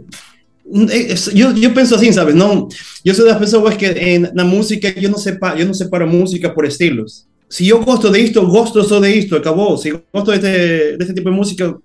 eu, 1.33 1.57
eu 1.57 1.73
penso 1.73 1.95
assim, 1.95 2.11
sabes? 2.11 2.35
Não, 2.35 2.67
eu 3.03 3.15
sou 3.15 3.25
das 3.25 3.39
pessoas 3.39 3.75
que 3.75 3.85
em, 3.85 4.19
na 4.19 4.43
música 4.43 4.93
eu 4.95 5.09
não 5.09 5.17
separo, 5.17 5.59
eu 5.59 5.65
não 5.65 5.73
separo 5.73 6.07
música 6.07 6.49
por 6.49 6.65
estilos. 6.65 7.25
Se 7.49 7.67
eu 7.67 7.83
gosto 7.83 8.09
de 8.09 8.19
isto, 8.19 8.45
gosto 8.47 8.83
só 8.83 8.99
de 8.99 9.09
isto, 9.09 9.35
acabou. 9.35 9.77
Se 9.77 9.91
gosto 10.13 10.31
deste, 10.31 10.97
deste 10.97 11.13
tipo 11.13 11.29
de 11.29 11.35
música, 11.35 11.75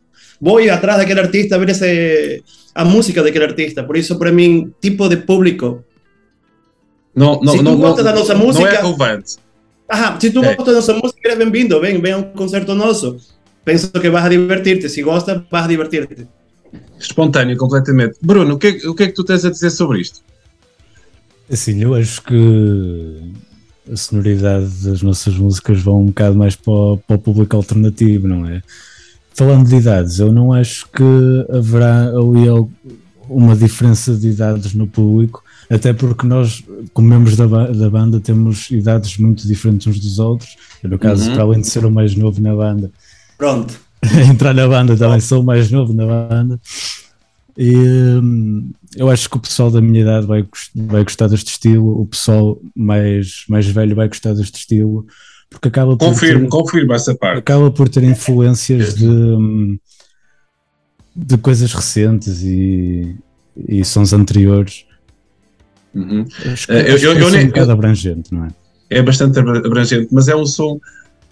vou 0.41 0.59
atrás 0.71 0.99
daquele 0.99 1.21
artista 1.21 1.57
a 1.57 1.59
ver 1.59 1.71
esse, 1.71 2.43
a 2.77 2.85
música 2.85 3.23
daquele 3.23 3.45
artista. 3.45 3.83
Por 3.83 3.97
isso, 3.97 4.19
para 4.19 4.31
mim, 4.31 4.73
tipo 4.81 5.09
de 5.09 5.17
público. 5.17 5.83
Não, 7.15 7.41
não, 7.41 7.53
Se 7.53 7.59
tu 7.59 7.65
não, 7.65 7.77
gosta 7.79 8.03
da 8.05 8.13
nossa 8.13 8.35
não 8.35 8.43
é 8.43 8.45
música- 8.45 8.83
relevante. 8.83 9.37
Ah, 9.89 10.19
se 10.21 10.31
tu 10.31 10.45
É. 10.45 10.55
gosta 10.55 10.71
da 10.73 10.79
nossa 10.79 10.93
música, 10.95 11.19
eres 11.25 11.39
bem-vindo. 11.39 11.81
Vem, 11.81 12.01
vem 12.01 12.13
a 12.13 12.19
um 12.19 12.23
concerto 12.25 12.75
nosso. 12.75 13.17
Penso 13.65 13.91
que 13.91 14.11
vas 14.11 14.25
a 14.25 14.29
divertir-te. 14.29 14.89
Se 14.89 15.03
gosta, 15.03 15.45
vas 15.51 15.65
a 15.65 15.69
divertir-te. 15.69 16.27
Espontâneo, 17.01 17.57
completamente. 17.57 18.17
Bruno, 18.21 18.55
o 18.55 18.59
que, 18.59 18.67
é, 18.67 18.89
o 18.89 18.95
que 18.95 19.05
é 19.05 19.07
que 19.07 19.13
tu 19.15 19.25
tens 19.25 19.45
a 19.45 19.51
dizer 19.51 19.71
sobre 19.71 20.01
isto? 20.01 20.21
Assim, 21.51 21.81
eu 21.83 21.95
acho 21.95 22.23
que 22.23 23.33
a 23.91 23.97
sonoridade 23.97 24.67
das 24.85 25.01
nossas 25.03 25.35
músicas 25.37 25.81
vão 25.81 26.03
um 26.03 26.07
bocado 26.07 26.37
mais 26.37 26.57
para 26.57 26.73
o, 26.73 26.99
para 26.99 27.17
o 27.17 27.19
público 27.19 27.57
alternativo, 27.57 28.27
não 28.27 28.47
é? 28.47 28.61
Falando 29.37 29.69
de 29.69 29.77
idades, 29.77 30.19
eu 30.19 30.33
não 30.33 30.53
acho 30.53 30.87
que 30.91 31.03
haverá 31.51 32.09
ali 32.09 32.49
al- 32.49 32.71
uma 33.29 33.55
diferença 33.55 34.15
de 34.15 34.29
idades 34.29 34.73
no 34.73 34.87
público, 34.87 35.43
até 35.69 35.93
porque 35.93 36.27
nós, 36.27 36.63
como 36.95 37.09
membros 37.09 37.37
da, 37.37 37.47
ba- 37.47 37.71
da 37.71 37.91
banda, 37.91 38.19
temos 38.21 38.71
idades 38.71 39.19
muito 39.19 39.47
diferentes 39.47 39.87
uns 39.87 39.99
dos 40.01 40.19
outros. 40.19 40.57
Eu, 40.83 40.89
no 40.91 40.99
caso, 40.99 41.27
Uhum. 41.29 41.35
para 41.35 41.43
além 41.43 41.61
de 41.61 41.67
ser 41.69 41.85
o 41.85 41.91
mais 41.91 42.15
novo 42.15 42.41
na 42.41 42.55
banda, 42.55 42.91
Pronto. 43.37 43.75
entrar 44.31 44.55
na 44.55 44.67
banda 44.69 44.97
também 44.97 45.21
sou 45.21 45.43
o 45.43 45.45
mais 45.45 45.71
novo 45.71 45.93
na 45.93 46.07
banda 46.07 46.61
e 47.59 47.75
hum, 48.23 48.71
eu 48.97 49.11
acho 49.11 49.29
que 49.29 49.37
o 49.37 49.41
pessoal 49.41 49.71
da 49.71 49.81
minha 49.81 50.01
idade 50.03 50.27
vai, 50.27 50.47
vai 50.75 51.03
gostar 51.03 51.27
deste 51.27 51.49
estilo, 51.51 52.01
o 52.01 52.07
pessoal 52.07 52.59
mais, 52.75 53.45
mais 53.49 53.67
velho 53.67 53.97
vai 53.97 54.09
gostar 54.09 54.35
deste 54.35 54.59
estilo 54.59 55.07
porque 55.51 55.69
acaba 55.69 55.97
por 55.97 56.09
Confirmo, 56.09 56.43
ter, 56.45 56.49
confirmo 56.49 56.93
essa 56.95 57.15
parte. 57.15 57.39
acaba 57.39 57.71
por 57.71 57.89
ter 57.89 58.03
influências 58.03 58.95
de, 58.95 59.07
hum, 59.07 59.79
de 61.15 61.39
coisas 61.39 61.73
recentes 61.73 62.43
e, 62.43 63.17
e 63.69 63.85
sons 63.85 64.13
anteriores 64.13 64.85
Uhum. 65.95 66.27
acho 66.53 66.67
que, 66.67 66.73
Eh, 66.75 66.91
eu- 66.91 66.95
acho 66.95 66.99
que 67.01 67.07
eu- 67.07 67.13
pode 67.13 67.25
eu 67.25 67.31
ser 67.31 67.37
nem- 67.39 67.45
um 67.47 67.49
bocado 67.49 67.73
abrangente, 67.73 68.35
não 68.35 68.45
é? 68.45 68.49
é 68.91 69.03
bastante 69.03 69.39
abra- 69.39 69.59
abrangente, 69.59 70.09
mas 70.13 70.29
é 70.29 70.37
um 70.37 70.45
som, 70.45 70.79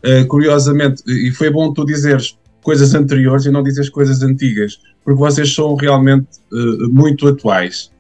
eh, 0.02 0.24
curiosamente, 0.24 1.02
e 1.06 1.30
foi 1.32 1.50
bom 1.50 1.70
tu 1.72 1.84
dizeres 1.84 2.38
coisas 2.62 2.94
anteriores 2.94 3.44
e 3.44 3.50
não 3.50 3.62
dizeres 3.62 3.90
coisas 3.90 4.22
antigas, 4.22 4.78
porque 5.04 5.18
vocês 5.18 5.54
são 5.54 5.74
realmente 5.74 6.28
eh, 6.50 6.88
muito 6.88 7.28
atuais. 7.28 7.90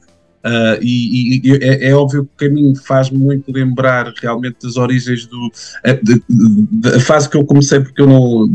Ah, 0.44 0.78
e 0.82 1.40
e- 1.42 1.58
é, 1.62 1.88
é 1.88 1.94
óbvio 1.94 2.24
que 2.26 2.44
o 2.44 2.48
caminho 2.50 2.76
faz 2.76 3.08
muito 3.10 3.50
lembrar 3.50 4.12
realmente 4.20 4.58
das 4.62 4.76
origens 4.76 5.26
do. 5.26 5.50
de- 6.02 6.22
de- 6.28 6.66
da 6.70 7.00
fase 7.00 7.30
que 7.30 7.36
eu 7.36 7.46
comecei, 7.46 7.80
porque 7.80 8.02
eu 8.02 8.06
não. 8.06 8.46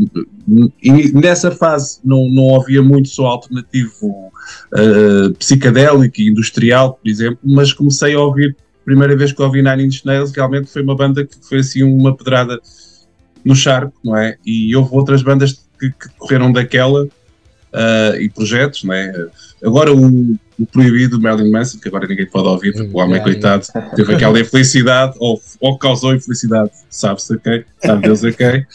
nessa 1.14 1.50
fase 1.50 1.98
não, 2.04 2.28
não 2.30 2.44
ouvia 2.44 2.80
muito 2.80 3.08
só 3.08 3.26
alternativo 3.26 4.30
eh, 4.74 5.30
psicadélico 5.38 6.20
e 6.20 6.28
industrial, 6.28 6.94
por 6.94 7.08
exemplo, 7.08 7.38
mas 7.42 7.72
comecei 7.72 8.14
a 8.14 8.20
ouvir 8.20 8.56
primeira 8.84 9.16
vez 9.16 9.32
que 9.32 9.42
ouvi 9.42 9.62
Nine 9.62 9.84
Inch 9.84 10.04
Nails 10.04 10.32
realmente 10.32 10.68
foi 10.70 10.82
uma 10.82 10.96
banda 10.96 11.24
que 11.24 11.36
foi 11.42 11.58
assim 11.58 11.82
uma 11.82 12.16
pedrada 12.16 12.58
no 13.44 13.54
Charco, 13.54 13.92
não 14.04 14.16
é? 14.16 14.36
E 14.44 14.74
houve 14.76 14.94
outras 14.94 15.22
bandas 15.22 15.64
que, 15.78 15.90
que 15.90 16.08
correram 16.18 16.52
daquela 16.52 17.04
uh, 17.04 18.16
e 18.20 18.28
projetos, 18.28 18.84
não 18.84 18.94
é? 18.94 19.12
Agora 19.62 19.92
o, 19.94 20.36
o 20.60 20.66
proibido 20.66 21.18
Marilyn 21.18 21.50
Manson, 21.50 21.78
que 21.78 21.88
agora 21.88 22.06
ninguém 22.06 22.26
pode 22.26 22.46
ouvir, 22.46 22.74
porque 22.74 22.90
o 22.92 22.98
homem, 22.98 23.22
coitado, 23.22 23.66
teve 23.96 24.14
aquela 24.14 24.38
infelicidade, 24.38 25.14
ou, 25.18 25.40
ou 25.58 25.78
causou 25.78 26.14
infelicidade, 26.14 26.70
sabe-se 26.90 27.32
a 27.34 27.38
quem, 27.38 27.64
sabe 27.82 28.02
Deus 28.02 28.22
a 28.22 28.30
quem, 28.30 28.66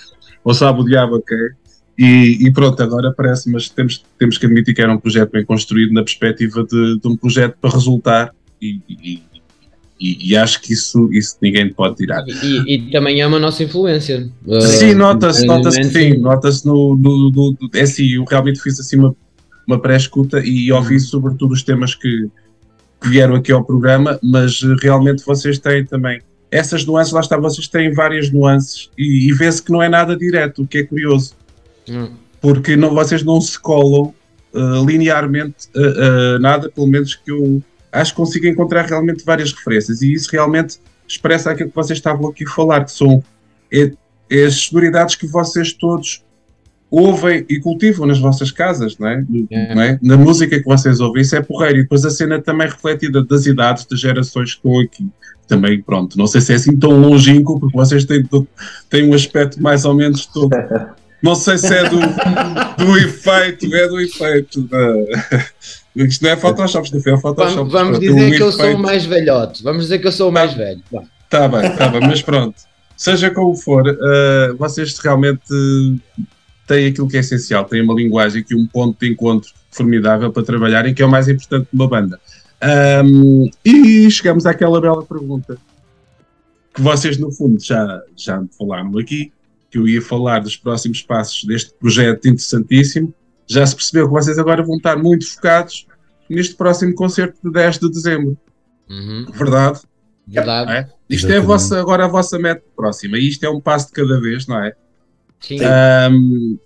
ou 0.43 0.53
sabe 0.53 0.81
o 0.81 0.83
diabo 0.83 1.17
a 1.17 1.21
quem. 1.21 1.49
E, 1.97 2.47
e, 2.47 2.51
pronto, 2.51 2.81
agora 2.81 3.13
parece, 3.15 3.49
mas 3.51 3.69
temos, 3.69 4.03
temos 4.17 4.37
que 4.37 4.47
admitir 4.47 4.73
que 4.73 4.81
era 4.81 4.91
um 4.91 4.97
projeto 4.97 5.31
bem 5.31 5.45
construído 5.45 5.93
na 5.93 6.03
perspectiva 6.03 6.63
de, 6.63 6.99
de 6.99 7.07
um 7.07 7.15
projeto 7.15 7.55
para 7.61 7.69
resultar 7.69 8.33
e, 8.59 8.81
e, 8.89 10.31
e, 10.31 10.35
acho 10.35 10.61
que 10.61 10.73
isso, 10.73 11.07
isso 11.13 11.37
ninguém 11.41 11.71
pode 11.71 11.95
tirar. 11.95 12.25
E, 12.27 12.89
também 12.91 13.21
é 13.21 13.27
uma 13.27 13.39
nossa 13.39 13.63
influência. 13.63 14.29
Sim, 14.59 14.91
uh, 14.91 14.97
nota-se, 14.97 15.45
nota-se 15.45 15.79
que 15.79 15.85
sim, 15.85 16.17
nota-se 16.17 16.65
no, 16.65 16.97
no, 16.97 17.31
no, 17.31 17.57
no, 17.61 17.69
É 17.73 17.81
assim, 17.83 18.07
eu 18.15 18.25
realmente 18.25 18.59
fiz 18.59 18.77
assim 18.77 18.97
uma, 18.97 19.15
uma 19.67 19.79
pré-escuta 19.79 20.39
e 20.43 20.71
ouvi 20.71 20.95
uhum. 20.95 20.99
sobretudo 20.99 21.53
os 21.53 21.63
temas 21.63 21.95
que, 21.95 22.29
que 23.01 23.09
vieram 23.09 23.35
aqui 23.35 23.51
ao 23.51 23.63
programa, 23.63 24.19
mas 24.21 24.61
realmente 24.81 25.25
vocês 25.25 25.57
têm 25.59 25.85
também 25.85 26.21
essas 26.51 26.85
nuances, 26.85 27.11
lá 27.11 27.19
está, 27.19 27.37
vocês 27.37 27.67
têm 27.67 27.91
várias 27.91 28.31
nuances 28.31 28.89
e, 28.97 29.27
e 29.27 29.33
vê-se 29.33 29.61
que 29.61 29.71
não 29.71 29.81
é 29.81 29.89
nada 29.89 30.15
direto, 30.15 30.63
o 30.63 30.67
que 30.67 30.79
é 30.79 30.83
curioso. 30.83 31.33
Uhum. 31.89 32.11
Porque 32.39 32.75
não, 32.75 32.93
vocês 32.93 33.23
não 33.23 33.41
se 33.41 33.59
colam 33.59 34.13
uh, 34.53 34.85
linearmente 34.85 35.67
uh, 35.75 36.35
uh, 36.35 36.39
nada, 36.39 36.69
pelo 36.69 36.87
menos 36.87 37.15
que 37.15 37.31
eu 37.31 37.61
acho 37.91 38.11
que 38.11 38.17
consigo 38.17 38.47
encontrar 38.47 38.85
realmente 38.85 39.23
várias 39.25 39.51
referências 39.51 40.01
e 40.01 40.13
isso 40.13 40.29
realmente 40.31 40.77
expressa 41.07 41.51
aquilo 41.51 41.69
que 41.69 41.75
vocês 41.75 41.97
estavam 41.97 42.29
aqui 42.29 42.43
a 42.43 42.49
falar, 42.49 42.85
que 42.85 42.91
são 42.91 43.23
é, 43.71 43.91
é 44.29 44.45
as 44.45 44.55
sonoridades 44.55 45.15
que 45.15 45.27
vocês 45.27 45.73
todos 45.73 46.23
ouvem 46.89 47.45
e 47.49 47.59
cultivam 47.59 48.05
nas 48.05 48.19
vossas 48.19 48.51
casas, 48.51 48.97
não 48.97 49.07
é? 49.07 49.25
é? 49.51 49.75
Não 49.75 49.81
é? 49.81 49.99
Na 50.01 50.17
música 50.17 50.57
que 50.57 50.65
vocês 50.65 50.99
ouvem, 50.99 51.21
isso 51.21 51.35
é 51.35 51.41
porreiro. 51.41 51.79
E 51.79 51.81
depois 51.83 52.05
a 52.05 52.09
cena 52.09 52.41
também 52.41 52.67
refletida 52.67 53.23
das 53.23 53.45
idades, 53.45 53.85
das 53.85 53.99
gerações 53.99 54.53
que 54.53 54.57
estão 54.57 54.79
aqui. 54.79 55.07
Também, 55.47 55.79
pronto, 55.81 56.17
não 56.17 56.25
sei 56.25 56.41
se 56.41 56.53
é 56.53 56.55
assim 56.55 56.75
tão 56.75 56.99
longínquo, 56.99 57.59
porque 57.59 57.77
vocês 57.77 58.03
têm, 58.05 58.27
têm 58.89 59.07
um 59.07 59.13
aspecto 59.13 59.61
mais 59.61 59.85
ou 59.85 59.93
menos 59.93 60.25
todo. 60.25 60.49
Não 61.21 61.35
sei 61.35 61.57
se 61.57 61.73
é 61.73 61.87
do, 61.87 61.97
do 62.77 62.97
efeito, 62.97 63.75
é 63.75 63.87
do 63.87 63.99
efeito 63.99 64.61
da. 64.61 64.95
Isto 65.95 66.23
não 66.23 66.31
é 66.31 66.35
Photoshop, 66.35 66.85
isto 66.85 67.09
é 67.09 67.17
Photoshop. 67.17 67.69
Vamos, 67.69 67.71
vamos 67.71 67.99
dizer 67.99 68.35
que 68.35 68.43
eu 68.43 68.51
sou 68.51 68.73
o 68.73 68.79
mais 68.79 69.05
velhote. 69.05 69.63
Vamos 69.63 69.83
dizer 69.83 69.99
que 69.99 70.07
eu 70.07 70.11
sou 70.11 70.29
o 70.29 70.31
mais 70.31 70.51
tá. 70.51 70.57
velho. 70.57 70.81
Está 71.23 71.47
bem, 71.47 71.65
está 71.65 71.87
bem, 71.87 72.01
mas 72.01 72.21
pronto. 72.21 72.55
Seja 72.97 73.29
como 73.29 73.55
for, 73.55 73.87
uh, 73.87 74.55
vocês 74.57 74.97
realmente 74.99 75.43
têm 76.67 76.87
aquilo 76.87 77.07
que 77.07 77.17
é 77.17 77.19
essencial, 77.19 77.65
têm 77.65 77.81
uma 77.81 77.93
linguagem 77.93 78.43
que 78.43 78.55
um 78.55 78.65
ponto 78.65 78.99
de 78.99 79.11
encontro 79.11 79.51
formidável 79.71 80.31
para 80.31 80.43
trabalharem, 80.43 80.93
que 80.93 81.01
é 81.01 81.05
o 81.05 81.09
mais 81.09 81.27
importante 81.27 81.67
de 81.71 81.75
uma 81.75 81.87
banda. 81.87 82.19
Um, 83.03 83.49
e 83.63 84.09
chegamos 84.09 84.45
àquela 84.45 84.79
bela 84.79 85.05
pergunta 85.05 85.57
que 86.73 86.81
vocês, 86.81 87.17
no 87.17 87.31
fundo, 87.31 87.61
já, 87.61 88.01
já 88.15 88.43
falaram 88.57 88.97
aqui, 88.97 89.31
que 89.71 89.77
eu 89.77 89.87
ia 89.87 90.01
falar 90.01 90.39
dos 90.39 90.57
próximos 90.57 91.01
passos 91.01 91.43
deste 91.45 91.73
projeto 91.73 92.27
interessantíssimo, 92.27 93.13
já 93.47 93.65
se 93.65 93.75
percebeu 93.75 94.07
que 94.07 94.13
vocês 94.13 94.37
agora 94.37 94.63
vão 94.63 94.77
estar 94.77 94.97
muito 94.97 95.25
focados 95.27 95.87
neste 96.29 96.55
próximo 96.55 96.93
concerto 96.95 97.37
de 97.43 97.51
10 97.51 97.79
de 97.79 97.89
dezembro. 97.89 98.37
Uhum. 98.89 99.25
Verdade? 99.31 99.81
Verdade. 100.27 100.71
É? 100.71 100.89
Isto 101.09 101.31
é 101.31 101.37
a 101.37 101.41
vossa, 101.41 101.79
agora 101.79 102.05
a 102.05 102.07
vossa 102.07 102.37
meta 102.39 102.63
próxima 102.75 103.17
e 103.17 103.29
isto 103.29 103.43
é 103.45 103.49
um 103.49 103.61
passo 103.61 103.87
de 103.87 103.93
cada 103.93 104.19
vez, 104.19 104.47
não 104.47 104.61
é? 104.63 104.73
Sim. 105.45 105.59
Um, 106.11 106.57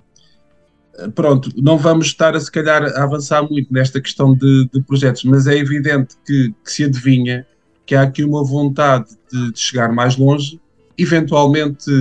pronto, 1.14 1.50
não 1.58 1.78
vamos 1.78 2.08
estar 2.08 2.34
a 2.36 2.40
se 2.40 2.50
calhar 2.50 2.82
a 2.84 3.04
avançar 3.04 3.44
muito 3.44 3.74
nesta 3.74 4.00
questão 4.00 4.34
de, 4.34 4.70
de 4.74 4.82
projetos, 4.82 5.24
mas 5.26 5.48
é 5.48 5.58
evidente 5.58 6.16
que, 6.26 6.54
que, 6.64 6.72
se 6.72 6.86
adivinha 6.86 7.46
que 7.86 7.94
há 7.94 8.04
aqui 8.04 8.24
uma 8.24 8.44
vontade 8.44 9.10
de, 9.32 9.52
de 9.52 9.60
chegar 9.60 9.92
mais 9.92 10.16
longe, 10.16 10.60
eventualmente 10.98 11.92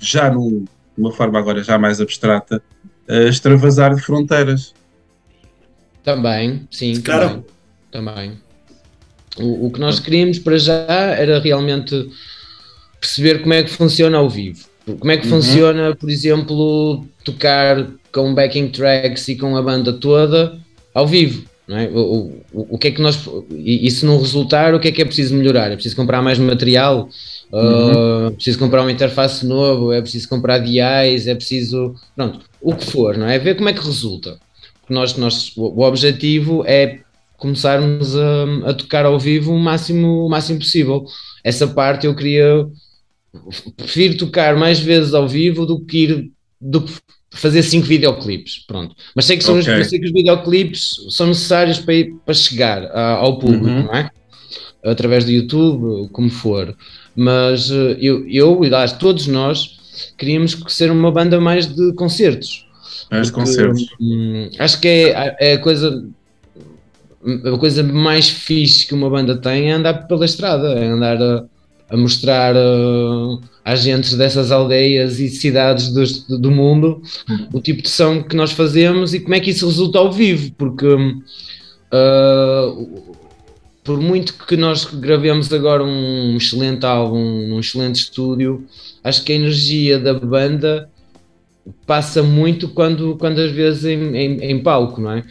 já 0.00 0.30
num, 0.32 0.64
numa 0.96 1.12
forma 1.12 1.38
agora 1.38 1.62
já 1.62 1.78
mais 1.78 2.00
abstrata, 2.00 2.60
uh, 3.08 3.28
extravasar 3.28 3.94
de 3.94 4.02
fronteiras. 4.02 4.74
Também, 6.02 6.66
sim, 6.70 7.00
claro. 7.00 7.44
também. 7.90 8.14
também. 8.26 8.44
O, 9.38 9.66
o, 9.66 9.70
que 9.70 9.80
nós 9.80 10.00
queríamos 10.00 10.38
para 10.38 10.58
já 10.58 10.74
era 10.82 11.40
realmente 11.40 12.08
perceber 13.00 13.42
como 13.42 13.54
é 13.54 13.62
que 13.62 13.70
funciona 13.70 14.18
ao 14.18 14.28
vivo. 14.28 14.73
Como 14.98 15.10
é 15.10 15.16
que 15.16 15.26
uhum. 15.26 15.40
funciona, 15.40 15.94
por 15.94 16.10
exemplo, 16.10 17.04
tocar 17.24 17.86
com 18.12 18.34
backing 18.34 18.68
tracks 18.68 19.28
e 19.28 19.36
com 19.36 19.56
a 19.56 19.62
banda 19.62 19.92
toda 19.92 20.58
ao 20.92 21.06
vivo. 21.06 21.44
É? 21.66 21.88
o, 21.88 22.42
o, 22.52 22.74
o 22.74 22.78
que 22.78 22.88
é 22.88 22.90
que 22.90 23.00
nós. 23.00 23.26
E, 23.50 23.86
e 23.86 23.90
se 23.90 24.04
não 24.04 24.18
resultar, 24.18 24.74
o 24.74 24.80
que 24.80 24.88
é 24.88 24.92
que 24.92 25.00
é 25.00 25.04
preciso 25.04 25.34
melhorar? 25.34 25.70
É 25.70 25.74
preciso 25.74 25.96
comprar 25.96 26.20
mais 26.20 26.38
material? 26.38 27.08
Uhum. 27.50 28.26
Uh, 28.26 28.30
preciso 28.32 28.58
comprar 28.58 28.82
uma 28.82 28.92
interface 28.92 29.46
novo, 29.46 29.92
é 29.92 30.00
preciso 30.02 30.28
comprar 30.28 30.58
DIs, 30.58 31.26
é 31.26 31.34
preciso. 31.34 31.94
Pronto, 32.14 32.40
o 32.60 32.74
que 32.74 32.84
for, 32.84 33.16
não 33.16 33.26
é? 33.26 33.38
Ver 33.38 33.56
como 33.56 33.68
é 33.70 33.72
que 33.72 33.84
resulta. 33.84 34.38
Porque 34.80 34.92
nós, 34.92 35.16
nós, 35.16 35.56
o, 35.56 35.80
o 35.80 35.86
objetivo 35.86 36.62
é 36.66 37.00
começarmos 37.38 38.14
a, 38.16 38.70
a, 38.70 38.74
tocar 38.74 39.06
ao 39.06 39.18
vivo 39.18 39.52
o 39.52 39.58
máximo, 39.58 40.26
o 40.26 40.28
máximo 40.28 40.58
possível. 40.58 41.06
Essa 41.42 41.66
parte 41.66 42.06
eu 42.06 42.14
queria. 42.14 42.66
Prefiro 43.76 44.16
tocar 44.16 44.56
mais 44.56 44.78
vezes 44.78 45.14
ao 45.14 45.28
vivo 45.28 45.66
do 45.66 45.80
que 45.80 45.98
ir. 45.98 46.30
Do 46.60 46.82
que 46.82 46.92
fazer 47.30 47.62
cinco 47.62 47.86
videoclipes, 47.86 48.64
pronto. 48.66 48.94
Mas 49.14 49.24
sei 49.24 49.36
que, 49.36 49.42
são 49.42 49.58
okay. 49.58 49.80
os, 49.80 49.88
sei 49.88 49.98
que 49.98 50.06
os 50.06 50.12
videoclipes 50.12 50.94
são 51.10 51.26
necessários 51.26 51.78
para, 51.80 51.94
ir, 51.94 52.14
para 52.24 52.32
chegar 52.32 52.84
uh, 52.84 53.20
ao 53.20 53.38
público, 53.40 53.66
uhum. 53.66 53.82
não 53.84 53.94
é? 53.94 54.08
Através 54.84 55.24
do 55.24 55.32
YouTube, 55.32 56.08
como 56.12 56.30
for 56.30 56.76
mas 57.14 57.70
eh, 57.70 57.96
eu, 58.00 58.28
eu 58.28 58.64
e 58.64 58.74
acho 58.74 58.98
todos 58.98 59.26
nós 59.26 59.78
queríamos 60.18 60.60
ser 60.68 60.90
uma 60.90 61.10
banda 61.10 61.40
mais 61.40 61.66
de 61.66 61.92
concertos. 61.94 62.66
Mais 63.10 63.28
de 63.28 63.32
concertos. 63.32 63.86
Hum, 64.00 64.50
acho 64.58 64.80
que 64.80 64.88
é, 64.88 65.36
é 65.40 65.52
a 65.54 65.58
coisa 65.58 66.04
a 67.44 67.58
coisa 67.58 67.82
mais 67.82 68.28
fixe 68.28 68.86
que 68.86 68.92
uma 68.92 69.08
banda 69.08 69.36
tem 69.36 69.70
é 69.70 69.72
andar 69.72 70.06
pela 70.06 70.26
estrada, 70.26 70.74
é 70.74 70.86
andar 70.86 71.22
a, 71.22 71.44
a 71.88 71.96
mostrar 71.96 72.54
uh, 72.56 73.40
às 73.64 73.80
gentes 73.82 74.14
dessas 74.16 74.50
aldeias 74.50 75.20
e 75.20 75.28
cidades 75.28 75.90
do, 75.92 76.38
do 76.38 76.50
mundo 76.50 77.02
o 77.52 77.60
tipo 77.60 77.82
de 77.82 77.88
som 77.88 78.22
que 78.22 78.36
nós 78.36 78.52
fazemos 78.52 79.14
e 79.14 79.20
como 79.20 79.34
é 79.34 79.40
que 79.40 79.50
isso 79.50 79.66
resulta 79.66 79.98
ao 79.98 80.12
vivo, 80.12 80.52
porque 80.56 80.86
uh, 80.86 81.24
por 83.84 84.00
muito 84.00 84.34
que 84.46 84.56
nós 84.56 84.86
gravemos 84.86 85.52
agora 85.52 85.84
um 85.84 86.36
excelente 86.36 86.86
álbum, 86.86 87.54
um 87.54 87.60
excelente 87.60 87.96
estúdio, 87.96 88.64
acho 89.02 89.22
que 89.22 89.32
a 89.32 89.36
energia 89.36 89.98
da 89.98 90.14
banda 90.14 90.88
passa 91.86 92.22
muito 92.22 92.68
quando, 92.68 93.16
quando 93.16 93.40
às 93.40 93.50
vezes 93.50 93.84
em, 93.84 94.16
em, 94.16 94.40
em 94.42 94.62
palco, 94.62 95.00
não 95.00 95.12
é? 95.12 95.24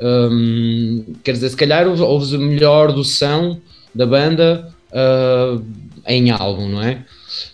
Um, 0.00 1.04
quer 1.22 1.32
dizer, 1.32 1.48
se 1.48 1.56
calhar 1.56 1.86
ouves 1.88 2.32
o 2.32 2.38
melhor 2.38 2.92
do 2.92 3.04
som 3.04 3.58
da 3.94 4.06
banda 4.06 4.73
uh, 4.94 5.62
em 6.06 6.30
álbum, 6.30 6.68
não 6.68 6.82
é? 6.82 7.04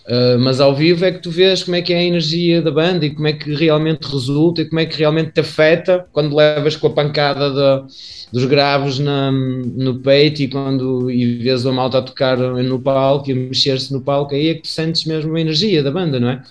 Uh, 0.05 0.39
mas 0.39 0.61
ao 0.61 0.75
vivo 0.75 1.03
é 1.03 1.11
que 1.11 1.19
tu 1.19 1.31
vês 1.31 1.63
como 1.63 1.75
é 1.75 1.81
que 1.81 1.91
é 1.91 1.97
a 1.97 2.03
energia 2.03 2.61
da 2.61 2.71
banda 2.71 3.05
e 3.05 3.09
como 3.09 3.27
é 3.27 3.33
que 3.33 3.53
realmente 3.53 4.03
resulta 4.03 4.61
e 4.61 4.65
como 4.65 4.79
é 4.79 4.85
que 4.85 4.97
realmente 4.97 5.31
te 5.31 5.39
afeta 5.39 6.05
quando 6.11 6.35
levas 6.35 6.75
com 6.75 6.87
a 6.87 6.91
pancada 6.91 7.51
da 7.51 7.85
dos 8.31 8.45
graves 8.45 8.97
na, 8.97 9.31
no 9.31 9.99
peito 9.99 10.41
e 10.41 10.47
quando 10.47 11.11
e 11.11 11.39
vês 11.39 11.65
a 11.65 11.71
malta 11.71 11.97
a 11.97 12.01
tocar 12.01 12.37
no 12.37 12.79
palco 12.79 13.29
e 13.29 13.33
a 13.33 13.35
mexer-se 13.35 13.91
no 13.91 14.01
palco, 14.01 14.33
aí 14.33 14.49
é 14.49 14.53
que 14.55 14.61
tu 14.61 14.67
sentes 14.69 15.03
mesmo 15.05 15.35
a 15.35 15.41
energia 15.41 15.83
da 15.83 15.91
banda, 15.91 16.19
não 16.19 16.29
é? 16.29 16.41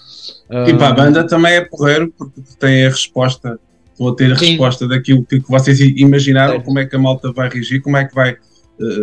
E 0.68 0.74
para 0.74 0.88
a 0.88 0.92
banda 0.92 1.26
também 1.26 1.54
é 1.54 1.60
porreiro 1.62 2.12
porque 2.16 2.42
tem 2.58 2.84
a 2.84 2.90
resposta, 2.90 3.58
ou 3.98 4.14
ter 4.14 4.32
a 4.32 4.36
Sim. 4.36 4.50
resposta 4.50 4.86
daquilo 4.86 5.24
que, 5.24 5.40
que 5.40 5.48
vocês 5.48 5.80
imaginaram, 5.80 6.54
certo. 6.54 6.64
como 6.66 6.78
é 6.78 6.84
que 6.84 6.94
a 6.94 6.98
malta 6.98 7.32
vai 7.32 7.48
reagir, 7.48 7.80
como 7.80 7.96
é 7.96 8.04
que 8.04 8.14
vai, 8.14 8.32
uh, 8.32 8.36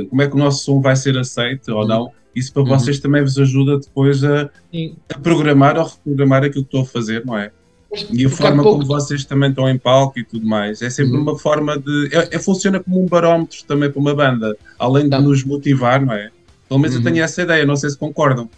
como 0.09 0.21
é 0.21 0.27
que 0.27 0.35
o 0.35 0.39
nosso 0.39 0.63
som 0.63 0.81
vai 0.81 0.95
ser 0.95 1.17
aceito 1.17 1.69
ou 1.73 1.87
não. 1.87 2.11
Isso 2.35 2.53
para 2.53 2.61
uhum. 2.61 2.69
vocês 2.69 2.99
também 2.99 3.23
vos 3.23 3.37
ajuda 3.39 3.79
depois 3.79 4.23
a, 4.23 4.49
a 5.13 5.19
programar 5.19 5.77
ou 5.77 5.85
reprogramar 5.85 6.43
aquilo 6.43 6.63
que 6.63 6.67
estou 6.67 6.81
a 6.81 6.85
fazer, 6.85 7.25
não 7.25 7.37
é? 7.37 7.51
E 8.11 8.25
a 8.25 8.29
forma 8.29 8.61
como 8.61 8.85
vocês 8.85 9.25
também 9.25 9.49
estão 9.49 9.67
em 9.67 9.77
palco 9.77 10.19
e 10.19 10.23
tudo 10.23 10.45
mais, 10.45 10.81
é 10.81 10.89
sempre 10.89 11.15
uhum. 11.15 11.23
uma 11.23 11.39
forma 11.39 11.79
de. 11.79 12.09
É, 12.11 12.35
é, 12.35 12.39
funciona 12.39 12.79
como 12.79 13.01
um 13.01 13.07
barómetro 13.07 13.63
também 13.65 13.89
para 13.89 13.99
uma 13.99 14.13
banda, 14.13 14.55
além 14.77 15.09
tá. 15.09 15.17
de 15.17 15.23
nos 15.23 15.43
motivar, 15.43 16.05
não 16.05 16.13
é? 16.13 16.29
Pelo 16.67 16.79
menos 16.79 16.95
uhum. 16.95 17.01
eu 17.01 17.11
tenho 17.11 17.23
essa 17.23 17.41
ideia, 17.41 17.65
não 17.65 17.75
sei 17.75 17.89
se 17.89 17.97
concordam. 17.97 18.49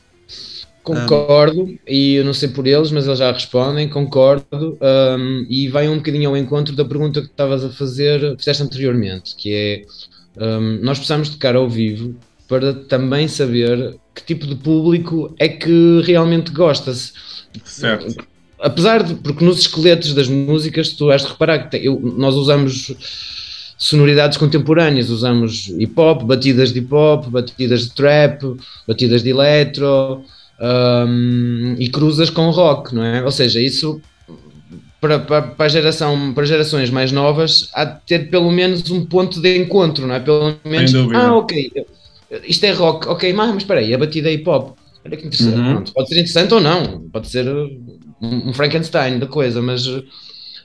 Concordo, 0.81 1.63
um... 1.63 1.77
e 1.87 2.15
eu 2.15 2.25
não 2.25 2.33
sei 2.33 2.49
por 2.49 2.65
eles, 2.65 2.91
mas 2.91 3.05
eles 3.05 3.19
já 3.19 3.31
respondem, 3.31 3.87
concordo, 3.87 4.77
um, 4.81 5.45
e 5.47 5.67
vai 5.67 5.87
um 5.87 5.97
bocadinho 5.97 6.29
ao 6.29 6.37
encontro 6.37 6.75
da 6.75 6.83
pergunta 6.83 7.21
que 7.21 7.27
estavas 7.27 7.63
a 7.63 7.69
fazer, 7.69 8.35
fizeste 8.37 8.63
anteriormente, 8.63 9.35
que 9.35 9.53
é 9.53 9.85
um, 10.39 10.79
nós 10.81 10.97
precisamos 10.97 11.29
tocar 11.29 11.55
ao 11.55 11.69
vivo 11.69 12.15
para 12.47 12.73
também 12.73 13.27
saber 13.27 13.95
que 14.15 14.23
tipo 14.23 14.47
de 14.47 14.55
público 14.55 15.33
é 15.37 15.47
que 15.47 16.01
realmente 16.05 16.51
gosta-se. 16.51 17.11
Certo. 17.63 18.15
Apesar 18.59 19.03
de, 19.03 19.15
porque 19.15 19.45
nos 19.45 19.59
esqueletos 19.59 20.13
das 20.13 20.27
músicas 20.27 20.89
tu 20.89 21.09
has 21.11 21.21
de 21.21 21.29
reparar 21.29 21.59
que 21.59 21.71
tem- 21.71 21.83
eu- 21.83 21.99
nós 22.17 22.35
usamos 22.35 22.93
sonoridades 23.77 24.37
contemporâneas, 24.37 25.09
usamos 25.09 25.67
hip 25.79 25.93
hop, 25.95 26.23
batidas 26.23 26.73
de 26.73 26.79
hip 26.79 26.93
hop, 26.93 27.27
batidas 27.27 27.83
de 27.83 27.91
trap, 27.91 28.41
batidas 28.87 29.23
de 29.23 29.29
eletro 29.29 30.21
hum, 31.07 31.75
e 31.79 31.87
cruzas 31.87 32.29
com 32.29 32.49
rock, 32.49 32.93
não 32.93 33.03
é? 33.03 33.23
Ou 33.23 33.31
seja, 33.31 33.61
isso 33.61 34.01
para, 34.99 35.19
para, 35.19 35.41
para, 35.41 35.65
a 35.65 35.69
geração, 35.69 36.33
para 36.33 36.45
gerações 36.45 36.89
mais 36.89 37.11
novas 37.11 37.69
há 37.73 37.85
de 37.85 38.01
ter 38.05 38.29
pelo 38.29 38.51
menos 38.51 38.89
um 38.91 39.05
ponto 39.05 39.41
de 39.41 39.57
encontro, 39.57 40.05
não 40.05 40.15
é? 40.15 40.19
Pelo 40.19 40.55
menos, 40.65 40.93
ah, 41.13 41.35
ok, 41.35 41.71
isto 42.43 42.63
é 42.65 42.71
rock, 42.71 43.07
ok, 43.07 43.31
mas, 43.33 43.47
mas 43.49 43.57
espera 43.63 43.79
aí, 43.79 43.93
a 43.93 43.97
batida 43.97 44.29
é 44.29 44.33
hip 44.33 44.47
hop. 44.49 44.77
Olha 45.05 45.15
que 45.15 45.25
interessante. 45.25 45.57
Uhum. 45.57 45.73
Pronto, 45.75 45.93
pode 45.93 46.09
ser 46.09 46.15
interessante 46.15 46.53
ou 46.53 46.59
não, 46.59 47.01
pode 47.11 47.29
ser 47.29 47.47
uh, 47.47 47.69
um, 48.21 48.49
um 48.49 48.53
Frankenstein 48.53 49.17
da 49.17 49.27
coisa, 49.27 49.61
mas, 49.61 49.87
uh, 49.87 50.03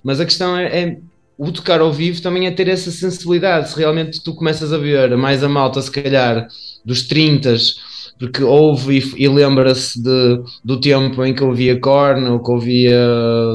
mas 0.03 0.20
a 0.20 0.24
questão 0.24 0.57
é, 0.57 0.64
é 0.66 0.99
o 1.39 1.51
tocar 1.51 1.80
ao 1.80 1.93
vivo 1.93 2.20
também 2.20 2.47
é 2.47 2.51
ter 2.51 2.68
essa 2.68 2.91
sensibilidade. 2.91 3.70
Se 3.70 3.78
realmente 3.78 4.22
tu 4.22 4.35
começas 4.35 4.72
a 4.72 4.78
ver 4.78 5.16
mais 5.16 5.43
a 5.43 5.49
malta, 5.49 5.80
se 5.80 5.91
calhar, 5.91 6.49
dos 6.85 7.03
30 7.03 7.57
porque 8.19 8.43
ouve 8.43 8.99
e, 8.99 9.25
e 9.25 9.29
lembra-se 9.29 10.01
do 10.65 10.81
tempo 10.81 11.25
em 11.25 11.35
que 11.35 11.43
ouvia 11.43 11.79
Korn, 11.79 12.29
ou 12.29 12.41
que 12.41 12.51
ouvia 12.51 12.99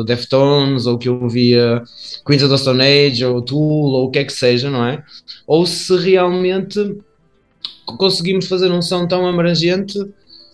Deftones, 0.05 0.86
ou 0.86 0.97
que 0.97 1.10
ouvia 1.10 1.84
Queens 2.26 2.43
of 2.43 2.51
the 2.51 2.57
Stone 2.57 2.82
Age, 2.82 3.26
ou 3.26 3.41
Tool, 3.41 3.91
ou 3.93 4.07
o 4.07 4.12
que 4.12 4.20
é 4.20 4.26
que 4.26 4.34
seja, 4.34 4.70
não 4.70 4.86
é? 4.86 5.03
Ou 5.47 5.66
se 5.66 5.95
realmente 5.97 6.97
conseguimos 7.97 8.47
fazer 8.47 8.72
um 8.72 8.82
som 8.82 9.07
tão 9.07 9.28
abrangente 9.28 9.97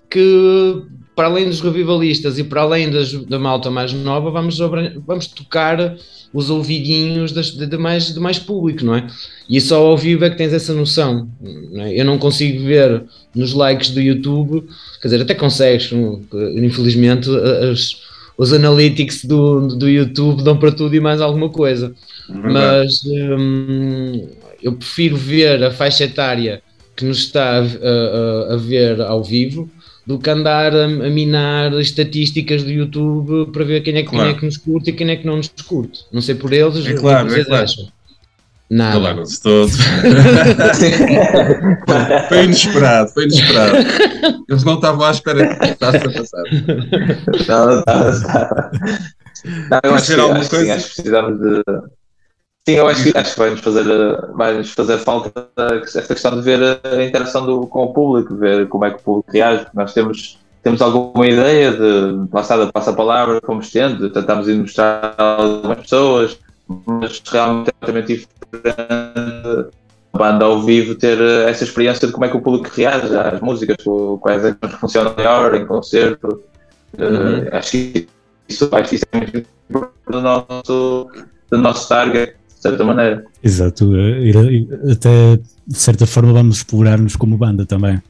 que 0.10 0.82
para 1.16 1.28
além 1.28 1.46
dos 1.46 1.62
revivalistas 1.62 2.38
e 2.38 2.44
para 2.44 2.62
além 2.62 2.90
das, 2.90 3.14
da 3.14 3.40
malta 3.40 3.72
mais 3.72 3.94
nova, 3.94 4.30
vamos, 4.30 4.58
vamos 4.58 5.28
tocar 5.28 5.96
os 6.34 6.50
ouvidinhos 6.50 7.32
das, 7.32 7.52
de, 7.52 7.66
de, 7.66 7.78
mais, 7.78 8.14
de 8.14 8.20
mais 8.20 8.38
público, 8.38 8.84
não 8.84 8.96
é? 8.96 9.08
E 9.50 9.62
só 9.62 9.82
ao 9.82 9.98
vivo 9.98 10.26
é 10.26 10.30
que 10.30 10.36
tens 10.36 10.52
essa 10.52 10.74
noção. 10.74 11.30
Não 11.72 11.82
é? 11.84 11.98
Eu 11.98 12.04
não 12.04 12.18
consigo 12.18 12.66
ver 12.66 13.04
nos 13.34 13.54
likes 13.54 13.92
do 13.92 14.02
YouTube, 14.02 14.68
quer 15.02 15.08
dizer, 15.08 15.22
até 15.22 15.34
consegues, 15.34 15.90
infelizmente, 16.58 17.30
as, 17.72 17.96
os 18.38 18.52
analytics 18.52 19.24
do, 19.24 19.68
do 19.68 19.88
YouTube 19.88 20.44
dão 20.44 20.58
para 20.58 20.74
tudo 20.74 20.94
e 20.94 21.00
mais 21.00 21.22
alguma 21.22 21.48
coisa. 21.50 21.94
Verdade. 22.28 22.54
Mas 22.54 23.02
hum, 23.06 24.28
eu 24.62 24.74
prefiro 24.74 25.16
ver 25.16 25.64
a 25.64 25.72
faixa 25.72 26.04
etária 26.04 26.62
que 26.98 27.06
nos 27.06 27.20
está 27.20 27.60
a, 27.60 27.62
a, 27.62 28.54
a 28.54 28.58
ver 28.58 29.00
ao 29.02 29.24
vivo 29.24 29.70
do 30.06 30.20
que 30.20 30.30
andar 30.30 30.74
a, 30.76 30.86
a, 30.86 31.10
minar 31.10 31.74
estatísticas 31.74 32.64
do 32.64 32.72
YouTube 32.72 33.52
para 33.52 33.64
ver 33.64 33.82
quem 33.82 33.98
é, 33.98 34.04
que, 34.04 34.10
claro. 34.10 34.26
quem 34.26 34.36
é 34.36 34.40
que 34.40 34.46
nos 34.46 34.58
curte 34.58 34.90
e 34.92 34.94
quem 34.94 35.10
é 35.10 35.16
que 35.16 35.26
não 35.26 35.38
nos 35.38 35.48
curte. 35.48 36.06
Não 36.12 36.22
sei 36.22 36.36
por 36.36 36.54
eles, 36.54 36.86
é 36.86 36.94
claro, 36.94 37.26
o 37.26 37.28
que 37.28 37.34
vocês 37.34 37.46
é 37.46 37.50
claro. 37.50 37.64
acham. 37.64 37.88
Nada. 38.70 39.00
Claro, 39.00 39.22
estou... 39.30 39.68
foi 42.28 42.44
inesperado, 42.44 43.10
foi 43.12 43.26
inesperado. 43.26 43.78
Eles 44.50 44.64
não 44.64 44.76
estavam 44.76 45.06
à 45.06 45.12
espera 45.12 45.56
que 45.56 45.66
estava 45.66 45.98
a 45.98 46.12
passar. 46.12 46.44
Não, 47.48 47.66
não 47.68 47.80
estava. 47.80 48.72
Não, 49.70 49.80
eu 49.84 49.94
acho 49.94 50.16
que, 50.16 50.22
acho, 50.22 50.50
que 50.50 50.58
sim, 50.58 50.72
acho 50.72 50.90
que 50.90 50.96
precisamos 50.96 51.40
de. 51.40 51.62
Sim, 52.68 52.78
eu 52.78 52.88
acho 52.88 53.04
que, 53.04 53.16
acho 53.16 53.34
que 53.34 53.40
vai 53.40 53.52
nos 53.52 53.60
fazer, 53.60 53.86
vai 54.34 54.64
fazer 54.64 54.98
falta 54.98 55.32
esta 55.56 56.02
questão 56.02 56.36
de 56.36 56.42
ver 56.42 56.80
a 56.84 57.04
interação 57.04 57.46
do, 57.46 57.68
com 57.68 57.84
o 57.84 57.94
público, 57.94 58.36
ver 58.36 58.68
como 58.68 58.86
é 58.86 58.90
que 58.90 58.98
o 58.98 59.04
público 59.04 59.32
reage. 59.32 59.68
Nós 59.72 59.94
temos, 59.94 60.40
temos 60.64 60.82
alguma 60.82 61.28
ideia 61.28 61.72
de 61.72 62.28
passada 62.30 62.72
passa 62.72 62.90
a 62.90 62.96
palavra, 62.96 63.40
fomos 63.46 63.72
tendo, 63.72 64.10
tentamos 64.10 64.48
ir 64.48 64.56
mostrar 64.56 65.14
a 65.16 65.44
algumas 65.44 65.78
pessoas, 65.78 66.40
mas 66.68 67.22
realmente 67.24 67.70
é 67.70 67.72
completamente 67.72 68.28
diferente 68.52 69.70
a 70.12 70.18
banda 70.18 70.46
ao 70.46 70.64
vivo 70.64 70.96
ter 70.96 71.22
essa 71.48 71.66
experiência 71.66 72.08
de 72.08 72.14
como 72.14 72.26
é 72.26 72.30
que 72.30 72.38
o 72.38 72.42
público 72.42 72.68
reage 72.76 73.16
às 73.16 73.40
músicas, 73.42 73.78
quais 74.22 74.44
é 74.44 74.54
que 74.54 74.68
funcionam 74.70 75.14
melhor 75.16 75.54
em 75.54 75.68
concerto. 75.68 76.42
Uhum. 76.98 77.44
Uh, 77.44 77.50
acho 77.56 77.72
que 77.72 78.08
isso, 78.50 78.68
acho 78.72 78.90
que 78.90 78.96
isso 78.96 79.06
é 79.12 79.18
muito 79.18 79.38
importante 79.38 79.94
do 80.08 80.22
nosso, 80.22 81.12
do 81.52 81.58
nosso 81.60 81.88
target 81.88 82.36
certa 82.70 82.84
maneira. 82.84 83.26
Exato, 83.44 83.92
até 84.92 85.38
de 85.68 85.78
certa 85.78 86.06
forma 86.06 86.34
vamos 86.34 86.58
explorar-nos 86.58 87.16
como 87.16 87.38
banda 87.38 87.66
também. 87.66 88.02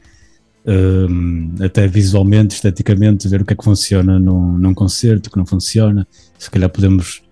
Um, 0.68 1.54
até 1.60 1.86
visualmente, 1.86 2.56
esteticamente, 2.56 3.28
ver 3.28 3.42
o 3.42 3.44
que 3.44 3.52
é 3.52 3.56
que 3.56 3.64
funciona 3.64 4.18
num, 4.18 4.58
num 4.58 4.74
concerto, 4.74 5.28
o 5.28 5.32
que 5.32 5.38
não 5.38 5.46
funciona. 5.46 6.06
Se 6.38 6.50
calhar 6.50 6.68
podemos 6.68 7.22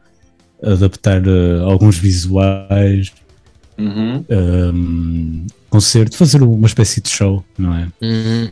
adaptar 0.62 1.26
uh, 1.26 1.64
alguns 1.64 1.98
visuais, 1.98 3.12
uhum. 3.76 4.24
um, 4.30 5.46
concerto, 5.68 6.16
fazer 6.16 6.42
uma 6.42 6.66
espécie 6.66 7.00
de 7.00 7.08
show, 7.08 7.44
não 7.58 7.74
é? 7.74 7.88
Uhum. 8.00 8.50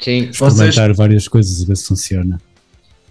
Sim. 0.00 0.28
Experimentar 0.30 0.88
Vocês... 0.88 0.96
várias 0.96 1.28
coisas, 1.28 1.62
a 1.62 1.66
ver 1.66 1.76
se 1.76 1.86
funciona. 1.86 2.40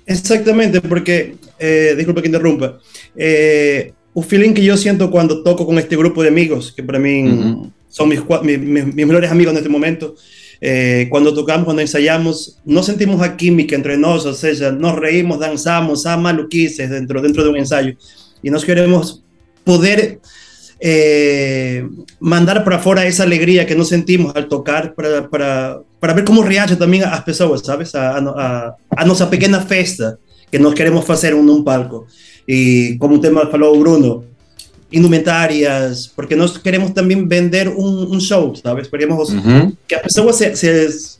Exactamente, 0.06 0.82
porque, 0.82 1.36
eh, 1.58 1.95
disculpa 1.95 2.22
que 2.22 2.28
interrumpa, 2.28 2.80
eh, 3.18 3.91
o 4.18 4.22
feeling 4.22 4.53
que 4.53 4.63
yo 4.63 4.78
siento 4.78 5.11
cuando 5.11 5.43
toco 5.43 5.66
con 5.66 5.78
este 5.78 5.97
grupo 5.97 6.24
de 6.24 6.30
amigos, 6.30 6.72
que 6.72 6.82
para 6.82 6.97
mí 6.97 7.24
uh 7.24 7.28
-huh. 7.28 7.72
son 7.89 8.07
mis, 8.07 8.22
mis, 8.43 8.59
mis, 8.59 8.86
mis, 8.95 9.05
mejores 9.05 9.30
amigos 9.30 9.51
en 9.51 9.57
este 9.57 9.70
momento, 9.70 10.16
eh, 10.61 11.07
cuando 11.09 11.34
tocamos, 11.34 11.66
cuando 11.66 11.82
ensayamos, 11.82 12.57
no 12.63 12.82
sentimos 12.82 13.22
a 13.22 13.36
química 13.36 13.76
entre 13.76 13.97
nosotros, 13.97 14.41
o 14.41 14.55
sea, 14.55 14.72
nos 14.72 14.95
reímos, 14.95 15.38
danzamos, 15.38 16.05
a 16.05 16.16
maluquices 16.16 16.89
dentro, 16.89 17.22
dentro 17.22 17.43
de 17.43 17.49
un 17.49 17.57
ensayo, 17.57 17.93
y 18.41 18.49
nos 18.49 18.63
queremos 18.63 19.22
poder 19.66 20.22
eh, 20.80 21.86
mandar 22.22 22.63
para 22.63 22.78
afuera 22.78 23.05
esa 23.05 23.24
alegría 23.24 23.66
que 23.66 23.76
nos 23.76 23.89
sentimos 23.89 24.34
al 24.34 24.47
tocar 24.47 24.93
para, 24.95 25.30
para, 25.30 25.82
para 25.99 26.13
ver 26.13 26.24
cómo 26.24 26.41
reage 26.41 26.78
también 26.78 27.03
a 27.03 27.11
las 27.11 27.24
personas, 27.24 27.61
¿sabes? 27.66 27.93
A, 27.95 28.18
a, 28.18 28.76
a 28.95 29.05
nuestra 29.05 29.30
pequeña 29.30 29.59
festa 29.59 30.18
que 30.49 30.57
nos 30.57 30.74
queremos 30.74 31.09
hacer 31.09 31.34
en 31.34 31.49
un 31.49 31.66
palco. 31.66 32.07
Y 32.48 32.98
como 32.98 33.20
tema 33.20 33.48
falou 33.48 33.80
Bruno, 33.80 34.24
indumentarias, 34.91 36.08
porque 36.16 36.36
nós 36.36 36.58
queremos 36.58 36.91
também 36.91 37.28
vender 37.28 37.68
um, 37.68 38.14
um 38.16 38.20
show, 38.20 38.56
sabes? 38.56 38.88
Queremos 38.88 39.30
uhum. 39.30 39.74
que 39.88 39.96
as 39.96 40.02
pessoas 40.02 40.36
se, 40.36 40.56
se, 40.56 41.18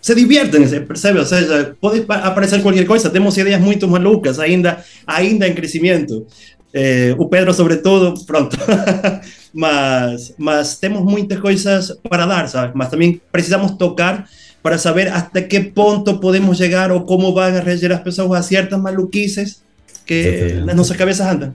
se 0.00 0.14
diviertem, 0.14 0.66
percebe? 0.86 1.18
Ou 1.18 1.26
seja, 1.26 1.76
pode 1.80 2.04
aparecer 2.08 2.62
qualquer 2.62 2.86
coisa, 2.86 3.10
temos 3.10 3.36
ideias 3.36 3.60
muito 3.60 3.86
malucas, 3.86 4.38
ainda, 4.38 4.82
ainda 5.06 5.46
em 5.46 5.54
crescimento. 5.54 6.26
Eh, 6.72 7.14
o 7.18 7.28
Pedro, 7.28 7.52
sobretudo, 7.52 8.14
pronto. 8.24 8.56
mas, 9.52 10.34
mas 10.36 10.78
temos 10.78 11.02
muitas 11.04 11.38
coisas 11.38 11.96
para 12.08 12.26
dar, 12.26 12.48
sabes? 12.48 12.74
Mas 12.74 12.88
também 12.88 13.20
precisamos 13.30 13.72
tocar 13.72 14.26
para 14.62 14.78
saber 14.78 15.08
até 15.08 15.42
que 15.42 15.60
ponto 15.60 16.18
podemos 16.18 16.58
chegar 16.58 16.90
ou 16.90 17.02
como 17.02 17.32
vão 17.32 17.62
reagir 17.62 17.92
as 17.92 18.00
pessoas 18.00 18.40
a 18.40 18.42
certas 18.42 18.80
maluquices 18.80 19.65
que 20.06 20.62
nas 20.64 20.76
nossas 20.76 20.96
cabeças 20.96 21.26
andam. 21.26 21.54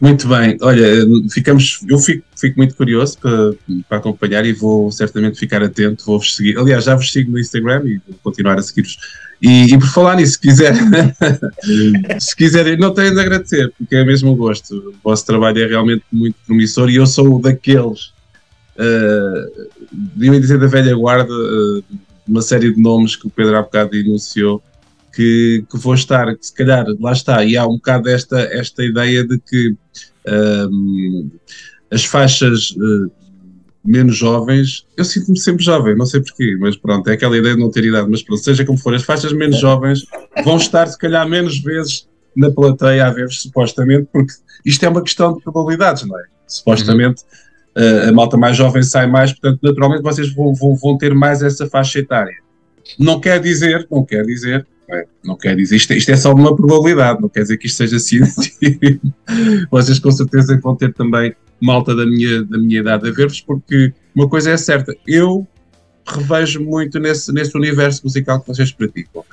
Muito 0.00 0.28
bem, 0.28 0.58
olha, 0.60 1.06
ficamos, 1.30 1.80
eu 1.88 1.98
fico, 1.98 2.22
fico 2.38 2.58
muito 2.58 2.74
curioso 2.74 3.18
para, 3.18 3.54
para 3.88 3.98
acompanhar 3.98 4.44
e 4.44 4.52
vou 4.52 4.92
certamente 4.92 5.38
ficar 5.38 5.62
atento, 5.62 6.04
vou-vos 6.04 6.36
seguir. 6.36 6.58
Aliás, 6.58 6.84
já 6.84 6.94
vos 6.94 7.10
sigo 7.10 7.32
no 7.32 7.38
Instagram 7.38 7.82
e 7.86 8.00
vou 8.06 8.18
continuar 8.22 8.58
a 8.58 8.62
seguir-vos. 8.62 8.98
E, 9.40 9.72
e, 9.72 9.78
por 9.78 9.88
falar 9.88 10.16
nisso, 10.16 10.32
se 10.32 10.40
quiser, 10.40 10.74
se 12.20 12.36
quiserem, 12.36 12.76
não 12.76 12.92
tenho 12.92 13.14
de 13.14 13.20
agradecer, 13.20 13.72
porque 13.78 13.96
é 13.96 14.04
mesmo 14.04 14.32
o 14.32 14.36
gosto. 14.36 14.74
O 14.76 14.94
vosso 15.02 15.24
trabalho 15.24 15.62
é 15.62 15.66
realmente 15.66 16.04
muito 16.12 16.36
promissor 16.46 16.90
e 16.90 16.96
eu 16.96 17.06
sou 17.06 17.40
daqueles, 17.40 18.12
uh, 18.76 19.68
deviam 19.92 20.40
dizer 20.40 20.58
da 20.58 20.66
velha 20.66 20.94
guarda, 20.94 21.32
uh, 21.32 21.84
uma 22.28 22.42
série 22.42 22.72
de 22.72 22.80
nomes 22.80 23.16
que 23.16 23.26
o 23.26 23.30
Pedro 23.30 23.56
há 23.56 23.62
bocado 23.62 23.96
enunciou, 23.96 24.62
que, 25.16 25.64
que, 25.70 25.78
vou 25.78 25.94
estar, 25.94 26.36
que 26.36 26.46
se 26.46 26.54
calhar, 26.54 26.84
lá 27.00 27.12
está, 27.12 27.42
e 27.42 27.56
há 27.56 27.66
um 27.66 27.76
bocado 27.76 28.10
esta, 28.10 28.38
esta 28.38 28.84
ideia 28.84 29.26
de 29.26 29.38
que 29.38 29.74
um, 30.70 31.30
as 31.90 32.04
faixas 32.04 32.72
uh, 32.72 33.10
menos 33.82 34.14
jovens, 34.14 34.86
eu 34.94 35.06
sinto-me 35.06 35.38
sempre 35.38 35.64
jovem, 35.64 35.96
não 35.96 36.04
sei 36.04 36.20
porquê, 36.20 36.54
mas 36.60 36.76
pronto, 36.76 37.08
é 37.08 37.14
aquela 37.14 37.38
ideia 37.38 37.54
de 37.54 37.60
não 37.62 37.70
ter 37.70 37.84
idade, 37.84 38.10
mas 38.10 38.22
pronto, 38.22 38.42
seja 38.42 38.62
como 38.66 38.76
for, 38.76 38.94
as 38.94 39.04
faixas 39.04 39.32
menos 39.32 39.58
jovens 39.58 40.04
vão 40.44 40.58
estar, 40.58 40.86
se 40.86 40.98
calhar, 40.98 41.26
menos 41.26 41.60
vezes 41.60 42.06
na 42.36 42.50
plateia 42.50 43.06
a 43.06 43.10
ver-vos, 43.10 43.40
supostamente, 43.40 44.08
porque 44.12 44.34
isto 44.66 44.84
é 44.84 44.88
uma 44.90 45.02
questão 45.02 45.34
de 45.34 45.42
probabilidades, 45.42 46.06
não 46.06 46.18
é? 46.18 46.24
Supostamente 46.46 47.22
uh, 47.74 48.10
a 48.10 48.12
malta 48.12 48.36
mais 48.36 48.54
jovem 48.54 48.82
sai 48.82 49.06
mais, 49.06 49.32
portanto, 49.32 49.60
naturalmente 49.62 50.02
vocês 50.02 50.30
vão, 50.34 50.52
vão, 50.52 50.76
vão 50.76 50.98
ter 50.98 51.14
mais 51.14 51.42
essa 51.42 51.66
faixa 51.66 52.00
etária. 52.00 52.36
Não 52.98 53.18
quer 53.18 53.40
dizer, 53.40 53.86
não 53.90 54.04
quer 54.04 54.26
dizer 54.26 54.66
não, 55.24 55.34
é? 55.34 55.38
quer 55.38 55.56
dizer, 55.56 55.76
isto, 55.76 55.92
isto, 55.92 56.10
é 56.10 56.16
só 56.16 56.32
uma 56.32 56.54
probabilidade, 56.54 57.20
não 57.20 57.28
quer 57.28 57.42
dizer 57.42 57.56
que 57.56 57.66
isto 57.66 57.76
seja 57.76 57.96
assim. 57.96 58.20
Vocês 59.70 59.98
com 59.98 60.10
certeza 60.10 60.58
vão 60.62 60.76
ter 60.76 60.92
também 60.94 61.34
malta 61.60 61.94
da 61.94 62.04
minha, 62.04 62.42
da 62.44 62.58
minha 62.58 62.80
idade 62.80 63.08
a 63.08 63.12
ver-vos, 63.12 63.40
porque 63.40 63.92
uma 64.14 64.28
coisa 64.28 64.50
é 64.50 64.56
certa, 64.56 64.94
eu 65.06 65.46
revejo 66.06 66.62
muito 66.62 66.98
nesse, 66.98 67.32
nesse 67.32 67.56
universo 67.56 68.02
musical 68.04 68.40
que 68.40 68.48
vocês 68.48 68.70
praticam. 68.70 69.24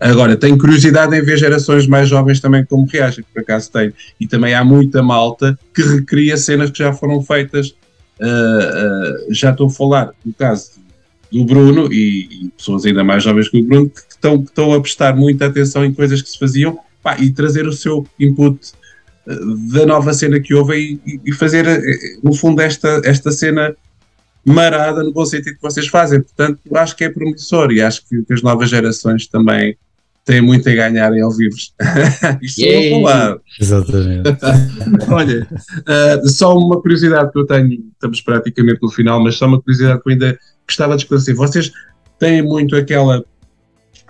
Agora, 0.00 0.36
tenho 0.36 0.58
curiosidade 0.58 1.16
em 1.16 1.22
ver 1.22 1.38
gerações 1.38 1.86
mais 1.86 2.08
jovens 2.08 2.40
também 2.40 2.64
como 2.64 2.86
reagem, 2.86 3.24
por 3.32 3.40
acaso 3.40 3.70
tenho. 3.70 3.92
E 4.18 4.26
também 4.26 4.52
há 4.54 4.64
muita 4.64 5.02
malta 5.02 5.56
que 5.72 5.82
recria 5.82 6.36
cenas 6.36 6.70
que 6.70 6.78
já 6.78 6.92
foram 6.92 7.22
feitas. 7.22 7.68
Uh, 8.20 9.28
uh, 9.30 9.34
já 9.34 9.50
estou 9.50 9.68
a 9.68 9.70
falar 9.70 10.12
do 10.24 10.32
caso 10.32 10.72
do 11.30 11.44
Bruno 11.44 11.92
e, 11.92 12.46
e, 12.46 12.50
pessoas 12.56 12.84
ainda 12.84 13.02
mais 13.02 13.24
jovens 13.24 13.48
que 13.48 13.60
o 13.60 13.64
Bruno 13.64 13.88
que 13.88 14.00
estão, 14.22 14.42
estão 14.42 14.72
a 14.72 14.80
prestar 14.80 15.16
muita 15.16 15.46
atenção 15.46 15.84
em 15.84 15.92
coisas 15.92 16.22
que 16.22 16.30
se 16.30 16.38
faziam 16.38 16.78
pá, 17.02 17.18
e 17.18 17.32
trazer 17.32 17.66
o 17.66 17.72
seu 17.72 18.06
input 18.18 18.72
uh, 19.26 19.72
da 19.72 19.84
nova 19.84 20.14
cena 20.14 20.38
que 20.38 20.54
houve 20.54 21.00
e, 21.04 21.20
e, 21.24 21.32
fazer, 21.32 21.66
no 22.22 22.32
fundo, 22.32 22.62
esta, 22.62 23.00
esta 23.04 23.32
cena 23.32 23.74
marada 24.44 25.02
no 25.02 25.12
bom 25.12 25.24
sentido 25.24 25.56
que 25.56 25.62
vocês 25.62 25.88
fazem. 25.88 26.20
Portanto, 26.20 26.60
acho 26.76 26.96
que 26.96 27.04
é 27.04 27.10
promissor 27.10 27.72
e 27.72 27.82
acho 27.82 28.06
que, 28.08 28.22
que 28.22 28.32
as 28.32 28.42
novas 28.42 28.70
gerações 28.70 29.26
também 29.26 29.76
têm 30.24 30.40
muito 30.40 30.68
a 30.68 30.72
ganhar 30.72 31.12
em 31.12 31.20
ao 31.20 31.32
vivo. 31.32 31.56
Isto 32.40 32.60
yeah. 32.60 32.90
sou 32.90 33.02
falar. 33.02 33.38
Exatamente. 33.60 34.28
Olha, 35.10 35.48
uh, 35.50 36.28
só 36.28 36.56
uma 36.56 36.80
curiosidade 36.80 37.32
que 37.32 37.38
eu 37.38 37.46
tenho, 37.46 37.84
estamos 37.92 38.20
praticamente 38.20 38.78
no 38.82 38.90
final, 38.90 39.22
mas 39.22 39.36
só 39.36 39.46
uma 39.46 39.60
curiosidade 39.60 40.00
que 40.00 40.08
eu 40.08 40.12
ainda 40.12 40.38
gostava 40.66 40.96
de 40.96 41.02
esclarecer. 41.02 41.34
Vocês 41.34 41.72
têm 42.18 42.42
muito 42.42 42.76
aquela 42.76 43.24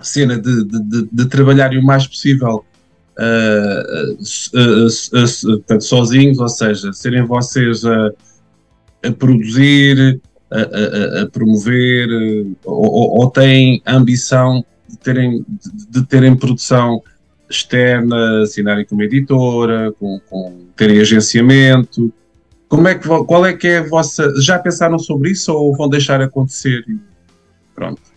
cena 0.03 0.39
de, 0.39 0.63
de, 0.65 0.79
de, 0.83 1.09
de 1.11 1.25
trabalharem 1.25 1.79
o 1.79 1.83
mais 1.83 2.05
possível 2.07 2.63
uh, 3.19 4.13
uh, 4.15 5.81
sozinhos, 5.81 6.39
ou 6.39 6.49
seja, 6.49 6.93
serem 6.93 7.25
vocês 7.25 7.85
a, 7.85 8.11
a 9.03 9.11
produzir, 9.11 10.21
a, 10.51 10.59
a, 10.59 11.21
a 11.23 11.29
promover, 11.29 12.07
ou, 12.63 13.19
ou 13.19 13.29
têm 13.29 13.81
ambição 13.85 14.63
de 14.87 14.97
terem, 14.97 15.45
de, 15.89 16.05
terem 16.05 16.35
produção 16.35 17.01
externa, 17.49 18.43
assinarem 18.43 18.85
como 18.85 19.03
editora, 19.03 19.93
com, 19.99 20.19
com 20.29 20.65
terem 20.75 20.99
agenciamento. 20.99 22.11
Como 22.67 22.87
é 22.87 22.95
que, 22.95 23.07
qual 23.07 23.45
é 23.45 23.53
que 23.53 23.67
é 23.67 23.77
a 23.79 23.87
vossa. 23.87 24.33
Já 24.41 24.57
pensaram 24.57 24.97
sobre 24.97 25.31
isso 25.31 25.53
ou 25.53 25.75
vão 25.75 25.87
deixar 25.87 26.21
acontecer? 26.21 26.83
Pronto. 27.75 28.12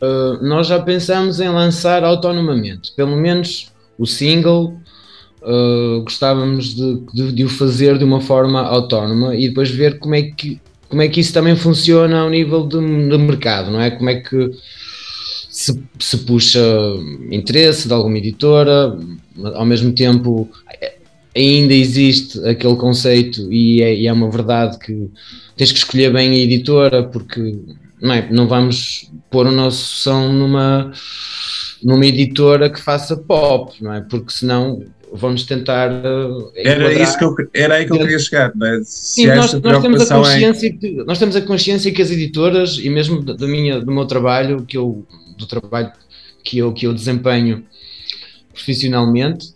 Uh, 0.00 0.44
nós 0.44 0.66
já 0.66 0.78
pensamos 0.80 1.40
em 1.40 1.48
lançar 1.48 2.04
autonomamente, 2.04 2.92
pelo 2.94 3.16
menos 3.16 3.72
o 3.98 4.06
single. 4.06 4.76
Uh, 5.42 6.02
gostávamos 6.02 6.74
de, 6.74 7.00
de, 7.14 7.32
de, 7.32 7.44
o 7.44 7.48
fazer 7.48 7.98
de 7.98 8.04
uma 8.04 8.20
forma 8.20 8.60
autónoma 8.60 9.36
e 9.36 9.48
depois 9.48 9.70
ver 9.70 9.98
como 9.98 10.14
é 10.14 10.22
que, 10.22 10.60
como 10.88 11.02
é 11.02 11.08
que 11.08 11.20
isso 11.20 11.32
também 11.32 11.54
funciona 11.54 12.20
ao 12.20 12.30
nível 12.30 12.66
de, 12.66 12.78
de 12.78 13.18
mercado, 13.18 13.70
não 13.70 13.80
é? 13.80 13.90
Como 13.90 14.10
é 14.10 14.16
que 14.16 14.50
se, 15.48 15.80
se 15.98 16.18
puxa 16.18 16.60
interesse 17.30 17.86
de 17.86 17.94
alguma 17.94 18.18
editora, 18.18 18.98
ao 19.54 19.64
mesmo 19.64 19.92
tempo 19.92 20.50
ainda 21.36 21.74
existe 21.74 22.38
aquele 22.48 22.76
conceito 22.76 23.52
e 23.52 23.82
é, 23.82 23.94
e 23.94 24.06
é, 24.06 24.12
uma 24.12 24.30
verdade 24.30 24.78
que 24.78 25.10
tens 25.56 25.70
que 25.70 25.78
escolher 25.78 26.12
bem 26.12 26.30
a 26.30 26.38
editora 26.38 27.04
porque 27.04 27.58
não, 28.00 28.14
é, 28.14 28.28
não 28.30 28.48
vamos 28.48 29.10
pôr 29.30 29.46
o 29.46 29.52
nosso 29.52 29.84
som 29.96 30.32
numa, 30.32 30.92
numa 31.82 32.06
editora 32.06 32.70
que 32.70 32.80
faça 32.80 33.16
pop, 33.16 33.72
não 33.82 33.92
é? 33.92 34.00
Porque 34.00 34.32
senão 34.32 34.84
vamos 35.12 35.44
tentar. 35.44 35.90
Uh, 35.90 36.52
era, 36.54 36.92
isso 36.92 37.18
que 37.18 37.24
eu, 37.24 37.34
era 37.54 37.74
aí 37.76 37.86
que 37.86 37.92
eu 37.92 37.98
queria 37.98 38.18
chegar, 38.18 38.52
não 38.54 38.66
é? 38.66 38.80
Se 38.84 39.22
Sim, 39.22 39.26
nós, 39.28 39.52
nós, 39.54 39.82
temos 39.82 40.10
a 40.10 40.14
consciência 40.14 40.66
em... 40.66 40.76
que, 40.76 40.90
nós 41.04 41.18
temos 41.18 41.36
a 41.36 41.40
consciência 41.40 41.92
que 41.92 42.02
as 42.02 42.10
editoras, 42.10 42.78
e 42.78 42.88
mesmo 42.90 43.22
da 43.22 43.46
minha, 43.46 43.80
do 43.80 43.92
meu 43.92 44.06
trabalho, 44.06 44.64
que 44.64 44.76
eu 44.76 45.06
do 45.36 45.46
trabalho 45.46 45.92
que 46.42 46.58
eu, 46.58 46.72
que 46.72 46.86
eu 46.86 46.94
desempenho 46.94 47.64
profissionalmente, 48.52 49.48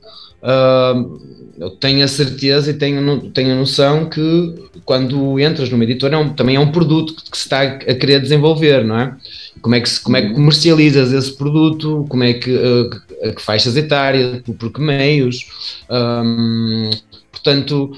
uh, 0.43 1.21
eu 1.59 1.71
tenho 1.71 2.03
a 2.03 2.09
certeza 2.09 2.71
e 2.71 2.75
tenho, 2.75 3.31
tenho 3.33 3.53
a 3.53 3.57
noção 3.57 4.09
que 4.09 4.55
quando 4.85 5.39
entras 5.39 5.69
numa 5.69 5.85
editora 5.85 6.17
é 6.17 6.19
um, 6.19 6.33
também 6.33 6.57
é 6.57 6.61
um 6.61 6.73
produto 6.73 7.15
que, 7.15 7.31
que, 7.31 7.37
se 7.37 7.45
está 7.45 7.63
a 7.63 7.95
querer 7.95 8.21
desenvolver, 8.21 8.83
não 8.83 8.99
é? 8.99 9.17
Como 9.61 9.75
é 9.75 9.81
que, 9.81 9.89
se, 9.89 10.01
como 10.01 10.17
é 10.17 10.23
que 10.23 10.33
comercializas 10.33 11.13
esse 11.13 11.37
produto, 11.37 12.07
como 12.09 12.25
é 12.25 12.33
que, 12.33 12.51
uh, 12.51 13.35
que 13.35 13.43
faixas 13.43 13.77
etárias, 13.77 14.41
por, 14.41 14.55
por 14.55 14.73
que 14.73 14.81
meios, 14.81 15.47
um, 15.91 16.89
portanto, 17.31 17.93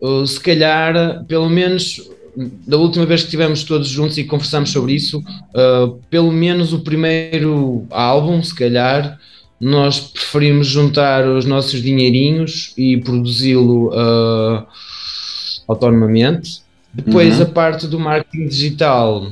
uh, 0.00 0.24
se 0.24 0.38
calhar, 0.38 1.24
pelo 1.26 1.50
menos 1.50 2.00
da 2.66 2.76
última 2.76 3.04
vez 3.04 3.22
que 3.22 3.26
estivemos 3.26 3.64
todos 3.64 3.88
juntos 3.88 4.16
e 4.18 4.24
conversamos 4.24 4.70
sobre 4.70 4.92
isso, 4.92 5.18
uh, 5.18 5.98
pelo 6.08 6.30
menos 6.30 6.72
o 6.72 6.78
primeiro 6.80 7.86
álbum, 7.90 8.40
se 8.40 8.54
calhar, 8.54 9.18
nós 9.60 10.00
preferimos 10.00 10.66
juntar 10.66 11.26
os 11.26 11.44
nossos 11.44 11.82
dinheirinhos 11.82 12.72
e 12.76 12.96
produzi-lo 12.98 13.88
uh, 13.88 14.66
autonomamente. 15.66 16.62
Depois, 16.92 17.36
uhum. 17.36 17.42
a 17.42 17.46
parte 17.46 17.86
do 17.86 17.98
marketing 17.98 18.46
digital 18.46 19.30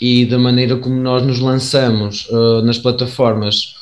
e 0.00 0.26
da 0.26 0.38
maneira 0.38 0.76
como 0.76 0.96
nós 0.96 1.22
nos 1.22 1.40
lançamos 1.40 2.28
uh, 2.30 2.62
nas 2.62 2.78
plataformas 2.78 3.74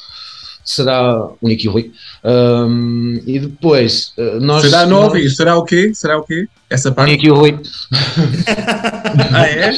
será 0.65 1.27
o 1.41 1.47
Nicky 1.47 1.69
Rui. 1.69 1.93
Um, 2.25 3.21
e 3.27 3.39
depois 3.39 4.15
nós. 4.41 4.63
Será 4.63 4.87
novo? 4.87 5.15
Nós... 5.15 5.37
Será 5.37 5.57
o 5.57 5.65
quê? 5.65 5.93
Será 5.93 6.19
o 6.19 6.23
quê? 6.23 6.49
Essa 6.71 6.91
parte. 6.91 7.13
Nicky 7.13 7.29
Rui. 7.29 7.61
ah, 9.33 9.47
é? 9.47 9.73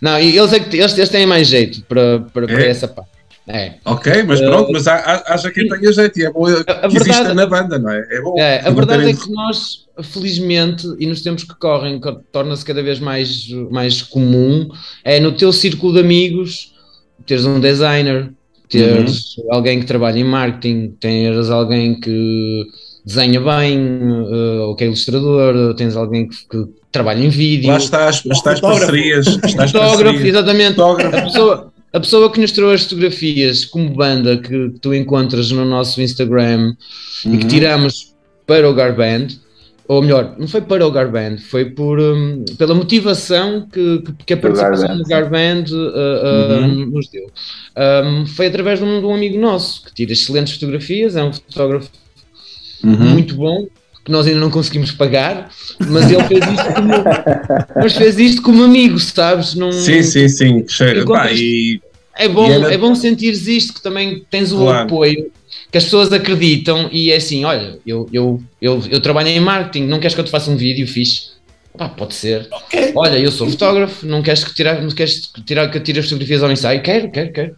Não, 0.00 0.18
eles, 0.18 0.52
é 0.52 0.60
que, 0.60 0.76
eles, 0.76 0.96
eles 0.96 1.08
têm 1.08 1.26
mais 1.26 1.48
jeito 1.48 1.82
para, 1.84 2.20
para, 2.20 2.44
é? 2.44 2.46
para 2.46 2.64
essa 2.64 2.86
parte. 2.86 3.17
É. 3.48 3.74
Ok, 3.84 4.24
mas 4.24 4.40
pronto, 4.40 4.70
mas 4.72 4.86
haja 4.86 5.50
quem 5.50 5.68
tenha 5.68 5.92
jeito 5.92 6.20
e 6.20 6.24
é 6.24 6.30
bom 6.30 6.46
a, 6.46 6.60
a 6.60 6.88
que 6.88 6.98
verdade, 6.98 7.34
na 7.34 7.46
banda, 7.46 7.78
não 7.78 7.90
é? 7.90 8.06
É 8.10 8.20
bom. 8.20 8.34
É, 8.38 8.60
a 8.60 8.70
verdade 8.70 9.10
é 9.10 9.14
que 9.14 9.30
nós, 9.30 9.86
felizmente, 10.02 10.86
e 10.98 11.06
nos 11.06 11.22
tempos 11.22 11.44
que 11.44 11.54
correm, 11.54 11.98
torna-se 12.30 12.64
cada 12.64 12.82
vez 12.82 13.00
mais, 13.00 13.48
mais 13.70 14.02
comum, 14.02 14.68
é 15.02 15.18
no 15.18 15.32
teu 15.32 15.52
círculo 15.52 15.94
de 15.94 16.00
amigos 16.00 16.74
teres 17.28 17.44
um 17.44 17.60
designer, 17.60 18.30
teres 18.68 19.36
uhum. 19.38 19.54
alguém 19.54 19.80
que 19.80 19.86
trabalha 19.86 20.18
em 20.18 20.24
marketing, 20.24 20.96
teres 21.00 21.50
alguém 21.50 22.00
que 22.00 22.66
desenha 23.04 23.40
bem, 23.40 23.78
uh, 23.78 24.62
ou 24.68 24.74
que 24.74 24.84
é 24.84 24.86
ilustrador, 24.86 25.74
tens 25.74 25.96
alguém 25.96 26.28
que, 26.28 26.36
que 26.48 26.64
trabalha 26.90 27.22
em 27.22 27.28
vídeo. 27.28 27.70
Lá 27.70 27.76
estás, 27.76 28.22
estás 28.24 28.60
parcerias. 28.60 29.26
Estás 29.44 29.70
fotógrafo, 29.70 30.26
exatamente. 30.26 30.74
Fotógrafo. 30.74 31.16
A, 31.16 31.22
pessoa, 31.22 31.67
a 31.92 32.00
pessoa 32.00 32.30
que 32.30 32.40
nos 32.40 32.52
trouxe 32.52 32.74
as 32.74 32.82
fotografias 32.84 33.64
como 33.64 33.90
banda 33.90 34.36
que, 34.36 34.70
que, 34.70 34.78
tu 34.80 34.94
encontras 34.94 35.50
no 35.50 35.64
nosso 35.64 36.00
Instagram 36.00 36.74
uhum. 37.24 37.34
e 37.34 37.38
que 37.38 37.44
uhum. 37.44 37.48
tiramos 37.48 38.14
para 38.46 38.68
o 38.68 38.74
Garband, 38.74 39.28
ou 39.86 40.02
melhor, 40.02 40.34
não 40.38 40.46
foi 40.46 40.60
para 40.60 40.86
o 40.86 40.90
Garband, 40.90 41.38
foi 41.38 41.66
por, 41.66 41.98
um, 41.98 42.44
pela 42.58 42.74
motivação 42.74 43.66
que, 43.72 44.02
que, 44.02 44.12
que 44.26 44.32
a 44.34 44.36
participação 44.36 44.98
do 44.98 45.04
Garband 45.04 45.64
uh, 45.70 45.74
uh, 45.74 46.62
uhum. 46.62 46.86
nos 46.86 47.08
deu. 47.08 47.30
Um, 48.04 48.26
foi 48.26 48.46
através 48.46 48.78
de 48.78 48.84
um, 48.84 49.00
de 49.00 49.06
um 49.06 49.14
amigo 49.14 49.38
nosso 49.38 49.84
que 49.84 49.94
tira 49.94 50.12
excelentes 50.12 50.54
fotografias, 50.54 51.16
é 51.16 51.24
um 51.24 51.32
fotógrafo 51.32 51.90
uhum. 52.84 52.96
muito 52.96 53.34
bom, 53.34 53.66
que 54.08 54.12
nós 54.12 54.26
ainda 54.26 54.40
não 54.40 54.50
conseguimos 54.50 54.90
pagar, 54.90 55.50
mas 55.86 56.10
ele 56.10 56.24
fez 56.24 56.40
isto 56.42 56.74
como, 56.74 56.92
mas 57.76 57.94
fez 57.94 58.18
isto 58.18 58.42
como 58.42 58.64
amigo, 58.64 58.98
sabes? 58.98 59.54
Num, 59.54 59.70
sim, 59.70 60.02
sim, 60.02 60.26
sim. 60.28 60.64
Pá, 61.06 61.30
e, 61.30 61.78
é, 62.16 62.26
bom, 62.26 62.50
era... 62.50 62.72
é 62.72 62.78
bom 62.78 62.94
sentires 62.94 63.46
isto, 63.46 63.74
que 63.74 63.82
também 63.82 64.24
tens 64.30 64.50
o 64.50 64.60
claro. 64.60 64.86
apoio, 64.86 65.30
que 65.70 65.76
as 65.76 65.84
pessoas 65.84 66.10
acreditam 66.10 66.88
e 66.90 67.12
é 67.12 67.16
assim, 67.16 67.44
olha, 67.44 67.78
eu, 67.86 68.08
eu, 68.10 68.42
eu, 68.62 68.82
eu 68.90 69.00
trabalho 69.00 69.28
em 69.28 69.40
marketing, 69.40 69.86
não 69.86 70.00
queres 70.00 70.14
que 70.14 70.20
eu 70.22 70.24
te 70.24 70.30
faça 70.30 70.50
um 70.50 70.56
vídeo 70.56 70.88
fixe? 70.88 71.36
Pá, 71.76 71.90
pode 71.90 72.14
ser. 72.14 72.48
Okay. 72.50 72.92
Olha, 72.96 73.18
eu 73.18 73.30
sou 73.30 73.46
fotógrafo, 73.48 74.06
não 74.06 74.22
queres 74.22 74.42
que 74.42 74.54
tirar, 74.54 74.80
não 74.80 74.90
queres 74.90 75.30
tirar 75.44 75.70
que 75.70 75.78
tire 75.78 76.00
as 76.00 76.06
fotografias 76.06 76.42
ao 76.42 76.50
ensaio? 76.50 76.82
Quero, 76.82 77.10
quero, 77.10 77.30
quero. 77.30 77.54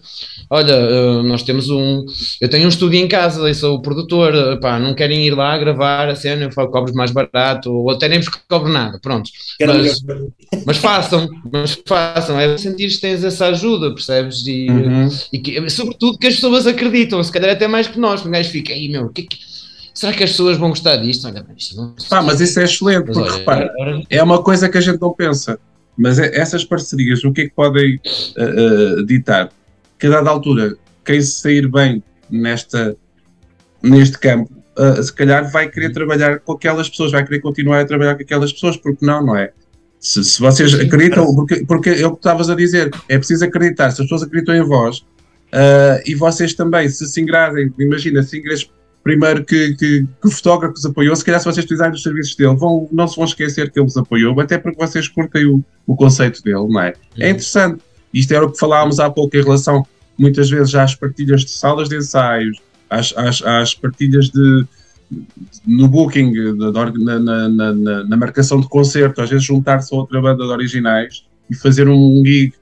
Olha, 0.52 0.76
uh, 0.76 1.22
nós 1.22 1.44
temos 1.44 1.70
um. 1.70 2.04
Eu 2.40 2.48
tenho 2.48 2.66
um 2.66 2.68
estúdio 2.68 2.98
em 2.98 3.06
casa 3.06 3.48
e 3.48 3.54
sou 3.54 3.76
o 3.76 3.80
produtor. 3.80 4.34
Uh, 4.34 4.58
pá, 4.58 4.80
não 4.80 4.94
querem 4.94 5.24
ir 5.24 5.30
lá 5.30 5.56
gravar 5.56 6.08
a 6.08 6.16
cena, 6.16 6.42
eu 6.42 6.50
falo, 6.50 6.72
cobres 6.72 6.92
mais 6.92 7.12
barato, 7.12 7.72
ou 7.72 7.88
até 7.88 8.08
nem 8.08 8.18
vos 8.18 8.28
cobro 8.48 8.68
nada, 8.68 8.98
pronto. 9.00 9.30
Mas, 9.64 10.02
mas, 10.66 10.76
façam, 10.78 11.28
mas 11.52 11.80
façam. 11.86 12.38
É 12.40 12.58
sentir 12.58 12.88
que 12.88 13.00
tens 13.00 13.22
essa 13.22 13.46
ajuda, 13.46 13.94
percebes? 13.94 14.44
E, 14.44 14.68
uhum. 14.68 15.08
e 15.32 15.38
que, 15.38 15.70
sobretudo 15.70 16.18
que 16.18 16.26
as 16.26 16.34
pessoas 16.34 16.66
acreditam, 16.66 17.22
se 17.22 17.30
calhar 17.30 17.50
até 17.50 17.68
mais 17.68 17.86
que 17.86 18.00
nós, 18.00 18.20
porque 18.20 18.30
o 18.30 18.32
gajo 18.32 18.50
fica 18.50 18.72
aí, 18.72 18.88
meu, 18.88 19.08
que, 19.10 19.22
que 19.22 19.38
será 19.94 20.12
que 20.12 20.24
as 20.24 20.30
pessoas 20.30 20.58
vão 20.58 20.70
gostar 20.70 20.96
disto? 20.96 21.28
Olha, 21.28 21.46
isto 21.56 21.76
não 21.76 21.94
ah, 22.10 22.22
mas 22.22 22.40
isso 22.40 22.58
é 22.58 22.64
excelente, 22.64 23.06
mas, 23.06 23.16
porque 23.16 23.30
olha, 23.30 23.38
repara, 23.38 23.72
é, 24.10 24.16
é 24.16 24.22
uma 24.22 24.42
coisa 24.42 24.68
que 24.68 24.78
a 24.78 24.80
gente 24.80 25.00
não 25.00 25.14
pensa, 25.14 25.60
mas 25.96 26.18
é, 26.18 26.36
essas 26.36 26.64
parcerias, 26.64 27.22
o 27.22 27.32
que 27.32 27.42
é 27.42 27.44
que 27.44 27.54
podem 27.54 28.00
uh, 28.36 29.00
uh, 29.00 29.06
ditar? 29.06 29.48
Que 30.00 30.06
a 30.06 30.10
dada 30.10 30.30
altura, 30.30 30.76
quem 31.04 31.20
sair 31.20 31.68
bem 31.68 32.02
nesta, 32.30 32.96
neste 33.82 34.18
campo, 34.18 34.50
uh, 34.78 35.02
se 35.02 35.12
calhar 35.12 35.50
vai 35.50 35.68
querer 35.68 35.92
trabalhar 35.92 36.40
com 36.40 36.52
aquelas 36.52 36.88
pessoas, 36.88 37.12
vai 37.12 37.24
querer 37.24 37.40
continuar 37.40 37.80
a 37.80 37.84
trabalhar 37.84 38.14
com 38.16 38.22
aquelas 38.22 38.52
pessoas, 38.52 38.76
porque 38.76 39.04
não, 39.04 39.24
não 39.24 39.36
é? 39.36 39.52
Se, 39.98 40.24
se 40.24 40.40
vocês 40.40 40.72
Sim, 40.72 40.86
acreditam, 40.86 41.24
parece- 41.24 41.34
porque, 41.34 41.66
porque 41.66 41.90
é 41.90 42.06
o 42.06 42.12
que 42.12 42.18
estavas 42.18 42.48
a 42.48 42.54
dizer, 42.54 42.90
é 43.08 43.18
preciso 43.18 43.44
acreditar, 43.44 43.90
se 43.90 44.00
as 44.00 44.06
pessoas 44.06 44.22
acreditam 44.22 44.54
em 44.54 44.62
vós, 44.62 45.04
ah, 45.52 46.00
e 46.06 46.14
vocês 46.14 46.54
também, 46.54 46.88
se 46.88 47.06
se 47.06 47.20
engrasem, 47.20 47.72
imagina, 47.78 48.22
se 48.22 48.38
ingressem 48.38 48.70
primeiro 49.02 49.44
que, 49.44 49.74
que, 49.76 50.02
que 50.02 50.28
o 50.28 50.30
fotógrafo 50.30 50.74
os 50.74 50.84
apoiou, 50.86 51.16
se 51.16 51.24
calhar 51.24 51.40
se 51.40 51.46
vocês 51.46 51.64
utilizarem 51.64 51.94
os 51.94 52.02
serviços 52.02 52.34
dele, 52.36 52.54
vão, 52.54 52.88
não 52.92 53.08
se 53.08 53.16
vão 53.16 53.24
esquecer 53.24 53.70
que 53.70 53.78
ele 53.78 53.86
vos 53.86 53.96
apoiou, 53.96 54.38
até 54.40 54.58
porque 54.58 54.78
vocês 54.78 55.08
curtem 55.08 55.46
o, 55.46 55.64
o 55.86 55.96
conceito 55.96 56.42
dele, 56.42 56.66
não 56.68 56.80
é? 56.80 56.92
É 57.18 57.30
interessante. 57.30 57.82
Isto 58.12 58.34
era 58.34 58.44
o 58.44 58.50
que 58.52 58.58
falávamos 58.58 58.98
há 59.00 59.08
pouco 59.10 59.36
em 59.36 59.42
relação, 59.42 59.86
muitas 60.18 60.50
vezes, 60.50 60.74
às 60.74 60.94
partilhas 60.94 61.42
de 61.42 61.50
salas 61.50 61.88
de 61.88 61.96
ensaios, 61.96 62.58
às, 62.88 63.12
às, 63.16 63.42
às 63.42 63.74
partilhas 63.74 64.28
de 64.30 64.64
no 65.66 65.88
booking, 65.88 66.32
na, 66.54 66.70
na, 67.48 67.48
na, 67.72 68.04
na- 68.04 68.16
marcação 68.16 68.60
de 68.60 68.68
concerto, 68.68 69.20
às 69.20 69.28
vezes 69.28 69.44
juntar-se 69.44 69.92
a 69.92 69.98
outra 69.98 70.20
banda 70.22 70.44
de 70.44 70.50
originais 70.50 71.24
e 71.50 71.54
fazer 71.56 71.88
um 71.88 72.22
gig 72.24 72.52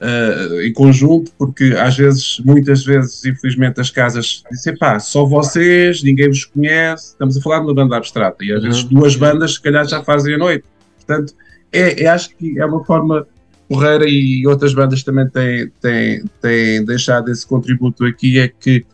eh, 0.00 0.66
em 0.66 0.72
conjunto, 0.72 1.30
porque 1.38 1.74
às 1.78 1.96
vezes, 1.96 2.40
muitas 2.44 2.84
vezes, 2.84 3.24
infelizmente, 3.24 3.80
as 3.80 3.88
casas 3.88 4.42
dizem 4.50 4.76
pá, 4.76 4.98
só 4.98 5.24
vocês, 5.24 6.02
ninguém 6.02 6.26
vos 6.28 6.44
conhece, 6.44 7.12
estamos 7.12 7.36
a 7.36 7.40
falar 7.40 7.60
de 7.60 7.66
uma 7.66 7.74
banda 7.74 7.96
abstrata, 7.96 8.44
e 8.44 8.52
às 8.52 8.62
vezes 8.62 8.82
duas 8.82 9.14
bandas, 9.14 9.54
se 9.54 9.62
calhar, 9.62 9.86
já 9.86 10.02
fazem 10.02 10.34
a 10.34 10.38
noite. 10.38 10.64
Portanto, 10.96 11.34
é, 11.72 12.02
é- 12.02 12.06
acho 12.08 12.30
que 12.36 12.58
é 12.58 12.66
uma 12.66 12.84
forma 12.84 13.26
porreira 13.68 14.04
e 14.08 14.46
outras 14.46 14.72
bandas 14.74 15.02
também 15.02 15.28
têm, 15.28 15.68
têm, 15.80 16.24
têm 16.40 16.84
deixado 16.84 17.30
esse 17.30 17.46
contributo 17.46 18.04
aqui, 18.04 18.38
é 18.38 18.48
que 18.48 18.84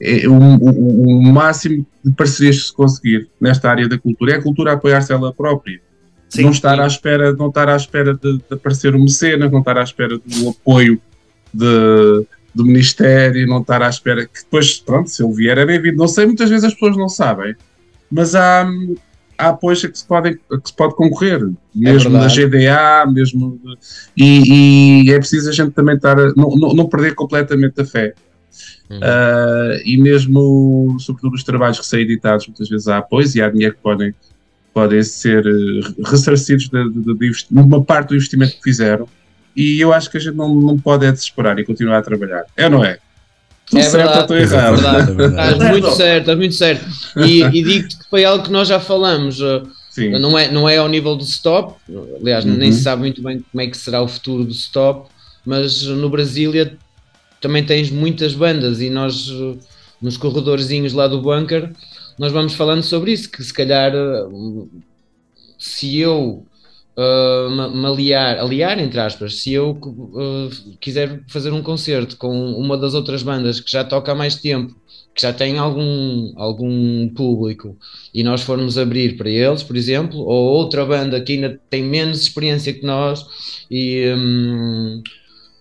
é 0.00 0.26
o, 0.28 0.32
o- 0.34 1.06
o 1.18 1.22
máximo 1.22 1.86
de 2.04 2.12
parcerias 2.12 2.56
que 2.58 2.66
se 2.68 2.74
conseguir 2.74 3.28
nesta 3.40 3.70
área 3.70 3.88
da 3.88 3.98
cultura 3.98 4.32
é 4.32 4.36
a 4.36 4.42
cultura 4.42 4.72
apoiar-se 4.72 5.12
ela 5.12 5.32
própria. 5.32 5.80
Sim, 6.28 6.42
não 6.44 6.50
estar 6.50 6.76
sim. 6.76 6.82
à 6.82 6.86
espera, 6.86 7.32
não 7.32 7.48
estar 7.48 7.68
à 7.68 7.76
espera 7.76 8.14
de, 8.14 8.38
de 8.38 8.44
aparecer 8.50 8.94
um 8.94 9.02
mecenas, 9.02 9.50
não 9.50 9.58
estar 9.58 9.76
à 9.76 9.82
espera 9.82 10.16
do 10.18 10.48
apoio 10.48 11.00
de- 11.52 12.26
do 12.54 12.64
Ministério, 12.64 13.46
não 13.46 13.60
estar 13.60 13.82
à 13.82 13.88
espera 13.88 14.26
que 14.26 14.42
depois, 14.42 14.78
pronto, 14.78 15.08
se 15.10 15.22
ele 15.22 15.32
vier 15.34 15.58
é 15.58 15.66
bem-vindo. 15.66 15.96
Não 15.96 16.08
sei, 16.08 16.26
muitas 16.26 16.48
vezes 16.48 16.64
as 16.64 16.72
pessoas 16.74 16.96
não 16.96 17.08
sabem, 17.08 17.54
mas 18.10 18.34
há, 18.34 18.68
há 19.40 19.48
apoios 19.50 19.84
a 19.84 19.88
que 19.88 19.98
se, 19.98 20.04
podem, 20.06 20.38
a 20.52 20.58
que 20.58 20.68
se 20.68 20.74
pode 20.74 20.94
concorrer, 20.94 21.40
mesmo 21.74 22.10
da 22.10 22.26
verdade. 22.26 22.46
GDA, 22.46 23.06
mesmo 23.10 23.58
de- 23.62 23.78
e, 24.16 25.02
e 25.06 25.12
é 25.12 25.18
preciso 25.18 25.48
a 25.50 25.52
gente 25.52 25.72
também 25.72 25.96
estar 25.96 26.18
a, 26.18 26.32
não, 26.36 26.50
não, 26.56 26.74
não 26.74 26.86
perder 26.88 27.14
completamente 27.14 27.80
a 27.80 27.84
fé. 27.84 28.14
Uh, 28.90 29.80
e 29.84 29.96
mesmo, 29.96 30.96
sobretudo, 30.98 31.34
os 31.34 31.44
trabalhos 31.44 31.78
que 31.78 31.86
são 31.86 31.98
editados, 31.98 32.46
muitas 32.48 32.68
vezes 32.68 32.88
há 32.88 32.98
apoios 32.98 33.34
e 33.36 33.40
há 33.42 33.48
dinheiro 33.48 33.74
que 33.74 33.80
podem, 33.80 34.12
podem 34.74 35.02
ser 35.02 35.46
uh, 35.46 36.02
ressarcidos 36.04 36.68
de, 36.68 36.90
de, 36.90 37.02
de, 37.14 37.26
investi- 37.26 37.46
uma 37.54 37.82
parte 37.84 38.08
do 38.08 38.14
investimento 38.16 38.56
que 38.56 38.62
fizeram. 38.64 39.06
E 39.54 39.80
eu 39.80 39.92
acho 39.92 40.10
que 40.10 40.16
a 40.16 40.20
gente 40.20 40.36
não, 40.36 40.52
não 40.54 40.78
pode 40.78 41.06
é 41.06 41.12
desesperar 41.12 41.58
e 41.58 41.64
continuar 41.64 41.98
a 41.98 42.02
trabalhar. 42.02 42.44
É 42.56 42.64
ou 42.64 42.70
não 42.70 42.84
é? 42.84 42.98
É 43.76 43.80
estou 43.80 44.00
verdade, 44.00 44.32
errado? 44.32 44.32
é 44.32 44.46
verdade. 44.46 45.10
É 45.10 45.14
verdade. 45.14 45.52
Estás 45.52 45.70
muito 45.70 45.90
certo, 45.96 46.20
estás 46.20 46.38
muito 46.38 46.54
certo. 46.54 46.86
E, 47.26 47.42
e 47.42 47.62
digo-te 47.62 47.98
que 47.98 48.04
foi 48.10 48.24
algo 48.24 48.44
que 48.44 48.50
nós 48.52 48.66
já 48.68 48.80
falamos. 48.80 49.40
uh, 49.40 49.62
Sim. 49.90 50.10
Não 50.18 50.38
é, 50.38 50.50
não 50.50 50.68
é 50.68 50.76
ao 50.76 50.88
nível 50.88 51.16
do 51.16 51.24
stop, 51.24 51.74
aliás, 52.20 52.44
Uhum. 52.44 52.54
nem 52.54 52.72
se 52.72 52.82
sabe 52.82 53.02
muito 53.02 53.20
bem 53.22 53.44
como 53.50 53.60
é 53.60 53.66
que 53.66 53.76
será 53.76 54.00
o 54.00 54.06
futuro 54.08 54.44
do 54.44 54.52
stop, 54.52 55.08
mas 55.44 55.82
no 55.82 56.08
Brasília 56.08 56.76
também 57.40 57.64
tens 57.64 57.90
muitas 57.90 58.32
bandas 58.34 58.80
e 58.80 58.88
nós, 58.88 59.28
uh, 59.30 59.58
nos 60.00 60.16
corredorzinhos 60.16 60.92
lá 60.92 61.08
do 61.08 61.20
bunker, 61.20 61.70
nós 62.18 62.30
vamos 62.32 62.54
falando 62.54 62.82
sobre 62.82 63.12
isso, 63.12 63.28
que 63.30 63.42
se 63.42 63.52
calhar 63.52 63.92
uh, 63.94 64.68
se 65.58 65.98
eu 65.98 66.44
uh, 67.00 67.70
me 67.70 67.86
aliar, 67.86 68.38
aliar 68.38 68.78
entre 68.78 69.00
aspas, 69.00 69.40
se 69.40 69.52
eu 69.52 69.70
uh, 69.70 70.76
quiser 70.80 71.22
fazer 71.28 71.52
um 71.52 71.62
concerto 71.62 72.16
com 72.16 72.52
uma 72.52 72.76
das 72.76 72.94
outras 72.94 73.22
bandas 73.22 73.60
que 73.60 73.70
já 73.70 73.82
toca 73.84 74.12
há 74.12 74.14
mais 74.14 74.36
tempo, 74.36 74.74
que 75.14 75.22
já 75.22 75.32
tem 75.32 75.58
algum, 75.58 76.32
algum 76.36 77.08
público, 77.08 77.76
e 78.12 78.22
nós 78.22 78.42
formos 78.42 78.78
abrir 78.78 79.16
para 79.16 79.30
eles, 79.30 79.62
por 79.62 79.76
exemplo, 79.76 80.20
ou 80.20 80.52
outra 80.52 80.84
banda 80.84 81.20
que 81.20 81.32
ainda 81.34 81.60
tem 81.70 81.82
menos 81.82 82.22
experiência 82.22 82.72
que 82.72 82.84
nós, 82.84 83.26
e 83.70 84.12
hum, 84.16 85.02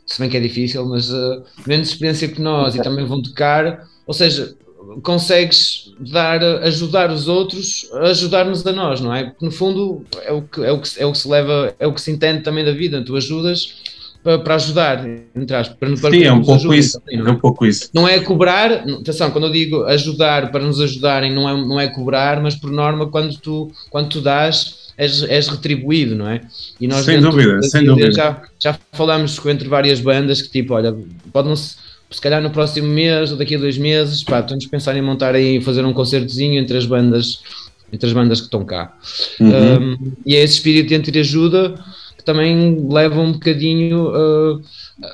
se 0.06 0.20
bem 0.20 0.30
que 0.30 0.38
é 0.38 0.40
difícil, 0.40 0.86
mas 0.86 1.12
uh, 1.12 1.44
menos 1.66 1.90
experiência 1.90 2.28
que 2.28 2.42
nós 2.42 2.76
e 2.76 2.82
também 2.82 3.06
vão 3.06 3.22
tocar, 3.22 3.88
ou 4.06 4.14
seja, 4.14 4.56
consegues 5.04 5.94
dar, 6.00 6.42
ajudar 6.64 7.12
os 7.12 7.28
outros 7.28 7.90
a 7.94 8.08
ajudar-nos 8.08 8.66
a 8.66 8.72
nós, 8.72 9.02
não 9.02 9.14
é? 9.14 9.26
Porque 9.26 9.46
no 9.46 9.52
fundo 9.52 10.04
é 10.24 10.32
o 10.32 10.42
que, 10.42 10.64
é 10.64 10.72
o 10.72 10.80
que, 10.80 10.90
é 11.02 11.06
o 11.06 11.12
que 11.12 11.18
se 11.18 11.28
leva, 11.28 11.74
é 11.80 11.88
o 11.88 11.94
que 11.94 12.02
se 12.02 12.12
entende 12.12 12.42
também 12.44 12.64
da 12.66 12.72
vida, 12.72 13.04
tu 13.04 13.16
ajudas 13.16 13.76
para, 14.24 14.40
para 14.40 14.56
ajudar, 14.56 15.06
entre 15.36 15.56
aspas, 15.56 15.78
para, 15.78 15.96
para 15.98 16.12
Sim, 16.12 16.24
é 16.24 16.34
um 16.34 16.44
pouco 16.44 16.74
isso. 16.74 17.00
também, 17.00 17.20
É 17.20 17.24
não 17.24 17.32
é? 17.32 17.32
um 17.32 17.40
pouco 17.40 17.66
isso. 17.66 17.90
Não 17.94 18.08
é 18.08 18.20
cobrar, 18.20 18.72
atenção, 18.72 19.32
quando 19.32 19.48
eu 19.48 19.52
digo 19.52 19.84
ajudar 19.84 20.52
para 20.52 20.64
nos 20.64 20.80
ajudarem, 20.82 21.34
não 21.34 21.48
é, 21.50 21.54
não 21.54 21.80
é 21.80 21.88
cobrar, 21.88 22.42
mas 22.42 22.56
por 22.56 22.72
norma, 22.72 23.08
quando 23.08 23.38
tu, 23.38 23.72
quando 23.90 24.10
tu 24.10 24.22
dás, 24.22 24.90
és, 24.98 25.24
és 25.24 25.48
retribuído, 25.48 26.16
não 26.16 26.28
é? 26.28 26.42
E 26.80 26.88
nós 26.88 27.06
Sem 27.06 27.22
dúvida, 27.22 27.56
da 27.56 27.62
sem 27.64 27.86
dúvida. 27.86 28.12
Já, 28.12 28.42
já 28.60 28.78
falámos 28.92 29.40
entre 29.46 29.70
várias 29.70 30.02
bandas 30.02 30.42
que 30.42 30.50
tipo, 30.50 30.74
olha, 30.74 30.94
pode 31.32 31.48
não 31.48 31.56
se, 31.56 31.78
se 32.12 32.22
calhar 32.22 32.42
no 32.42 32.50
próximo 32.50 32.88
mês 32.88 33.32
ou 33.32 33.38
daqui 33.38 33.56
a 33.56 33.60
dois 33.60 33.78
meses, 33.78 34.24
pá, 34.24 34.40
estamos 34.40 34.66
a 34.66 34.70
pensar 34.70 34.96
em 34.96 35.02
montar 35.02 35.36
aí, 35.36 35.62
fazer 35.62 35.86
um 35.86 35.94
concertozinho 35.94 36.60
entre 36.60 36.78
as 36.78 36.86
bandas, 36.86 37.42
entre 37.94 38.08
as 38.08 38.14
bandas 38.14 38.40
que 38.40 38.48
estão 38.48 38.66
cá. 38.66 38.98
Uhum. 39.40 39.94
Um, 39.94 40.12
e 40.26 40.36
é 40.36 40.44
esse 40.44 40.56
espírito 40.56 40.90
de 40.90 40.96
entreajuda 40.96 41.76
que 42.18 42.24
também 42.24 42.86
leva 42.90 43.22
um 43.22 43.32
bocadinho 43.32 44.10
uh, 44.10 44.62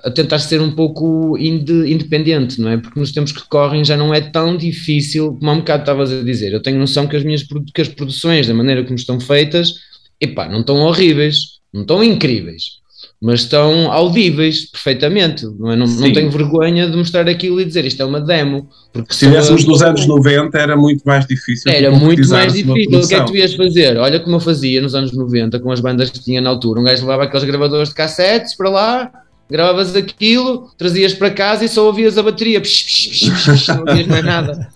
a 0.04 0.10
tentar 0.10 0.40
ser 0.40 0.60
um 0.62 0.72
pouco 0.72 1.38
inde- 1.38 1.92
independente, 1.92 2.60
não 2.60 2.70
é? 2.70 2.78
Porque 2.78 3.00
nos 3.00 3.12
tempos 3.12 3.32
que 3.32 3.48
correm 3.48 3.84
já 3.86 3.96
não 3.96 4.14
é 4.14 4.22
tão 4.22 4.58
difícil, 4.58 5.36
como 5.38 5.52
há 5.52 5.54
um 5.54 5.60
bocado 5.60 5.84
estavas 5.84 6.12
a 6.12 6.24
dizer. 6.24 6.54
Eu 6.54 6.62
tenho 6.62 6.80
noção 6.80 7.08
que 7.08 7.16
as 7.16 7.24
minhas 7.24 7.46
que 7.74 7.82
as 7.82 7.90
produções, 7.90 8.48
da 8.48 8.54
maneira 8.54 8.84
como 8.84 8.96
estão 8.96 9.20
feitas, 9.20 9.74
epá, 10.20 10.50
não 10.50 10.62
estão 10.62 10.78
horríveis, 10.78 11.60
não 11.72 11.82
estão 11.82 12.04
incríveis, 12.04 12.80
mas 13.22 13.42
estão 13.42 13.92
audíveis 13.92 14.70
perfeitamente. 14.70 15.46
Não, 15.58 15.72
é? 15.72 15.76
não, 15.76 15.88
não 15.88 16.14
tenho 16.14 16.30
vergonha 16.30 16.88
de 16.90 16.96
mostrar 16.98 17.28
aquilo 17.28 17.60
e 17.62 17.66
dizer 17.66 17.86
isto 17.86 18.02
é 18.02 18.06
uma 18.06 18.20
demo. 18.22 18.70
Porque 18.94 19.14
Se 19.14 19.26
estivéssemos 19.26 19.62
são- 19.62 19.72
nos 19.72 19.82
anos 19.82 20.06
90, 20.06 20.58
era 20.58 20.76
muito 20.76 21.04
mais 21.06 21.26
difícil. 21.26 21.72
era 21.72 21.90
muito 21.92 22.28
mais 22.30 22.54
difícil. 22.54 23.00
O 23.00 23.08
que 23.08 23.16
é 23.16 23.20
que 23.20 23.26
tu 23.26 23.36
ias 23.38 23.54
fazer? 23.56 23.98
Olha 23.98 24.20
como 24.20 24.36
eu 24.36 24.40
fazia 24.40 24.82
nos 24.82 24.94
anos 24.96 25.12
90 25.14 25.60
com 25.60 25.72
as 25.72 25.80
bandas 25.80 26.10
que 26.10 26.20
tinha 26.20 26.42
na 26.42 26.50
altura. 26.50 26.80
Um 26.82 26.84
gajo 26.84 27.02
levava 27.02 27.24
aqueles 27.24 27.46
gravadores 27.46 27.90
de 27.90 27.96
cassetes 27.96 28.56
para 28.56 28.70
lá, 28.70 29.12
gravavas 29.50 29.96
aquilo, 29.96 30.70
trazias 30.78 31.14
para 31.14 31.30
casa 31.32 31.64
e 31.66 31.70
só 31.70 31.86
ouvias 31.86 32.18
a 32.18 32.24
bateria. 32.24 32.60
Psh, 32.62 32.84
psh, 32.84 33.08
psh, 33.10 33.30
psh, 33.30 33.52
psh, 33.52 33.68
não 33.70 33.80
ouvias 33.80 34.08
mais 34.08 34.26
nada. 34.26 34.70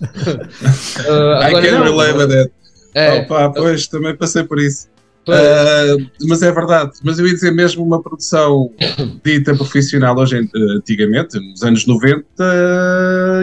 Uh, 1.00 1.40
I 1.40 1.44
agora 1.46 1.66
can 1.66 1.78
não. 1.78 1.84
relate 1.84 2.18
with 2.18 2.28
that. 2.28 2.50
É, 2.94 3.20
Opa, 3.20 3.50
pois, 3.50 3.86
também 3.86 4.16
passei 4.16 4.42
por 4.44 4.58
isso. 4.60 4.88
Ah, 5.28 5.96
mas 6.26 6.42
é 6.42 6.50
verdade. 6.50 6.92
Mas 7.04 7.18
eu 7.18 7.26
ia 7.26 7.34
dizer 7.34 7.52
mesmo 7.52 7.84
uma 7.84 8.02
produção 8.02 8.70
dita 9.24 9.54
profissional 9.54 10.16
hoje, 10.18 10.48
antigamente, 10.76 11.38
nos 11.38 11.62
anos 11.62 11.86
90 11.86 12.24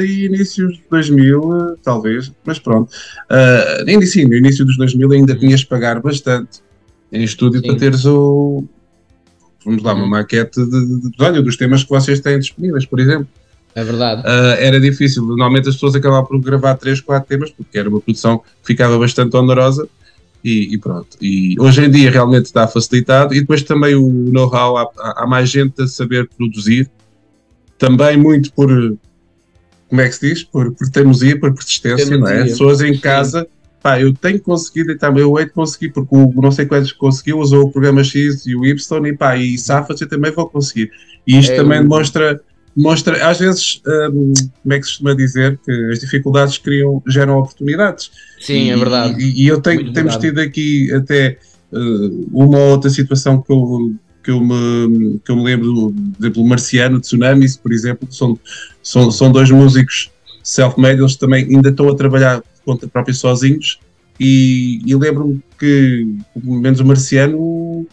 e 0.01 0.25
inícios 0.25 0.73
de 0.77 0.83
2000, 0.89 1.41
eh, 1.71 1.75
talvez, 1.83 2.31
mas 2.45 2.59
pronto. 2.59 2.91
Ah, 3.29 3.83
ainda 3.87 4.05
sim, 4.05 4.25
no 4.25 4.35
início 4.35 4.65
dos 4.65 4.77
2000 4.77 5.11
ainda 5.11 5.35
tinhas 5.35 5.61
de 5.61 5.67
pagar 5.67 6.01
bastante 6.01 6.59
em 7.11 7.23
estúdio 7.23 7.61
Sim. 7.61 7.67
para 7.67 7.77
teres 7.77 8.05
o. 8.05 8.63
Vamos 9.63 9.83
lá, 9.83 9.93
uma 9.93 10.03
Uhum. 10.03 10.09
maquete 10.09 10.59
de, 10.65 11.09
de, 11.11 11.11
olha, 11.19 11.41
dos 11.41 11.57
temas 11.57 11.83
que 11.83 11.89
vocês 11.89 12.19
têm 12.21 12.39
disponíveis, 12.39 12.85
por 12.85 12.99
exemplo. 12.99 13.27
é 13.75 13.83
verdade. 13.83 14.23
Ah, 14.25 14.55
era 14.59 14.79
difícil. 14.79 15.23
Normalmente 15.23 15.69
as 15.69 15.75
pessoas 15.75 15.95
acabavam 15.95 16.25
por 16.25 16.39
gravar 16.41 16.75
3, 16.75 16.99
4 17.01 17.27
temas, 17.27 17.51
porque 17.51 17.77
era 17.77 17.87
uma 17.89 17.99
produção 18.01 18.39
que 18.39 18.45
ficava 18.67 18.97
bastante 18.97 19.35
onerosa 19.37 19.87
e, 20.43 20.73
e 20.73 20.77
pronto. 20.77 21.17
E 21.21 21.55
hoje 21.59 21.83
em 21.85 21.89
dia 21.89 22.09
realmente 22.11 22.45
está 22.45 22.67
facilitado 22.67 23.33
e 23.33 23.41
depois 23.41 23.63
também 23.63 23.95
o 23.95 24.07
know-how, 24.31 24.77
há, 24.77 24.89
há- 25.17 25.27
mais 25.27 25.49
gente 25.49 25.81
a 25.81 25.87
saber 25.87 26.29
produzir, 26.37 26.89
também 27.77 28.17
muito 28.17 28.51
por, 28.53 28.69
como 29.89 30.01
é 30.01 30.07
que 30.07 30.15
se 30.15 30.29
diz? 30.29 30.43
Por, 30.43 30.73
por 30.73 30.89
teimosia, 30.89 31.39
por 31.39 31.53
persistência, 31.53 32.05
não 32.17 32.27
é? 32.27 32.43
Pessoas 32.45 32.81
em 32.81 32.97
casa, 32.97 33.47
pá, 33.81 33.99
eu 34.01 34.13
tenho 34.13 34.39
conseguido 34.39 34.91
e 34.91 34.97
também 34.97 35.21
eu 35.23 35.37
hei 35.37 35.45
de 35.45 35.51
conseguir, 35.51 35.89
porque 35.89 36.15
o 36.15 36.33
não 36.41 36.51
sei 36.51 36.65
quantos 36.65 36.91
conseguiu, 36.91 37.39
usou 37.39 37.65
o 37.65 37.71
programa 37.71 38.03
X 38.03 38.45
e 38.45 38.55
o 38.55 38.65
Y 38.65 39.05
e 39.07 39.13
pá, 39.15 39.37
e 39.37 39.57
safa-se 39.57 40.03
eu 40.03 40.09
também 40.09 40.31
vou 40.31 40.47
conseguir. 40.49 40.91
E 41.25 41.37
isto 41.39 41.51
É 41.51 41.55
também 41.57 41.79
o- 41.79 41.83
demonstra 41.83 42.41
mostra, 42.77 43.27
às 43.27 43.39
vezes, 43.39 43.81
hum, 44.13 44.33
como 44.61 44.73
é 44.73 44.79
que 44.79 44.85
se 44.85 44.91
costuma 44.91 45.15
dizer, 45.15 45.59
que 45.65 45.71
as 45.91 45.99
dificuldades 45.99 46.57
criam, 46.59 47.01
geram 47.07 47.39
oportunidades. 47.39 48.11
Sim, 48.39 48.69
é 48.71 48.75
E- 48.75 48.77
verdade. 48.79 49.21
E, 49.21 49.43
e 49.43 49.47
eu 49.47 49.59
tenho, 49.59 49.81
Muito 49.81 49.93
temos 49.93 50.13
verdade. 50.13 50.35
tido 50.35 50.41
aqui 50.47 50.93
até 50.93 51.37
uh, 51.71 52.29
uma 52.31 52.57
ou 52.57 52.71
outra 52.71 52.89
situação 52.89 53.41
que 53.41 53.51
eu, 53.51 53.93
que 54.23 54.31
eu, 54.31 54.39
me, 54.41 55.19
que 55.25 55.31
eu 55.31 55.35
me 55.37 55.43
lembro, 55.43 55.93
por 56.17 56.23
exemplo, 56.23 56.43
o 56.43 56.47
Marciano, 56.47 56.99
Tsunamis, 56.99 57.57
por 57.57 57.71
exemplo, 57.73 58.07
são, 58.11 58.37
são, 58.83 59.09
são 59.09 59.31
dois 59.31 59.49
músicos 59.49 60.11
self-made, 60.43 61.01
eles 61.01 61.15
também 61.15 61.45
ainda 61.45 61.69
estão 61.69 61.89
a 61.89 61.95
trabalhar 61.95 62.41
por 62.41 62.73
conta 62.73 62.87
própria 62.87 63.13
sozinhos. 63.13 63.79
E, 64.19 64.81
e 64.85 64.95
lembro-me 64.95 65.41
que, 65.59 66.07
pelo 66.33 66.59
menos 66.59 66.79
o 66.79 66.85
Marciano, 66.85 67.37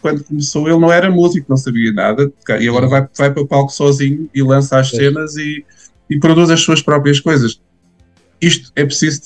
quando 0.01 0.23
começou, 0.23 0.67
ele 0.67 0.79
não 0.79 0.91
era 0.91 1.09
músico, 1.09 1.47
não 1.49 1.57
sabia 1.57 1.91
nada, 1.91 2.31
e 2.59 2.67
agora 2.67 2.87
vai, 2.87 3.07
vai 3.17 3.31
para 3.31 3.41
o 3.43 3.47
palco 3.47 3.71
sozinho 3.71 4.29
e 4.33 4.41
lança 4.41 4.79
as 4.79 4.89
cenas 4.89 5.35
e, 5.35 5.63
e 6.09 6.19
produz 6.19 6.49
as 6.49 6.61
suas 6.61 6.81
próprias 6.81 7.19
coisas. 7.19 7.59
Isto 8.41 8.71
é 8.75 8.85
preciso. 8.85 9.21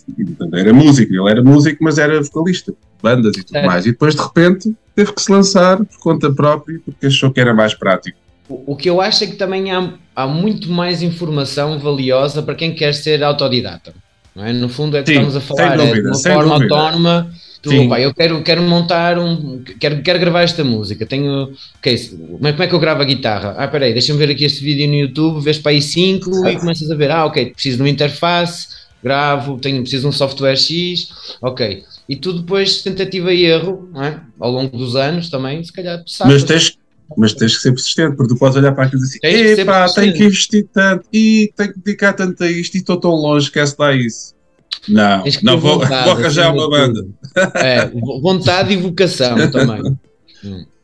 Era 0.54 0.74
músico, 0.74 1.14
ele 1.14 1.30
era 1.30 1.44
músico, 1.44 1.84
mas 1.84 1.98
era 1.98 2.22
vocalista, 2.22 2.74
bandas 3.02 3.36
e 3.38 3.44
tudo 3.44 3.58
É. 3.58 3.66
mais. 3.66 3.86
E 3.86 3.92
depois, 3.92 4.16
de 4.16 4.22
repente, 4.22 4.74
teve 4.96 5.14
que 5.14 5.22
se 5.22 5.32
lançar 5.32 5.78
por 5.78 6.00
conta 6.00 6.32
própria, 6.32 6.80
porque 6.86 7.08
achou 7.08 7.32
que 7.32 7.40
era 7.40 7.54
mais 7.54 7.74
prático. 7.74 8.18
O, 8.48 8.76
que 8.76 8.90
eu 8.90 9.00
acho 9.00 9.24
é 9.24 9.28
que 9.28 9.36
também 9.36 9.72
há, 9.72 9.94
há 10.16 10.26
muito 10.28 10.72
mais 10.72 11.02
informação 11.04 11.78
valiosa 11.80 12.42
para 12.42 12.56
quem 12.56 12.74
quer 12.74 12.94
ser 12.94 13.24
autodidata. 13.24 13.94
É? 14.36 14.54
No 14.54 14.70
fundo 14.70 14.96
é 14.98 15.04
que 15.04 15.08
Sim, 15.12 15.20
estamos 15.20 15.36
a 15.36 15.42
falar, 15.42 15.74
é 15.74 15.78
dúvida, 15.78 16.02
de 16.02 16.08
uma 16.08 16.20
forma 16.20 16.56
dúvida. 16.56 16.76
autónoma. 16.76 17.32
Tu, 17.62 17.70
Sim. 17.70 17.90
pá, 17.90 18.00
eu 18.00 18.14
quero, 18.14 18.42
quero 18.42 18.62
montar 18.62 19.20
um. 19.20 19.62
Quero, 19.80 20.02
quero 20.02 20.20
gravar 20.20 20.44
esta 20.44 20.64
música. 20.64 21.06
Tenho. 21.06 21.52
ok, 21.78 21.98
se- 21.98 22.16
como 22.16 22.48
é 22.48 22.52
como 22.54 22.64
é 22.64 22.68
que 22.68 22.74
eu 22.76 22.80
gravo 22.80 23.02
a 23.02 23.06
guitarra? 23.06 23.54
Ah, 23.58 23.68
peraí, 23.68 23.92
deixa-me 23.92 24.18
ver 24.18 24.32
aqui 24.32 24.46
este 24.46 24.64
vídeo 24.64 24.88
no 24.88 24.96
YouTube, 24.96 25.44
vês 25.44 25.58
para 25.58 25.72
aí 25.74 25.82
5 25.82 26.48
e 26.48 26.56
começas 26.58 26.90
a 26.90 26.96
ver. 26.96 27.12
Ah, 27.12 27.26
ok, 27.26 27.52
preciso 27.52 27.78
de 27.78 27.84
uma 27.84 27.90
interface, 27.90 28.68
gravo, 29.04 29.58
tenho, 29.60 29.82
preciso 29.82 30.04
de 30.04 30.08
um 30.08 30.12
software 30.12 30.56
X, 30.56 31.10
ok. 31.42 31.84
E 32.08 32.16
tu 32.16 32.34
depois, 32.34 32.82
tentativa 32.82 33.34
e 33.34 33.44
erro, 33.46 33.90
é? 33.98 34.20
ao 34.40 34.52
longo 34.52 34.78
dos 34.78 34.96
anos 34.96 35.30
também, 35.30 35.64
se 35.64 35.72
calhar 35.74 36.02
sabes. 36.08 36.34
Mas 36.34 36.44
tens, 36.44 36.78
mas 37.18 37.34
tens 37.34 37.56
que 37.56 37.62
ser 37.62 37.72
persistente, 37.72 38.16
porque 38.16 38.34
tu 38.34 38.40
podes 38.40 38.58
olhar 38.58 38.72
para 38.74 38.86
aquilo 38.86 39.02
e 39.02 39.06
dizer: 39.06 39.20
ser 39.22 39.60
epá, 39.60 39.88
tenho 39.90 40.14
que 40.14 40.24
investir 40.24 40.68
tanto, 40.74 41.04
e 41.12 41.52
tenho 41.56 41.74
que 41.74 41.80
dedicar 41.82 42.14
tanto 42.14 42.44
a 42.44 42.50
isto, 42.50 42.76
e 42.76 42.80
estou 42.80 42.98
tão 42.98 43.12
longe, 43.12 43.48
esquece 43.48 43.76
lá 43.78 43.94
isso. 43.94 44.34
Não, 44.88 45.24
não 45.44 45.60
vou, 45.60 45.80
vontade, 45.80 46.04
vou 46.06 46.14
arranjar 46.14 46.50
acima 46.50 46.66
uma 46.66 46.70
banda. 46.70 47.08
É, 47.56 47.86
vo- 47.88 48.22
vontade 48.22 48.74
e 48.74 48.78
vocação 48.78 49.36
também. 49.52 49.98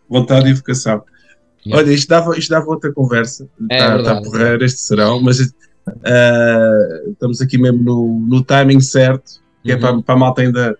Vontade 0.10 0.50
e 0.50 0.54
vocação. 0.54 1.04
Yeah. 1.66 1.84
Olha, 1.84 1.94
isto 1.94 2.08
dava, 2.10 2.38
isto 2.38 2.50
dava 2.50 2.68
outra 2.68 2.92
conversa. 2.94 3.48
É 3.70 3.76
Está 3.78 3.96
verdade. 3.96 4.24
tá 4.24 4.30
porreiro 4.30 4.64
este 4.66 4.82
serão, 4.82 5.20
mas 5.22 5.40
ah, 6.04 7.02
estamos 7.12 7.42
aqui 7.42 7.58
mesmo 7.58 7.82
no, 7.84 8.20
no 8.28 8.44
timing 8.44 8.80
certo, 8.82 9.40
que 9.64 9.72
é 9.72 9.76
Uhum. 9.76 9.82
para, 9.82 10.02
para 10.02 10.16
a 10.16 10.18
malta 10.18 10.42
ainda. 10.42 10.78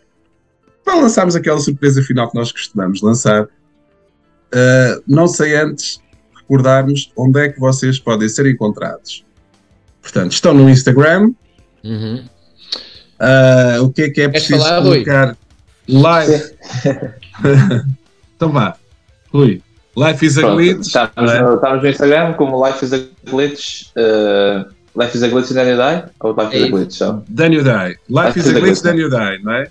Para 0.84 0.96
lançarmos 1.02 1.36
aquela 1.36 1.60
surpresa 1.60 2.04
final 2.04 2.30
que 2.30 2.36
nós 2.38 2.52
costumamos 2.52 3.02
lançar. 3.02 3.48
Ah, 4.54 5.00
não 5.08 5.28
sei 5.28 5.56
antes 5.56 6.00
recordarmos 6.36 7.12
onde 7.18 7.40
é 7.40 7.50
que 7.50 7.60
vocês 7.60 7.98
podem 7.98 8.30
ser 8.30 8.46
encontrados. 8.46 9.24
Portanto, 10.02 10.34
estão 10.34 10.54
no 10.54 10.70
Instagram. 10.70 11.32
Uhum. 11.84 12.24
Ah, 13.20 13.78
o 13.82 13.90
que 13.92 14.04
é 14.04 14.10
que 14.10 14.22
é 14.22 14.30
Queres 14.30 14.46
preciso 14.48 14.60
falar, 14.68 14.80
Rui? 14.80 15.04
colocar? 15.06 15.38
Live. 15.88 16.52
então 18.36 18.50
vá, 18.52 18.76
Rui. 19.34 19.62
Life 19.98 20.26
is 20.26 20.38
a 20.38 20.42
Pronto, 20.42 20.56
glitch. 20.58 20.82
estamos, 20.88 21.12
não 21.16 21.32
é? 21.32 21.42
no, 21.42 21.56
estamos 21.56 21.84
no 21.84 21.90
Instagram 21.90 22.34
como 22.34 22.66
Life 22.68 22.84
is 22.84 22.94
a 22.94 23.00
Glitch. 23.30 23.84
eh, 23.96 24.66
Life 24.98 25.18
is 25.18 25.24
a 25.24 25.28
Glitch 25.30 25.52
Daniel 25.54 25.78
Die? 25.78 26.12
Ou 26.20 26.32
Life 26.36 26.56
is 26.58 26.64
a 26.64 26.66
É 26.66 26.70
Glitch? 26.70 26.94
Só? 26.94 27.24
You 27.30 27.64
die. 27.64 27.98
Life 28.10 28.40
is 28.40 28.48
a 28.50 28.54
glitch, 28.60 28.84
you 28.98 29.10
die, 29.10 29.44
não 29.44 29.54
é? 29.54 29.68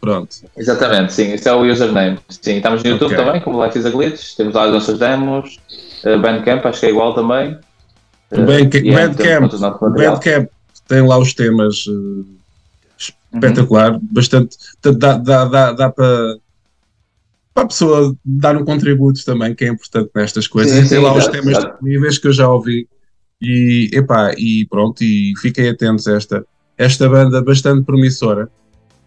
Pronto. 0.00 0.36
Exatamente, 0.56 1.12
sim, 1.12 1.32
esse 1.32 1.48
é 1.48 1.52
o 1.52 1.62
username. 1.62 2.18
Sim, 2.28 2.56
estamos 2.56 2.82
no 2.84 2.90
YouTube 2.90 3.14
Ok. 3.14 3.24
também, 3.24 3.40
como 3.40 3.64
Life 3.64 3.78
is 3.78 3.86
a 3.86 3.90
Glitch. 3.90 4.36
Temos 4.36 4.54
lá 4.54 4.64
as 4.66 4.70
nossas 4.72 4.98
demos. 4.98 5.58
eh, 6.04 6.16
Bandcamp, 6.18 6.64
acho 6.66 6.80
que 6.80 6.86
é 6.86 6.90
igual 6.90 7.14
também. 7.14 7.58
É, 8.30 8.36
Bandcamp, 8.38 9.52
material. 9.52 10.14
Bandcamp 10.14 10.48
tem 10.86 11.00
lá 11.06 11.18
os 11.18 11.32
temas 11.34 11.84
espetacular, 12.98 13.98
bastante. 14.02 14.56
portanto, 14.82 14.98
Dá, 14.98 15.16
dá, 15.16 15.44
dá, 15.44 15.72
dá 15.72 15.90
para, 15.90 16.38
para 17.52 17.64
a 17.64 17.66
pessoa 17.66 18.16
dar 18.24 18.56
um 18.56 18.64
contributo 18.64 19.24
também, 19.24 19.54
que 19.54 19.64
é 19.64 19.68
importante 19.68 20.10
nestas 20.14 20.46
coisas. 20.46 20.72
Sim, 20.72 20.78
e 20.78 20.88
tem 20.88 20.98
sim, 20.98 21.04
lá 21.04 21.14
os 21.14 21.26
temas 21.28 21.48
exato. 21.48 21.68
disponíveis 21.68 22.18
que 22.18 22.28
eu 22.28 22.32
já 22.32 22.48
ouvi. 22.48 22.88
E, 23.40 23.90
epá, 23.92 24.32
e 24.38 24.66
pronto, 24.66 25.02
e 25.02 25.34
fiquem 25.40 25.68
atentos 25.68 26.06
a 26.08 26.16
esta, 26.16 26.46
esta 26.78 27.08
banda 27.08 27.42
bastante 27.42 27.84
promissora. 27.84 28.48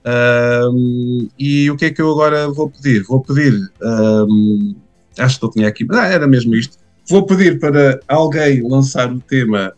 Ahm, 0.05 1.27
e 1.37 1.69
o 1.69 1.75
que 1.75 1.85
é 1.85 1.91
que 1.91 2.01
eu 2.01 2.11
agora 2.11 2.47
vou 2.49 2.69
pedir? 2.69 3.03
Vou 3.03 3.21
pedir, 3.21 3.53
ahm, 3.81 4.75
acho 5.17 5.39
que 5.39 5.45
eu 5.45 5.49
tinha 5.49 5.67
aqui, 5.67 5.85
ah, 5.91 6.07
era 6.07 6.27
mesmo 6.27 6.55
isto. 6.55 6.77
Vou 7.09 7.25
pedir 7.25 7.59
para 7.59 7.99
alguém 8.07 8.61
lançar 8.67 9.11
o 9.11 9.19
tema 9.19 9.73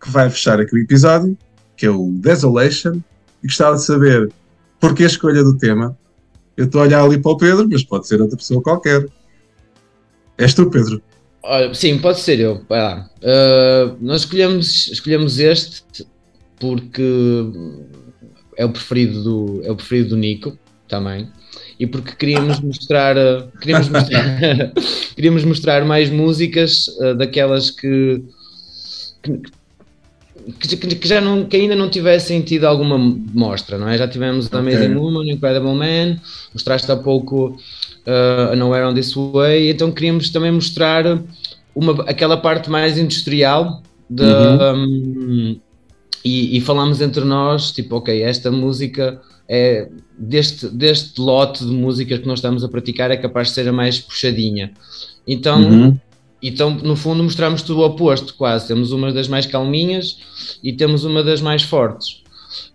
que 0.00 0.10
vai 0.10 0.28
fechar 0.30 0.60
aqui 0.60 0.74
o 0.74 0.78
episódio, 0.78 1.36
que 1.76 1.86
é 1.86 1.90
o 1.90 2.10
Desolation, 2.12 3.00
e 3.44 3.46
gostava 3.46 3.76
de 3.76 3.84
saber 3.84 4.32
porque 4.80 5.04
a 5.04 5.06
escolha 5.06 5.44
do 5.44 5.56
tema. 5.56 5.96
Eu 6.56 6.66
estou 6.66 6.80
a 6.80 6.84
olhar 6.84 7.02
ali 7.02 7.20
para 7.20 7.32
o 7.32 7.36
Pedro, 7.36 7.68
mas 7.68 7.84
pode 7.84 8.06
ser 8.06 8.20
outra 8.20 8.36
pessoa 8.36 8.62
qualquer. 8.62 9.06
És 10.38 10.54
tu, 10.54 10.70
Pedro? 10.70 11.02
Olha, 11.42 11.74
sim, 11.74 11.98
pode 11.98 12.20
ser 12.20 12.40
eu. 12.40 12.54
Uh, 12.56 13.96
nós 14.00 14.22
escolhemos, 14.22 14.88
escolhemos 14.88 15.38
este 15.38 16.06
porque 16.58 17.02
é 18.56 18.64
o 18.64 18.70
preferido 18.70 19.22
do, 19.22 19.60
é 19.64 19.70
o 19.70 19.76
preferido 19.76 20.10
do 20.10 20.16
Nico 20.16 20.56
também. 20.88 21.28
E 21.78 21.86
porque 21.86 22.14
queríamos 22.14 22.60
mostrar, 22.62 23.16
uh, 23.16 23.50
queríamos 23.60 23.88
mostrar, 23.88 24.22
queríamos 25.14 25.44
mostrar 25.44 25.84
mais 25.84 26.08
músicas 26.08 26.88
uh, 27.00 27.14
daquelas 27.14 27.70
que, 27.70 28.22
que, 29.22 29.42
que- 30.58 30.76
que 30.96 31.08
já 31.08 31.20
não, 31.20 31.44
que 31.44 31.56
ainda 31.56 31.74
não 31.74 31.88
tivessem 31.88 32.40
tido 32.42 32.64
alguma 32.64 32.98
mostra, 32.98 33.78
não 33.78 33.88
é? 33.88 33.96
Já 33.98 34.06
tivemos 34.08 34.46
Ok. 34.46 34.58
Amazing 34.58 34.94
Woman, 34.94 35.30
Incredible 35.30 35.74
Man, 35.74 36.18
mostraste 36.52 36.90
há 36.92 36.96
pouco 36.96 37.56
uh, 38.06 38.56
Nowhere 38.56 38.86
on 38.86 38.94
This 38.94 39.14
Way, 39.14 39.70
então 39.70 39.90
queríamos 39.90 40.30
também 40.30 40.52
mostrar 40.52 41.04
uma, 41.74 42.02
aquela 42.08 42.36
parte 42.36 42.70
mais 42.70 42.98
industrial 42.98 43.82
da, 44.08 44.74
um, 44.74 45.56
e, 46.24 46.56
e 46.56 46.60
falámos 46.60 47.00
entre 47.00 47.24
nós, 47.24 47.72
tipo, 47.72 47.96
ok, 47.96 48.22
esta 48.22 48.50
música 48.50 49.20
é 49.48 49.88
deste, 50.18 50.68
deste 50.68 51.20
lote 51.20 51.64
de 51.64 51.70
músicas 51.72 52.18
que 52.20 52.26
nós 52.26 52.38
estamos 52.38 52.62
a 52.64 52.68
praticar 52.68 53.10
é 53.10 53.16
capaz 53.16 53.48
de 53.48 53.54
ser 53.54 53.68
a 53.68 53.72
mais 53.72 53.98
puxadinha. 54.00 54.72
Então, 55.26 55.60
Uhum. 55.60 55.98
Então, 56.48 56.70
no 56.70 56.94
fundo, 56.94 57.22
mostramos 57.22 57.62
tudo 57.62 57.80
o 57.80 57.86
oposto, 57.86 58.34
quase. 58.34 58.68
Temos 58.68 58.92
uma 58.92 59.10
das 59.10 59.28
mais 59.28 59.46
calminhas 59.46 60.18
e 60.62 60.72
temos 60.72 61.04
uma 61.04 61.22
das 61.22 61.40
mais 61.40 61.62
fortes. 61.62 62.22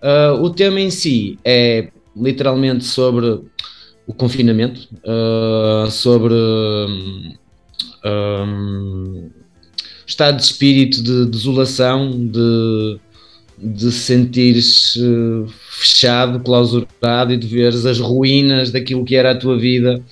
Ah, 0.02 0.34
o 0.42 0.50
tema 0.50 0.80
em 0.80 0.90
si 0.90 1.38
é 1.46 1.90
literalmente 2.16 2.84
sobre 2.84 3.42
o 4.08 4.14
confinamento, 4.14 4.88
ah, 5.06 5.88
sobre 5.92 6.34
hum, 6.34 7.34
hum, 8.06 9.30
estado 10.08 10.38
de 10.38 10.44
espírito 10.44 11.04
de 11.04 11.26
desolação, 11.28 12.10
de, 12.12 13.00
de 13.58 13.92
sentires 13.92 14.98
fechado, 15.70 16.40
clausurado 16.40 17.34
e 17.34 17.38
de 17.38 17.46
veres 17.46 17.86
as 17.86 18.00
ruínas 18.00 18.72
daquilo 18.72 19.06
que 19.06 19.16
era 19.16 19.32
a 19.32 19.38
tua 19.38 19.58
vida 19.58 20.04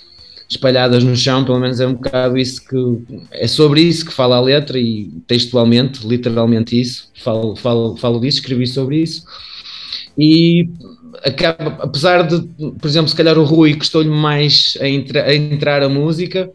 espalhadas 0.50 1.04
no 1.04 1.16
chão, 1.16 1.43
pelo 1.43 1.60
menos 1.60 1.80
é 1.80 1.88
um 1.88 1.93
bocado 1.93 2.38
isso 2.38 2.66
que 2.66 3.26
é 3.32 3.48
sobre 3.48 3.82
isso 3.82 4.06
que 4.06 4.14
fala 4.14 4.38
a 4.38 4.41
letra 4.41 4.80
e 4.80 5.12
textualmente, 5.28 6.08
literalmente 6.08 6.80
isso, 6.80 7.10
falo, 7.22 7.56
falo, 7.56 7.98
falo 7.98 8.20
disso, 8.20 8.39
escrevi 8.39 8.66
sobre 8.66 8.98
isso 8.98 9.24
e 10.18 10.70
acaba, 11.24 11.78
apesar 11.84 12.24
de, 12.24 12.41
por 12.41 12.88
exemplo, 12.88 13.10
se 13.10 13.16
calhar 13.16 13.38
o 13.38 13.43
Rui 13.43 13.76
custou-lhe 13.76 14.10
mais 14.10 14.78
a, 14.82 14.88
entra, 14.88 15.24
a 15.24 15.36
entrar 15.36 15.84
a 15.84 15.89
música, 15.89 16.50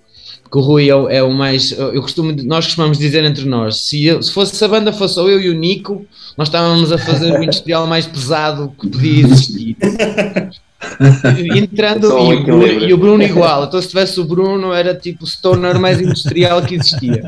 que 0.51 0.59
o 0.59 0.61
Rui 0.61 0.88
é 0.88 0.95
o, 0.95 1.09
é 1.09 1.22
o 1.22 1.32
mais, 1.32 1.72
eu 1.72 2.01
costumo, 2.03 2.32
nós 2.45 2.66
costumamos 2.66 2.99
dizer 2.99 3.24
entre 3.24 3.45
nós, 3.45 3.82
se, 3.82 4.05
eu, 4.05 4.22
se 4.22 4.32
fosse 4.32 4.57
se 4.57 4.64
a 4.64 4.68
banda 4.68 4.93
fosse 4.93 5.18
eu 5.18 5.40
e 5.40 5.49
o 5.49 5.55
Nico, 5.55 6.05
nós 6.36 6.49
estávamos 6.49 6.93
a 6.93 6.99
fazer 6.99 7.32
o 7.32 7.43
industrial 7.45 7.86
mais 7.86 8.07
pesado 8.07 8.74
que 8.78 8.88
podia 8.88 9.24
existir. 9.24 9.76
Entrando 11.57 12.14
um 12.16 12.33
e, 12.33 12.37
o 12.37 12.45
Bruno, 12.45 12.66
e 12.66 12.93
o 12.93 12.97
Bruno 12.99 13.22
igual, 13.22 13.64
então 13.64 13.80
se 13.80 13.89
tivesse 13.89 14.20
o 14.20 14.24
Bruno 14.24 14.72
era 14.72 14.95
tipo 14.95 15.24
o 15.24 15.26
stoner 15.26 15.78
mais 15.78 16.01
industrial 16.01 16.62
que 16.62 16.74
existia. 16.74 17.22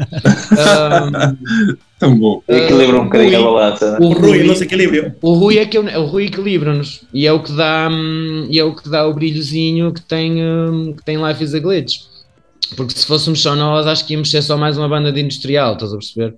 Um, 0.53 1.75
Tão 1.99 2.19
bom. 2.19 2.43
Equilibra 2.49 3.01
um 3.01 3.05
bocadinho 3.05 3.39
a 3.39 3.43
balança. 3.53 3.93
né? 3.93 3.99
o 4.01 4.07
O 4.07 4.13
Rui, 4.13 4.39
Rui, 4.39 4.43
nosso 4.43 4.65
equilíbrio. 4.65 5.15
o 5.23 5.33
Rui 5.35 5.59
é 5.59 5.65
que 5.67 5.77
é 5.77 5.81
o, 5.81 6.03
o 6.03 6.07
Rui 6.07 6.27
equilibra-nos 6.27 7.03
e 7.15 7.27
é 7.27 7.33
o 7.33 7.41
que 7.41 7.53
dá 7.53 7.89
hum, 7.91 8.47
e 8.51 8.59
é 8.59 8.65
o 8.65 8.75
que 8.75 8.89
dá 8.89 9.07
o 9.07 9.15
brilhozinho 9.15 9.93
que 9.93 10.03
tem 10.03 10.43
hum, 10.43 10.93
que 10.97 11.05
tem 11.05 11.17
Life 11.25 11.43
is 11.43 11.55
a 11.55 11.61
Glitch. 11.61 12.01
Porque 12.77 12.99
se 12.99 13.07
fôssemos 13.07 13.41
só 13.41 13.55
nós, 13.55 13.87
acho 13.87 14.05
que 14.07 14.15
íamos 14.15 14.31
ser 14.31 14.43
só 14.43 14.57
mais 14.57 14.77
uma 14.77 14.89
banda 14.89 15.13
de 15.13 15.21
industrial, 15.21 15.75
estás 15.75 15.93
a 15.93 15.97
perceber? 15.97 16.35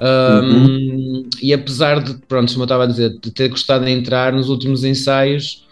Hum, 0.00 1.28
E 1.40 1.52
apesar 1.54 2.00
de, 2.02 2.14
pronto, 2.28 2.50
como 2.52 2.62
eu 2.62 2.66
estava 2.66 2.84
a 2.84 2.86
dizer, 2.86 3.10
de 3.20 3.30
ter 3.30 3.48
gostado 3.48 3.84
de 3.84 3.90
entrar 3.92 4.32
nos 4.32 4.48
últimos 4.48 4.84
ensaios, 4.84 5.63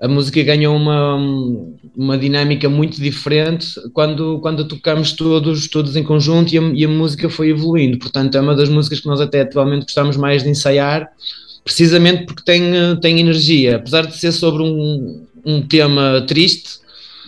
a 0.00 0.06
música 0.06 0.42
ganhou 0.42 0.76
uma, 0.76 1.16
uma 1.96 2.16
dinâmica 2.16 2.68
muito 2.68 3.00
diferente 3.00 3.68
quando, 3.92 4.38
quando 4.40 4.62
a 4.62 4.64
tocamos 4.64 5.12
todos, 5.12 5.68
todos 5.68 5.96
em 5.96 6.04
conjunto 6.04 6.52
e 6.52 6.58
a, 6.58 6.62
e 6.62 6.84
a 6.84 6.88
música 6.88 7.28
foi 7.28 7.50
evoluindo. 7.50 7.98
Portanto, 7.98 8.36
é 8.36 8.40
uma 8.40 8.54
das 8.54 8.68
músicas 8.68 9.00
que 9.00 9.06
nós 9.06 9.20
até 9.20 9.40
atualmente 9.40 9.82
gostamos 9.82 10.16
mais 10.16 10.44
de 10.44 10.50
ensaiar, 10.50 11.08
precisamente 11.64 12.26
porque 12.26 12.42
tem, 12.44 12.62
tem 13.00 13.18
energia. 13.18 13.76
Apesar 13.76 14.06
de 14.06 14.16
ser 14.16 14.32
sobre 14.32 14.62
um, 14.62 15.22
um 15.44 15.62
tema 15.62 16.24
triste, 16.26 16.78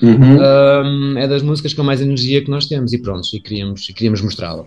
Uhum. 0.02 0.38
Um, 0.38 1.18
é 1.18 1.28
das 1.28 1.42
músicas 1.42 1.74
com 1.74 1.82
mais 1.82 2.00
energia 2.00 2.42
que 2.42 2.50
nós 2.50 2.66
temos 2.66 2.92
e 2.92 2.98
pronto, 2.98 3.28
e 3.34 3.38
queríamos, 3.38 3.86
e 3.88 3.92
queríamos 3.92 4.22
mostrá-la. 4.22 4.64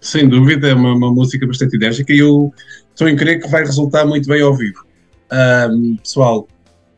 Sem 0.00 0.28
dúvida, 0.28 0.68
é 0.68 0.74
uma, 0.74 0.94
uma 0.94 1.10
música 1.10 1.46
bastante 1.46 1.76
enérgica 1.76 2.12
e 2.12 2.18
eu 2.18 2.52
estou 2.90 3.08
em 3.08 3.16
crer 3.16 3.42
que 3.42 3.48
vai 3.48 3.62
resultar 3.62 4.06
muito 4.06 4.28
bem 4.28 4.40
ao 4.40 4.56
vivo. 4.56 4.84
Um, 5.72 5.96
pessoal, 5.96 6.46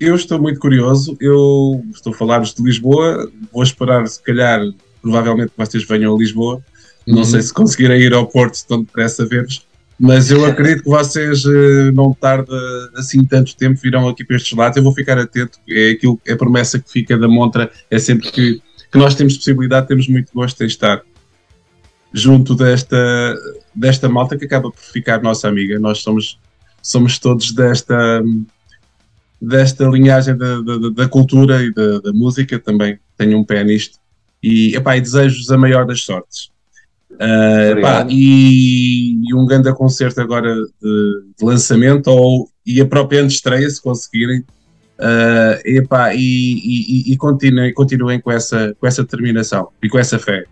eu 0.05 0.15
estou 0.15 0.41
muito 0.41 0.59
curioso, 0.61 1.17
eu 1.21 1.83
estou 1.95 2.13
a 2.13 2.17
falar-vos 2.17 2.55
de 2.55 2.63
Lisboa, 2.63 3.31
vou 3.53 3.63
esperar, 3.63 4.07
se 4.07 4.23
calhar, 4.23 4.61
provavelmente 5.01 5.51
que 5.51 5.59
vocês 5.59 5.85
venham 5.85 6.15
a 6.15 6.19
Lisboa. 6.19 6.63
Não 7.07 7.19
Uhum. 7.19 7.25
sei 7.25 7.43
se 7.43 7.53
conseguirem 7.53 8.01
ir 8.01 8.15
ao 8.15 8.27
Porto 8.27 8.59
tão 8.67 8.83
depressa 8.83 9.27
ver-vos, 9.27 9.67
mas 9.99 10.31
eu 10.31 10.45
acredito 10.47 10.85
que 10.85 10.89
vocês 10.89 11.45
eh, 11.45 11.91
não 11.93 12.13
tarde 12.15 12.51
assim 12.97 13.25
tanto 13.25 13.57
tempo 13.57 13.81
virão 13.83 14.09
aqui 14.09 14.25
para 14.25 14.37
estes 14.37 14.57
lados. 14.57 14.77
Eu 14.77 14.83
vou 14.85 14.95
ficar 14.95 15.19
atento, 15.19 15.59
é 15.69 15.91
aquilo, 15.91 16.21
é 16.27 16.33
a 16.33 16.37
promessa 16.37 16.79
que 16.79 16.91
fica 16.91 17.19
da 17.19 17.27
montra, 17.27 17.71
é 17.91 17.99
sempre 17.99 18.31
que, 18.31 18.63
que 18.91 18.99
nós 18.99 19.15
temos 19.15 19.37
possibilidade, 19.37 19.89
temos 19.89 20.07
muito 20.09 20.31
gosto 20.33 20.63
em 20.63 20.67
estar 20.67 21.03
junto 22.13 22.55
desta, 22.55 23.37
desta 23.75 24.09
malta 24.09 24.37
que 24.37 24.45
acaba 24.45 24.71
por 24.71 24.81
ficar 24.81 25.23
nossa 25.23 25.49
amiga. 25.49 25.79
Nós 25.79 25.99
somos, 26.03 26.39
somos 26.83 27.19
todos 27.19 27.53
desta, 27.53 28.23
desta 29.43 29.85
linhagem 29.87 30.37
da, 30.37 30.61
da, 30.61 30.91
da 30.91 31.09
cultura 31.09 31.63
e 31.63 31.73
da, 31.73 32.01
da 32.01 32.13
música 32.13 32.59
também. 32.59 32.99
Tenho 33.17 33.39
um 33.39 33.45
pé 33.45 33.65
nisto. 33.65 33.99
E, 34.43 34.75
epá, 34.77 34.97
e 34.97 35.01
desejo-vos 35.01 35.51
a 35.51 35.59
maior 35.59 35.87
das 35.87 36.03
sortes. 36.03 36.51
Ah, 37.21 37.71
epá, 37.77 38.07
e, 38.09 39.29
e 39.29 39.35
um 39.35 39.45
grande 39.45 39.73
concerto 39.75 40.21
agora 40.21 40.55
de, 40.55 41.23
de 41.39 41.45
lançamento 41.45 42.09
ou, 42.09 42.49
e 42.65 42.81
a 42.81 42.87
própria 42.87 43.21
estreia 43.23 43.69
se 43.69 43.83
conseguirem. 43.83 44.45
Ah, 44.99 45.59
epá, 45.65 46.15
e, 46.15 46.19
e, 46.21 47.11
e- 47.11 47.13
e 47.13 47.17
continuem, 47.17 47.75
continuem 47.75 48.21
com, 48.21 48.31
essa, 48.31 48.75
com 48.79 48.87
essa 48.87 49.03
determinação 49.03 49.69
e 49.83 49.89
com 49.89 49.99
essa 49.99 50.19
fé 50.19 50.45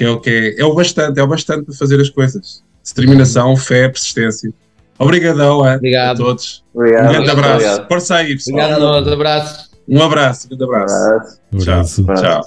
que 0.00 0.04
é 0.04 0.08
o 0.08 0.20
que 0.20 0.30
é, 0.30 0.60
é 0.60 0.64
o 0.64 0.74
bastante, 0.74 1.20
é 1.20 1.22
o 1.22 1.26
bastante 1.26 1.66
para 1.66 1.74
fazer 1.74 2.00
as 2.00 2.08
coisas. 2.08 2.62
Determinação, 2.86 3.56
fé, 3.56 3.88
persistência. 3.88 4.52
Obrigadão 5.00 5.66
é, 5.66 5.72
a 5.72 5.76
Obrigado. 5.76 6.18
todos. 6.18 6.62
Obrigado. 6.74 7.08
um 7.08 7.12
grande 7.12 7.30
abraço. 7.30 7.54
Obrigado. 7.54 7.88
Força 7.88 8.16
aí, 8.16 8.34
pessoal. 8.34 8.58
Obrigado 8.58 8.76
a 8.76 8.80
nós, 8.84 9.08
abraço. 9.08 9.70
Um 9.88 10.02
abraço, 10.02 10.46
um 10.46 10.50
grande 10.50 10.64
abraço. 10.64 10.94
Abraço. 10.94 11.40
Abraço. 12.02 12.04
Tchau. 12.04 12.16
Tchau. 12.16 12.42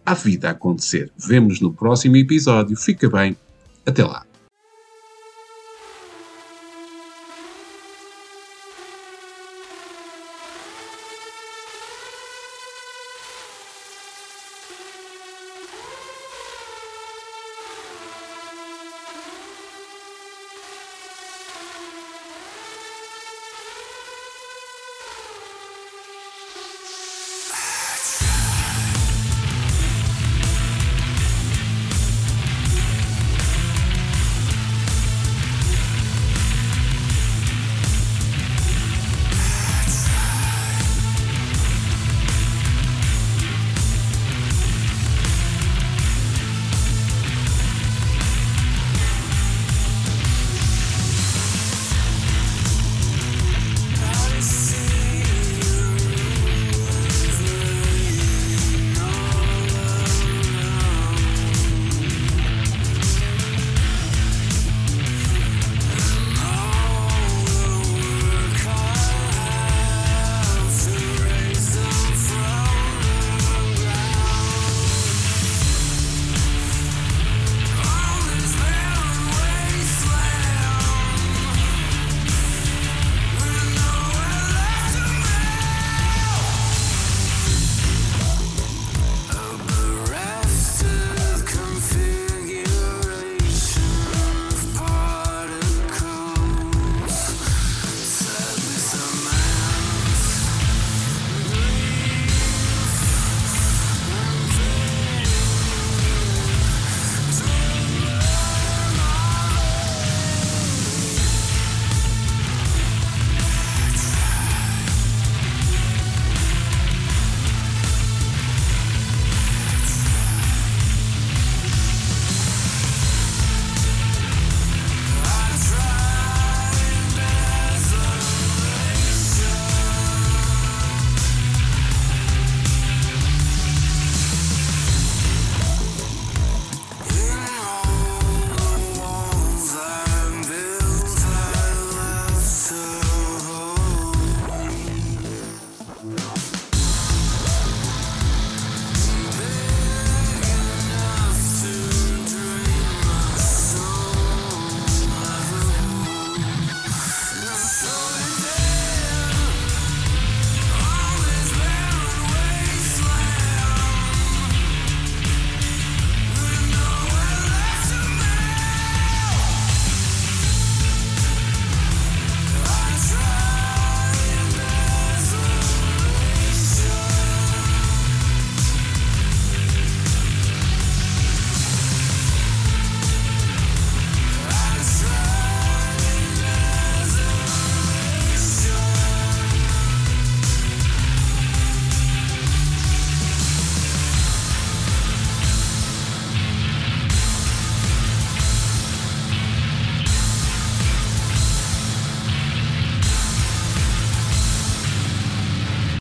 há 0.06 0.14
vida 0.14 0.50
a 0.50 0.52
acontecer. 0.52 1.12
Vemo-nos 1.18 1.60
no 1.60 1.74
próximo 1.74 2.16
episódio. 2.18 2.78
Fica 2.78 3.10
bem. 3.10 3.36
Até 3.86 4.04
lá. 4.04 4.26